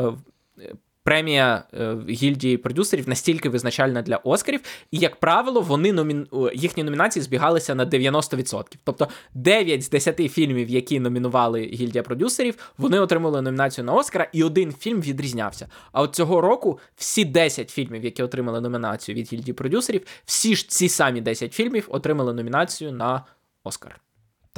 Премія 1.09 1.63
е, 1.75 1.97
гільдії 2.09 2.57
продюсерів 2.57 3.09
настільки 3.09 3.49
визначальна 3.49 4.03
для 4.03 4.17
Оскарів, 4.17 4.61
і, 4.91 4.99
як 4.99 5.17
правило, 5.17 5.61
вони 5.61 5.93
номін... 5.93 6.27
їхні 6.55 6.83
номінації 6.83 7.23
збігалися 7.23 7.75
на 7.75 7.87
90%. 7.87 8.65
Тобто 8.85 9.09
9 9.35 9.83
з 9.83 9.91
10 9.91 10.17
фільмів, 10.17 10.69
які 10.69 11.01
номінували 11.01 11.61
гільдія 11.61 12.03
продюсерів, 12.03 12.73
вони 12.79 13.01
отримали 13.01 13.43
номінацію 13.43 13.85
на 13.85 13.93
Оскара, 13.93 14.29
і 14.33 14.45
один 14.45 14.73
фільм 14.73 15.01
відрізнявся. 15.01 15.69
А 15.93 16.03
от 16.03 16.15
цього 16.15 16.41
року 16.41 16.79
всі 16.97 17.25
10 17.25 17.71
фільмів, 17.71 18.05
які 18.05 18.23
отримали 18.23 18.61
номінацію 18.61 19.17
від 19.17 19.33
гільдії 19.33 19.55
продюсерів, 19.55 20.07
всі 20.25 20.57
ж 20.57 20.69
ці 20.69 20.89
самі 20.89 21.21
10 21.21 21.55
фільмів 21.55 21.89
отримали 21.89 22.35
номінацію 22.35 22.93
на 22.93 23.25
Оскар. 23.65 24.01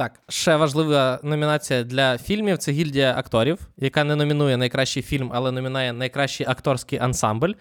Так, 0.01 0.19
ще 0.29 0.55
важлива 0.55 1.19
номінація 1.23 1.83
для 1.83 2.17
фільмів 2.17 2.57
це 2.57 2.71
гільдія 2.71 3.13
акторів, 3.17 3.59
яка 3.77 4.03
не 4.03 4.15
номінує 4.15 4.57
найкращий 4.57 5.03
фільм, 5.03 5.31
але 5.33 5.51
номінує 5.51 5.93
найкращий 5.93 6.47
акторський 6.49 6.99
ансамбль, 6.99 7.51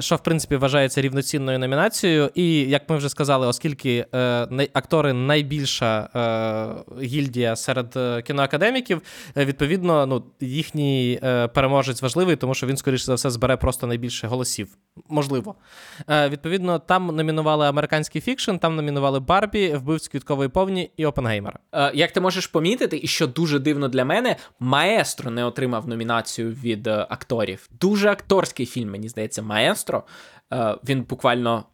що 0.00 0.16
в 0.16 0.22
принципі 0.22 0.56
вважається 0.56 1.00
рівноцінною 1.00 1.58
номінацією. 1.58 2.30
І 2.34 2.60
як 2.60 2.90
ми 2.90 2.96
вже 2.96 3.08
сказали, 3.08 3.46
оскільки 3.46 4.06
е, 4.14 4.68
актори 4.72 5.12
найбільша 5.12 6.08
е, 7.00 7.04
гільдія 7.04 7.56
серед 7.56 7.92
е, 7.96 8.22
кіноакадеміків, 8.22 9.02
е, 9.36 9.44
відповідно, 9.44 10.06
ну 10.06 10.24
їхній 10.40 11.20
е, 11.22 11.48
переможець 11.48 12.02
важливий, 12.02 12.36
тому 12.36 12.54
що 12.54 12.66
він, 12.66 12.76
скоріше 12.76 13.04
за 13.04 13.14
все, 13.14 13.30
збере 13.30 13.56
просто 13.56 13.86
найбільше 13.86 14.26
голосів. 14.26 14.68
Можливо. 15.08 15.54
Відповідно, 16.28 16.78
там 16.78 17.06
номінували 17.06 17.66
американський 17.66 18.20
fiction, 18.20 18.56
там 18.56 18.76
номінували 18.76 19.20
Барбі, 19.20 19.74
вбивць 19.74 20.08
квіткової 20.08 20.48
повні 20.48 20.90
і 20.96 21.06
Опенгеймера. 21.06 21.58
Е, 21.72 21.92
як 21.94 22.12
ти 22.12 22.20
можеш 22.20 22.46
помітити, 22.46 23.00
і 23.02 23.06
що 23.06 23.26
дуже 23.26 23.58
дивно 23.58 23.88
для 23.88 24.04
мене, 24.04 24.36
маестро 24.60 25.30
не 25.30 25.44
отримав 25.44 25.88
номінацію 25.88 26.50
від 26.50 26.86
е, 26.86 27.06
акторів. 27.08 27.68
Дуже 27.80 28.08
акторський 28.08 28.66
фільм, 28.66 28.90
мені 28.90 29.08
здається, 29.08 29.42
маестро. 29.42 29.71
Е, 30.52 30.76
він 30.88 31.02
буквально 31.02 31.64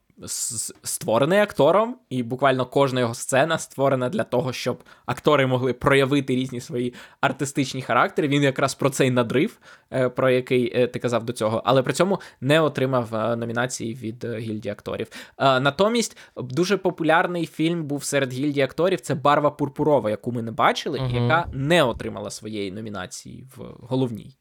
створений 0.83 1.39
актором, 1.39 1.97
і 2.11 2.23
буквально 2.23 2.67
кожна 2.67 3.01
його 3.01 3.15
сцена 3.15 3.59
створена 3.59 4.09
для 4.09 4.25
того, 4.25 4.53
щоб 4.53 4.83
актори 5.07 5.47
могли 5.47 5.73
проявити 5.73 6.37
різні 6.37 6.61
свої 6.61 6.95
артистичні 7.21 7.83
характери. 7.83 8.29
Він 8.29 8.43
якраз 8.43 8.75
про 8.75 8.91
цей 8.91 9.11
надрив, 9.11 9.59
е, 9.93 10.09
про 10.09 10.31
який 10.31 10.81
е, 10.81 10.87
ти 10.87 10.99
казав 10.99 11.25
до 11.25 11.33
цього, 11.33 11.63
але 11.65 11.83
при 11.83 11.93
цьому 11.93 12.21
не 12.41 12.61
отримав 12.61 13.37
номінації 13.39 13.95
від 13.95 14.25
гільдії 14.25 14.73
акторів. 14.73 15.07
Натомість 15.39 16.17
дуже 16.37 16.77
популярний 16.77 17.47
фільм 17.47 17.85
був 17.85 18.05
серед 18.05 18.33
гільдії 18.33 18.65
акторів. 18.65 19.01
Це 19.01 19.15
Барва 19.15 19.51
Пурпурова, 19.51 20.11
яку 20.11 20.33
ми 20.33 20.43
не 20.43 20.53
бачили, 20.53 21.01
і 21.11 21.15
яка 21.15 21.49
не 21.53 21.83
отримала 21.83 22.31
своєї 22.31 22.73
номінації 22.73 23.47
в 23.57 23.63
головній 23.81 24.37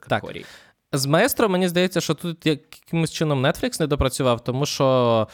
категорії. 0.00 0.44
Так. 0.44 0.69
З 0.92 1.06
маестро, 1.06 1.48
мені 1.48 1.68
здається, 1.68 2.00
що 2.00 2.14
тут 2.14 2.46
якимось 2.46 3.12
чином 3.12 3.46
Netflix 3.46 3.80
не 3.80 3.86
допрацював, 3.86 4.44
тому 4.44 4.66
що 4.66 5.28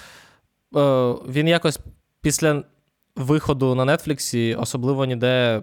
е, 0.77 0.81
він 1.29 1.49
якось 1.49 1.79
після 2.21 2.63
виходу 3.17 3.75
на 3.75 3.85
Netflix 3.85 4.61
особливо 4.61 5.05
ніде 5.05 5.63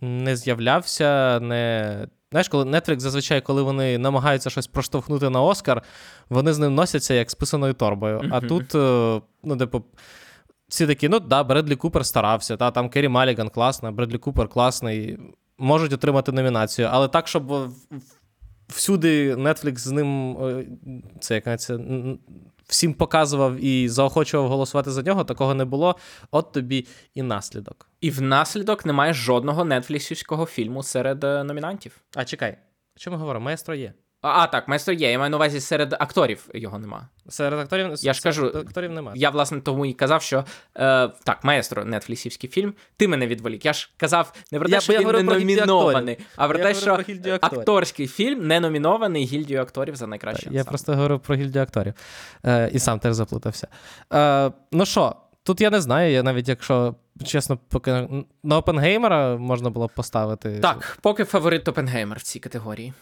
не 0.00 0.36
з'являвся. 0.36 1.40
не... 1.40 2.06
Знаєш, 2.30 2.48
коли 2.48 2.64
Netflix 2.64 2.98
зазвичай, 2.98 3.40
коли 3.40 3.62
вони 3.62 3.98
намагаються 3.98 4.50
щось 4.50 4.66
проштовхнути 4.66 5.30
на 5.30 5.42
Оскар, 5.42 5.82
вони 6.28 6.52
з 6.52 6.58
ним 6.58 6.74
носяться 6.74 7.14
як 7.14 7.30
з 7.30 7.34
писаною 7.34 7.74
торбою. 7.74 8.18
Mm-hmm. 8.18 8.30
А 8.32 8.40
тут, 8.40 8.74
е, 8.74 9.20
ну, 9.44 9.56
типу, 9.56 9.84
всі 10.68 10.86
такі, 10.86 11.08
ну 11.08 11.20
да, 11.20 11.44
Бредлі 11.44 11.76
Купер 11.76 12.06
старався, 12.06 12.56
та 12.56 12.70
там 12.70 12.88
Керрі 12.88 13.08
Маліган 13.08 13.48
класна, 13.48 13.92
Бредлі 13.92 14.18
Купер 14.18 14.48
класний, 14.48 15.18
можуть 15.58 15.92
отримати 15.92 16.32
номінацію. 16.32 16.88
Але 16.90 17.08
так, 17.08 17.28
щоб 17.28 17.70
всюди 18.70 19.34
Netflix 19.34 19.78
з 19.78 19.90
ним 19.90 20.36
е, 20.36 20.64
це 21.20 21.34
як 21.46 21.60
це, 21.60 21.78
всім 22.66 22.94
показував 22.94 23.64
і 23.64 23.88
заохочував 23.88 24.48
голосувати 24.48 24.90
за 24.90 25.02
нього, 25.02 25.24
такого 25.24 25.54
не 25.54 25.64
було. 25.64 25.96
От 26.30 26.52
тобі 26.52 26.86
і 27.14 27.22
наслідок. 27.22 27.90
І 28.00 28.10
внаслідок 28.10 28.86
немає 28.86 29.12
жодного 29.12 29.64
нетфліксівського 29.64 30.46
фільму 30.46 30.82
серед 30.82 31.24
е, 31.24 31.44
номінантів. 31.44 32.00
А 32.14 32.24
чекай, 32.24 32.58
що 32.96 33.10
ми 33.10 33.16
говоримо? 33.16 33.44
Маестро 33.44 33.74
є. 33.74 33.92
А, 34.22 34.46
так, 34.46 34.68
майстер 34.68 34.94
є. 34.94 35.10
Я 35.10 35.18
маю 35.18 35.30
на 35.30 35.36
увазі 35.36 35.60
серед 35.60 35.92
акторів 35.92 36.48
його 36.54 36.78
нема. 36.78 37.08
Серед 37.28 37.60
акторів 37.60 37.92
я 38.00 38.12
ж 38.12 38.22
кажу, 38.22 38.46
акторів 38.46 38.90
нема. 38.90 39.12
Я, 39.14 39.30
власне, 39.30 39.60
тому 39.60 39.86
і 39.86 39.92
казав, 39.92 40.22
що 40.22 40.44
е, 40.76 41.08
так, 41.24 41.38
маестро, 41.44 41.84
нетфлісівський 41.84 42.50
фільм. 42.50 42.74
Ти 42.96 43.08
мене 43.08 43.26
відволік. 43.26 43.64
Я 43.64 43.72
ж 43.72 43.90
казав 43.96 44.32
не 44.52 44.58
про 44.58 44.68
те, 44.68 44.74
я, 44.74 44.80
що 44.80 44.92
я 44.92 44.98
він 44.98 45.06
не 45.06 45.22
номінований, 45.22 46.18
а 46.36 46.48
про 46.48 46.58
я 46.58 46.64
те, 46.64 46.74
що 46.74 46.98
про 47.22 47.32
акторський 47.40 48.06
фільм 48.06 48.46
не 48.46 48.60
номінований 48.60 49.24
гільдію 49.24 49.60
акторів 49.60 49.96
за 49.96 50.06
найкращий. 50.06 50.48
Я 50.54 50.64
просто 50.64 50.94
говорю 50.94 51.18
про 51.18 51.36
гільдію 51.36 51.62
акторів. 51.62 51.94
Е, 52.46 52.70
І 52.72 52.78
сам 52.78 52.98
теж 52.98 53.14
заплутався. 53.14 53.68
Е, 54.12 54.52
Ну 54.72 54.86
що, 54.86 55.16
тут 55.42 55.60
я 55.60 55.70
не 55.70 55.80
знаю, 55.80 56.12
я 56.12 56.22
навіть 56.22 56.48
якщо, 56.48 56.94
чесно, 57.24 57.58
поки 57.68 58.08
на 58.42 58.58
Опенгеймера 58.58 59.36
можна 59.36 59.70
було 59.70 59.86
б 59.86 59.90
поставити. 59.94 60.58
Так, 60.60 60.98
поки 61.02 61.24
фаворит 61.24 61.68
Опенгеймер 61.68 62.18
в 62.18 62.22
цій 62.22 62.38
категорії. 62.38 62.92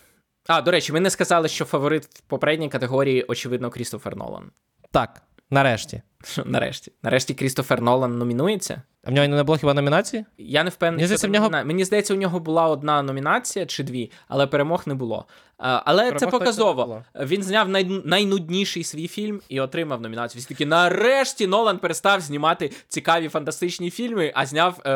А, 0.49 0.63
до 0.63 0.71
речі, 0.71 0.93
ми 0.93 1.01
не 1.01 1.11
сказали, 1.11 1.49
що 1.49 1.65
фаворит 1.65 2.05
в 2.05 2.21
попередній 2.21 2.69
категорії, 2.69 3.23
очевидно, 3.23 3.71
Крістофер 3.71 4.17
Нолан. 4.17 4.51
Так, 4.91 5.23
нарешті. 5.51 6.03
Нарешті. 6.45 6.93
Нарешті 7.03 7.35
Крістофер 7.35 7.83
Нолан 7.83 8.19
номінується. 8.19 8.83
А 9.05 9.11
в 9.11 9.15
нього 9.15 9.29
не 9.29 9.43
було 9.43 9.59
хіба 9.59 9.75
номінації? 9.75 10.25
Я 10.39 10.65
не 10.65 10.71
впевнений. 10.71 10.97
Мені 10.97 11.07
здається, 11.07 11.29
в 11.29 11.31
нього- 11.31 11.65
Мені 11.65 11.85
здається, 11.85 12.15
у 12.15 12.17
нього 12.17 12.41
була 12.41 12.69
одна 12.69 13.03
номінація 13.03 13.67
чи 13.67 13.83
дві, 13.85 14.11
але 14.29 14.47
перемог 14.47 14.83
не 14.87 14.95
було. 14.95 15.27
Але 15.57 16.03
Перемог 16.03 16.19
це 16.21 16.27
показово. 16.27 17.05
Він 17.21 17.43
зняв 17.43 17.69
най... 17.69 18.03
найнудніший 18.05 18.85
свій 18.85 19.09
фільм 19.09 19.41
і 19.49 19.61
отримав 19.61 20.01
номінацію. 20.01 20.41
Всі 20.41 20.49
такі, 20.49 20.67
нарешті 20.67 21.47
Нолан 21.47 21.79
перестав 21.79 22.21
знімати 22.21 22.71
цікаві 22.89 23.29
фантастичні 23.29 23.91
фільми, 23.91 24.33
а 24.35 24.47
зняв 24.47 24.81
е... 24.85 24.91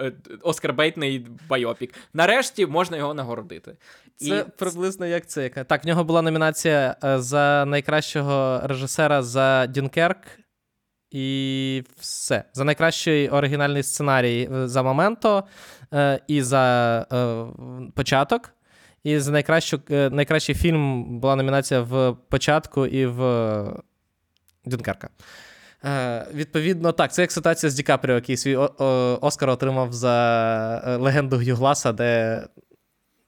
е, 0.00 0.12
Оскар 0.42 0.74
байопік. 1.48 1.94
Нарешті 2.14 2.66
можна 2.66 2.96
його 2.96 3.14
нагородити. 3.14 3.76
Це 4.16 4.26
І 4.26 4.44
приблизно 4.58 5.06
як 5.06 5.26
це. 5.26 5.48
Так, 5.48 5.84
в 5.84 5.86
нього 5.86 6.04
була 6.04 6.22
номінація 6.22 6.96
е, 7.04 7.18
за 7.18 7.64
найкращого 7.66 8.60
режисера 8.64 9.22
за 9.22 9.66
Дюнкерк. 9.66 10.18
І 11.10 11.84
все. 11.98 12.44
За 12.52 12.64
найкращий 12.64 13.28
оригінальний 13.28 13.82
сценарій 13.82 14.48
е, 14.54 14.68
за 14.68 14.82
Моменто 14.82 15.44
е, 15.94 16.20
і 16.28 16.42
за 16.42 17.06
е, 17.12 17.46
початок. 17.94 18.50
І 19.04 19.18
за 19.18 19.32
найкращу, 19.32 19.80
найкращий 19.88 20.54
фільм 20.54 21.04
була 21.20 21.36
номінація 21.36 21.80
в 21.80 22.16
початку 22.28 22.86
і 22.86 23.06
в 23.06 23.18
Дюнкерка. 24.64 25.08
Е, 25.84 26.26
відповідно, 26.34 26.92
так, 26.92 27.12
це 27.12 27.22
як 27.22 27.32
ситуація 27.32 27.70
з 27.70 27.74
Ді 27.74 27.82
Капріо, 27.82 28.14
який 28.14 28.36
свій 28.36 28.56
о- 28.56 28.70
о- 28.78 29.18
Оскар 29.22 29.50
отримав 29.50 29.92
за 29.92 30.96
легенду 31.00 31.36
Гью 31.36 31.56
Гласа, 31.56 31.92
де 31.92 32.42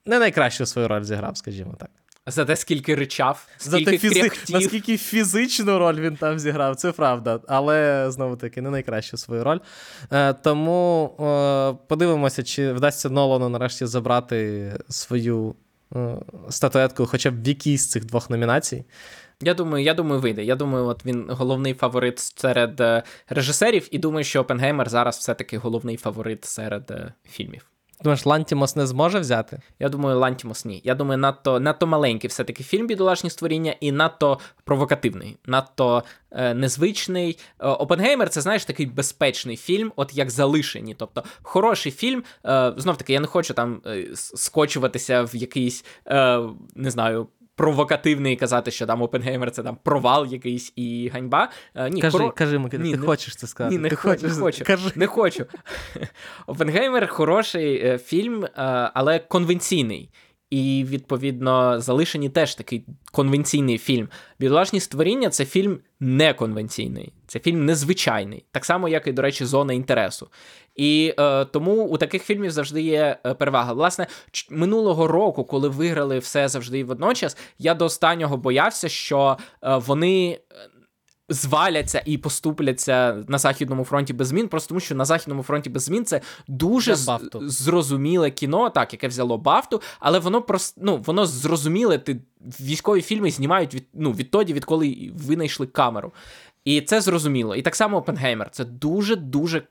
не 0.07 0.19
найкращу 0.19 0.67
свою 0.67 0.89
роль 0.89 1.03
зіграв, 1.03 1.37
скажімо 1.37 1.75
так. 1.81 1.91
За 2.29 2.45
те, 2.45 2.57
скільки 2.57 2.95
ричав, 2.95 3.47
За 3.59 3.81
те, 3.81 3.99
фізи... 3.99 4.31
Наскільки 4.49 4.97
фізичну 4.97 5.79
роль 5.79 6.01
він 6.01 6.17
там 6.17 6.39
зіграв, 6.39 6.77
це 6.77 6.93
правда. 6.93 7.41
Але 7.49 8.07
знову 8.11 8.37
таки 8.37 8.63
не 8.63 8.71
найкращу 8.71 9.17
свою 9.17 9.45
роль. 9.45 9.59
Е, 10.13 10.33
тому 10.33 11.11
е, 11.21 11.85
подивимося, 11.89 12.43
чи 12.43 12.73
вдасться 12.73 13.11
Нолану 13.11 13.49
нарешті 13.49 13.87
забрати 13.87 14.73
свою 14.89 15.55
е, 15.97 16.17
статуетку, 16.51 17.07
хоча 17.07 17.31
б 17.31 17.43
в 17.43 17.49
якійсь 17.49 17.83
з 17.83 17.91
цих 17.91 18.05
двох 18.05 18.31
номінацій. 18.31 18.85
Я 19.43 19.55
думаю, 19.55 19.85
я 19.85 19.95
думаю, 19.95 20.21
вийде. 20.21 20.45
Я 20.45 20.57
думаю, 20.57 20.87
от 20.87 21.07
він 21.07 21.27
головний 21.31 21.75
фаворит 21.75 22.19
серед 22.19 22.81
е, 22.81 23.03
режисерів, 23.29 23.89
і 23.91 23.99
думаю, 23.99 24.25
що 24.25 24.41
Опенгеймер 24.41 24.89
зараз 24.89 25.19
все-таки 25.19 25.59
головний 25.59 25.97
фаворит 25.97 26.45
серед 26.45 26.91
е, 26.91 27.13
фільмів. 27.31 27.71
Думаєш, 28.03 28.27
Лантімос 28.27 28.77
не 28.77 28.87
зможе 28.87 29.19
взяти? 29.19 29.61
Я 29.79 29.89
думаю, 29.89 30.19
Лантімос 30.19 30.65
ні. 30.65 30.81
Я 30.85 30.95
думаю, 30.95 31.19
надто, 31.19 31.61
надто 31.61 31.87
маленький 31.87 32.29
все-таки 32.29 32.65
фільм 32.65 32.87
бідолашні 32.87 33.31
створіння 33.31 33.75
і 33.81 33.93
надто 33.93 34.39
провокативний, 34.65 35.37
надто 35.47 36.03
е, 36.31 36.55
незвичний. 36.55 37.39
Е, 37.61 37.69
Опенгеймер 37.69 38.29
це, 38.29 38.41
знаєш, 38.41 38.65
такий 38.65 38.87
безпечний 38.87 39.57
фільм, 39.57 39.93
от 39.97 40.15
як 40.15 40.31
залишені. 40.31 40.95
Тобто, 40.95 41.25
хороший 41.43 41.93
фільм. 41.93 42.25
Е, 42.47 42.73
знов 42.77 42.97
таки, 42.97 43.13
я 43.13 43.21
не 43.21 43.27
хочу 43.27 43.55
там 43.55 43.83
е, 43.87 44.07
скочуватися 44.15 45.23
в 45.23 45.37
якийсь, 45.37 45.85
е, 46.07 46.41
не 46.75 46.91
знаю. 46.91 47.29
Провокативний 47.59 48.33
і 48.35 48.37
казати, 48.37 48.71
що 48.71 48.87
там 48.87 49.03
Опенгеймер 49.03 49.51
це 49.51 49.63
там 49.63 49.79
провал 49.83 50.27
якийсь 50.27 50.73
і 50.77 51.11
ганьба. 51.13 51.51
Е, 51.75 51.91
ні, 51.91 52.01
кажи, 52.01 52.19
хоро- 52.19 52.33
кажи, 52.35 52.59
Микита, 52.59 52.83
Ні, 52.83 52.91
ти 52.93 52.97
не- 52.99 53.07
хочеш 53.07 53.37
це 53.37 53.47
сказати? 53.47 53.77
Ні, 53.77 53.83
не, 53.83 53.89
ти 53.89 53.97
хочеш, 53.97 54.23
не 54.23 54.41
хочу. 54.41 54.65
Кажи. 54.65 54.91
Не 54.95 55.07
хочу. 55.07 55.47
Опенгеймер 56.47 57.09
хороший 57.09 57.87
е, 57.87 57.99
фільм, 57.99 58.45
е, 58.45 58.51
але 58.95 59.19
конвенційний. 59.19 60.11
І, 60.51 60.85
відповідно, 60.89 61.81
залишені 61.81 62.29
теж 62.29 62.55
такий 62.55 62.85
конвенційний 63.13 63.79
фільм. 63.79 64.09
Бідолашні 64.39 64.81
створіння 64.81 65.31
це 65.31 65.45
фільм 65.45 65.79
неконвенційний, 66.01 67.13
це 67.27 67.39
фільм 67.39 67.65
незвичайний, 67.65 68.45
так 68.51 68.65
само, 68.65 68.89
як 68.89 69.07
і, 69.07 69.13
до 69.13 69.23
речі, 69.23 69.45
зона 69.45 69.73
інтересу. 69.73 70.29
І 70.77 71.15
е, 71.19 71.45
тому 71.45 71.73
у 71.73 71.97
таких 71.97 72.23
фільмів 72.23 72.51
завжди 72.51 72.83
є 72.83 73.19
е, 73.27 73.35
перевага. 73.35 73.73
Власне, 73.73 74.07
минулого 74.51 75.07
року, 75.07 75.45
коли 75.45 75.69
виграли 75.69 76.19
все 76.19 76.49
завжди 76.49 76.79
і 76.79 76.85
водночас, 76.85 77.37
я 77.59 77.75
до 77.75 77.85
останнього 77.85 78.37
боявся, 78.37 78.89
що 78.89 79.39
е, 79.63 79.77
вони. 79.77 80.39
Зваляться 81.29 82.03
і 82.07 82.19
поступляться 82.19 83.25
на 83.29 83.39
західному 83.39 83.85
фронті 83.85 84.13
без 84.13 84.29
змін, 84.29 84.49
просто 84.49 84.69
тому 84.69 84.81
що 84.81 84.95
на 84.95 85.05
західному 85.05 85.43
фронті 85.43 85.71
без 85.71 85.83
змін 85.83 86.05
це 86.05 86.21
дуже 86.49 86.95
з- 86.97 87.07
зрозуміле 87.43 88.31
кіно, 88.31 88.71
так, 88.71 88.93
яке 88.93 89.09
взяло 89.09 89.39
Бафту, 89.39 89.81
але 90.01 90.19
воно 90.19 90.43
просто 90.43 90.81
ну, 90.85 90.97
воно 91.07 91.27
зрозуміле. 91.27 91.99
Ти 91.99 92.21
військові 92.61 93.03
фільми 93.03 93.31
знімають 93.31 93.75
від, 93.75 93.87
ну, 93.95 94.13
відтоді, 94.13 94.53
відколи 94.53 95.11
винайшли 95.15 95.67
камеру. 95.67 96.13
І 96.65 96.81
це 96.81 97.01
зрозуміло. 97.01 97.57
І 97.57 97.63
так 97.63 97.77
само 97.77 97.97
Опенгеймер. 97.97 98.51
Це 98.51 98.65
дуже 98.65 99.17
дуже. 99.17 99.63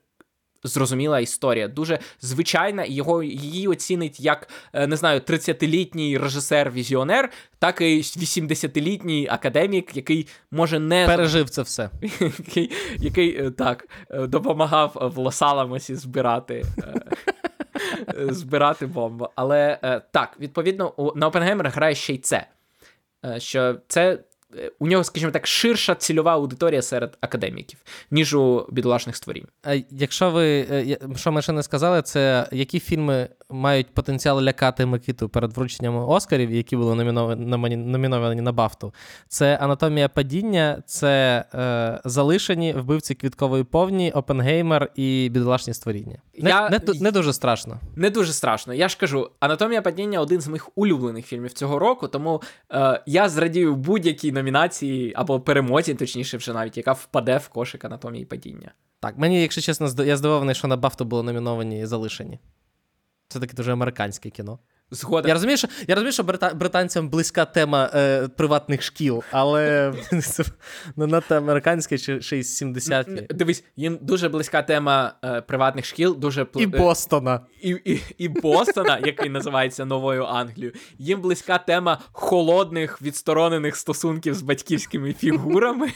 Зрозуміла 0.64 1.20
історія, 1.20 1.68
дуже 1.68 1.99
звичайна, 2.22 2.84
і 2.84 2.93
його 2.93 3.24
її 3.24 3.68
оцінить 3.68 4.20
як 4.20 4.49
е, 4.74 4.88
не 4.88 4.95
знаю, 4.95 5.20
30-літній 5.20 6.18
режисер-візіонер, 6.18 7.30
так 7.60 7.82
і 7.82 8.01
80-літній 8.01 9.28
академік, 9.32 9.95
який 9.95 10.28
може 10.51 10.80
не 10.80 11.05
Пережив 11.05 11.49
це 11.49 11.62
все. 11.62 11.89
який, 12.22 12.72
який 12.97 13.45
е, 13.45 13.51
так 13.51 13.88
е, 14.10 14.28
допомагав 14.28 15.12
в 15.16 15.20
Лос-Аламосі 15.20 15.95
збирати. 15.95 16.64
Збирати 18.18 18.86
бомбу. 18.86 19.28
Але 19.36 19.80
так, 20.12 20.38
відповідно, 20.39 21.14
на 21.16 21.28
Опенгеймера 21.28 21.70
грає 21.70 21.95
ще 21.95 22.14
й 22.14 22.18
це. 22.18 22.47
Що 23.38 23.76
це 23.88 24.20
у 24.80 24.88
нього, 24.88 25.04
скажімо 25.04 25.32
так, 25.32 25.48
ширша 25.48 25.95
цільова 25.95 26.34
аудиторія 26.34 26.82
серед 26.82 27.18
академіків, 27.22 27.80
ніж 28.12 28.34
у 28.34 28.66
бідолашних 28.70 29.16
створінь. 29.16 29.48
А 29.64 29.76
Якщо 29.91 30.32
ви 30.32 30.60
е, 30.60 30.98
що 31.16 31.32
ми 31.32 31.41
ще 31.41 31.52
не 31.52 31.64
сказали, 31.64 32.02
це 32.02 32.48
які 32.52 32.80
фільми 32.80 33.30
мають 33.50 33.93
потенціал 33.93 34.41
лякати 34.41 34.86
Микиту 34.86 35.30
перед 35.30 35.54
врученням 35.58 35.95
Оскарів, 36.10 36.52
які 36.52 36.78
були 36.78 36.95
номіновані, 36.95 37.76
номіновані 37.78 38.41
на 38.41 38.52
Бафту. 38.52 38.93
Це 39.28 39.56
Анатомія 39.56 40.10
падіння, 40.10 40.84
це 40.86 41.45
е, 41.54 42.02
залишені 42.06 42.74
вбивці 42.74 43.16
квіткової 43.16 43.64
повні, 43.64 44.12
Опенгеймер 44.12 44.91
і 44.95 45.30
бідолашні 45.32 45.74
створіння. 45.74 46.18
Не, 46.38 46.50
Я- 46.50 46.70
не, 46.70 46.80
не 47.02 47.12
дуже 47.12 47.34
страшно. 47.34 47.80
Не 47.95 48.10
дуже 48.10 48.34
страшно. 48.34 48.74
Я 48.74 48.89
ж 48.89 48.98
кажу, 48.98 49.30
Анатомія 49.39 49.82
падіння 49.82 50.22
один 50.22 50.41
з 50.41 50.48
моїх 50.48 50.70
улюблених 50.76 51.26
фільмів 51.26 51.54
цього 51.54 51.80
року, 51.80 52.08
тому 52.08 52.41
е, 52.72 53.02
я 53.06 53.30
зрадію 53.30 53.76
будь-якій 53.76 54.32
номінації 54.32 55.14
або 55.16 55.39
перемозі, 55.39 55.93
точніше, 55.95 56.38
вже 56.38 56.54
навіть, 56.54 56.78
яка 56.78 56.91
впаде 56.91 57.38
в 57.38 57.48
кошик 57.48 57.86
анатомії 57.86 58.26
падіння. 58.26 58.72
Так, 59.00 59.18
мені, 59.18 59.41
якщо 59.41 59.62
чесно, 59.62 60.04
я 60.04 60.18
здивований, 60.18 60.56
що 60.56 60.68
на 60.68 60.78
Бафту 60.78 61.06
було 61.06 61.24
номіновані 61.24 61.80
і 61.80 61.86
залишені. 61.86 62.39
Це 63.30 63.40
таке 63.40 63.54
дуже 63.54 63.72
американське 63.74 64.30
кіно. 64.30 64.60
Згода. 64.92 65.28
Я 65.28 65.34
розумію, 65.34 65.58
що, 65.58 65.68
я 65.88 65.96
розумію, 65.96 66.12
що 66.12 66.24
брита- 66.24 66.56
британцям 66.56 67.10
близька 67.10 67.46
тема 67.46 67.90
е, 67.96 68.28
приватних 68.28 68.82
шкіл, 68.82 69.24
але 69.32 69.94
це 70.22 70.44
не 70.96 71.08
надто 71.08 71.36
американське 71.36 71.98
чи 71.98 72.22
ще 72.22 72.38
й 72.38 72.42
70-ті. 72.42 73.28
Дивись, 73.34 73.64
їм 73.76 74.00
дуже 74.02 74.30
близька 74.30 74.62
тема 74.62 75.14
е, 75.24 75.42
приватних 75.42 75.86
шкіл, 75.86 76.16
дуже 76.20 76.44
пл- 76.44 76.60
І 76.62 76.64
е, 76.64 76.68
Бостона. 76.68 77.40
і, 77.62 77.70
і, 77.86 78.02
і 78.18 78.28
Бостона, 78.28 79.00
який 79.06 79.30
називається 79.30 79.86
Новою 79.86 80.24
Англією. 80.26 80.74
Їм 80.98 81.22
близька 81.22 81.58
тема 81.58 82.00
холодних 82.12 83.02
відсторонених 83.02 83.76
стосунків 83.76 84.34
з 84.34 84.42
батьківськими 84.42 85.14
фігурами. 85.14 85.88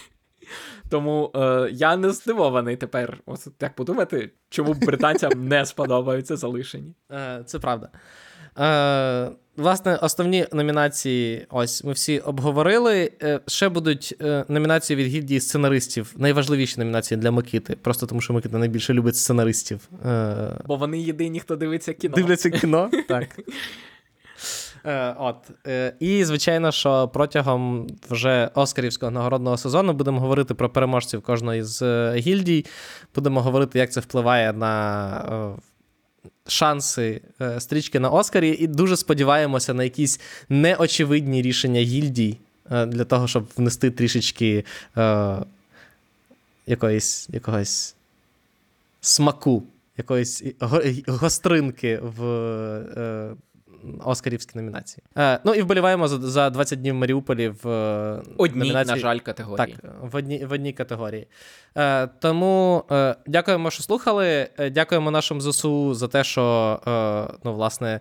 Тому 0.90 1.32
е, 1.36 1.70
я 1.72 1.96
не 1.96 2.10
здивований 2.10 2.76
тепер, 2.76 3.18
ось 3.26 3.48
так 3.58 3.76
подумати, 3.76 4.32
чому 4.50 4.74
британцям 4.74 5.48
не 5.48 5.66
сподобаються 5.66 6.36
залишені. 6.38 6.94
Е, 7.12 7.44
це 7.46 7.60
правда. 7.60 7.90
Е, 8.60 9.32
власне, 9.58 9.96
основні 9.96 10.46
номінації, 10.54 11.48
ось 11.50 11.84
ми 11.84 11.92
всі 11.92 12.20
обговорили. 12.20 13.12
Е, 13.24 13.40
ще 13.48 13.70
будуть 13.70 14.16
е, 14.22 14.46
номінації 14.48 14.98
від 14.98 15.08
гільдії 15.08 15.40
сценаристів. 15.40 16.14
Найважливіші 16.18 16.80
номінації 16.80 17.18
для 17.18 17.32
Микити. 17.32 17.76
Просто 17.76 18.06
тому, 18.06 18.22
що 18.22 18.34
Микита 18.34 18.58
найбільше 18.58 18.94
любить 18.94 19.16
сценаристів. 19.16 19.90
Е, 20.06 20.36
Бо 20.66 20.76
вони 20.76 21.00
єдині, 21.00 21.40
хто 21.40 21.56
дивиться 21.56 21.94
кіно. 21.94 22.16
Дивляться 22.16 22.50
кіно? 22.50 22.90
Так. 23.08 23.40
Е, 24.86 25.16
от. 25.20 25.36
Е, 25.68 25.94
і, 26.00 26.26
звичайно, 26.26 26.72
що 26.72 27.08
протягом 27.08 27.88
вже 28.10 28.50
Оскарівського 28.54 29.12
нагородного 29.12 29.58
сезону 29.58 29.94
будемо 29.94 30.20
говорити 30.20 30.54
про 30.54 30.70
переможців 30.70 31.22
кожної 31.22 31.64
з 31.64 31.82
е, 31.82 32.16
гільдій. 32.18 32.66
Будемо 33.16 33.42
говорити, 33.42 33.80
як 33.80 33.92
це 33.92 34.00
впливає 34.00 34.54
на. 34.54 35.56
Шанси 36.48 37.22
стрічки 37.60 38.00
на 38.00 38.10
Оскарі, 38.10 38.50
і 38.50 38.68
дуже 38.68 38.98
сподіваємося 38.98 39.74
на 39.74 39.84
якісь 39.84 40.20
неочевидні 40.50 41.42
рішення 41.42 41.82
гільдій 41.82 42.38
для 42.88 43.04
того, 43.04 43.28
щоб 43.28 43.48
внести 43.58 43.92
трішечки 43.92 44.66
якоїсь, 46.68 47.30
якогось 47.34 47.96
смаку, 49.02 49.64
якоїсь 49.98 50.44
гостринки 51.08 52.00
в 52.18 53.36
Оскарівській 54.06 54.60
номінації. 54.60 55.04
Е, 55.18 55.40
ну 55.44 55.54
і 55.54 55.62
вболіваємо 55.62 56.08
за, 56.08 56.18
за 56.18 56.50
20 56.50 56.82
днів 56.82 56.96
Маріуполі 56.96 57.50
в 57.64 57.70
е, 57.70 58.22
Одній, 58.38 58.60
номінації. 58.60 58.96
на 58.96 59.02
жаль, 59.02 59.20
категорії. 59.20 59.76
Так, 59.82 59.94
в 60.02 60.16
одній, 60.16 60.46
в 60.46 60.52
одній 60.52 60.74
категорії. 60.74 61.28
Е, 61.78 62.08
тому 62.08 62.84
е, 62.92 63.16
дякуємо, 63.28 63.72
що 63.72 63.84
слухали. 63.84 64.50
Е, 64.58 64.70
Дякуємо 64.70 65.12
нашим 65.12 65.42
ЗСУ 65.42 65.94
за 65.94 66.08
те, 66.08 66.24
що, 66.24 66.80
е, 66.88 67.38
ну, 67.44 67.54
власне, 67.54 68.00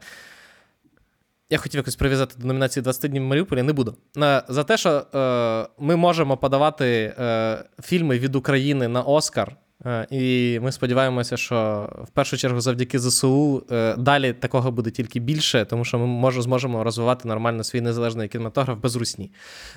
я 1.50 1.58
хотів 1.58 1.78
якось 1.78 1.96
прив'язати 1.96 2.34
до 2.38 2.46
номінації 2.46 2.82
20 2.82 3.10
днів 3.10 3.22
в 3.22 3.26
Маріуполі, 3.26 3.62
не 3.62 3.72
буду. 3.72 3.96
Е, 4.18 4.42
за 4.48 4.64
те, 4.64 4.76
що 4.76 4.90
е, 5.14 5.66
ми 5.78 5.96
можемо 5.96 6.36
подавати 6.36 7.14
е, 7.18 7.64
фільми 7.82 8.18
від 8.18 8.36
України 8.36 8.88
на 8.88 9.02
Оскар. 9.02 9.56
Е, 9.86 10.06
І 10.10 10.58
ми 10.62 10.72
сподіваємося, 10.72 11.36
що 11.36 11.88
в 12.04 12.10
першу 12.10 12.36
чергу 12.36 12.60
завдяки 12.60 12.98
ЗСУ 12.98 13.66
е, 13.70 13.96
далі 13.96 14.32
такого 14.32 14.70
буде 14.70 14.90
тільки 14.90 15.20
більше, 15.20 15.64
тому 15.64 15.84
що 15.84 15.98
ми 15.98 16.06
може, 16.06 16.42
зможемо 16.42 16.84
розвивати 16.84 17.28
нормально 17.28 17.64
свій 17.64 17.80
незалежний 17.80 18.28
кінематограф 18.28 18.78
без 18.78 18.96
русні. 18.96 19.32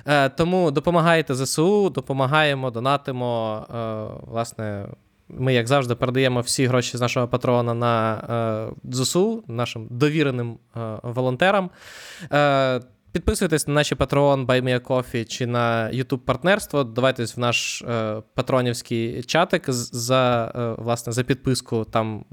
Е, 0.06 0.28
Тому 0.28 0.70
допомагайте 0.70 1.34
ЗСУ, 1.34 1.90
допомагаємо, 1.90 2.70
донатимо. 2.70 3.34
Власне, 4.26 4.86
ми, 5.28 5.54
як 5.54 5.68
завжди, 5.68 5.94
передаємо 5.94 6.40
всі 6.40 6.66
гроші 6.66 6.96
з 6.96 7.00
нашого 7.00 7.28
патрона 7.28 7.74
на 7.74 8.72
ЗСУ, 8.84 9.44
нашим 9.48 9.86
довіреним 9.90 10.58
волонтерам. 11.02 11.70
Підписуйтесь 13.14 13.68
на 13.68 13.74
наші 13.74 13.94
Patreon, 13.94 14.46
BuyMeACoffee 14.46 15.24
чи 15.24 15.46
на 15.46 15.90
YouTube 15.92 16.18
партнерство. 16.18 16.84
Давайтесь 16.84 17.36
в 17.36 17.40
наш 17.40 17.82
е, 17.82 18.22
патронівський 18.34 19.22
чатик 19.22 19.64
за, 19.68 20.52
е, 20.56 20.82
власне, 20.82 21.12
за 21.12 21.24
підписку. 21.24 21.84
Там 21.84 22.24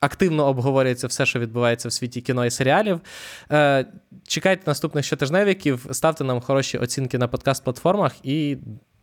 активно 0.00 0.46
обговорюється 0.46 1.06
все, 1.06 1.26
що 1.26 1.38
відбувається 1.38 1.88
в 1.88 1.92
світі 1.92 2.20
кіно 2.20 2.46
і 2.46 2.50
серіалів. 2.50 3.00
Е, 3.52 3.86
чекайте 4.26 4.62
наступних 4.66 5.04
щотижневиків, 5.04 5.86
ставте 5.90 6.24
нам 6.24 6.40
хороші 6.40 6.78
оцінки 6.78 7.18
на 7.18 7.28
подкаст-платформах 7.28 8.12
і 8.22 8.58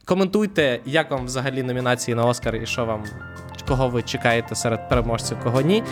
коментуйте, 0.06 0.80
як 0.86 1.12
вам 1.12 1.26
взагалі 1.26 1.64
номінації 1.64 2.16
на 2.16 2.26
Оскар 2.26 2.56
і 2.56 2.66
що 2.66 2.86
вам, 2.86 3.04
кого 3.68 3.90
ви 3.90 4.04
чекаєте 4.04 4.56
серед 4.56 4.90
переможців, 4.90 5.38
кого 5.44 5.62
ні. 5.62 5.84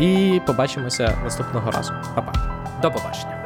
І 0.00 0.40
побачимося 0.46 1.18
наступного 1.24 1.70
разу. 1.70 1.92
Па-па. 2.14 2.32
До 2.82 2.90
побачення. 2.90 3.43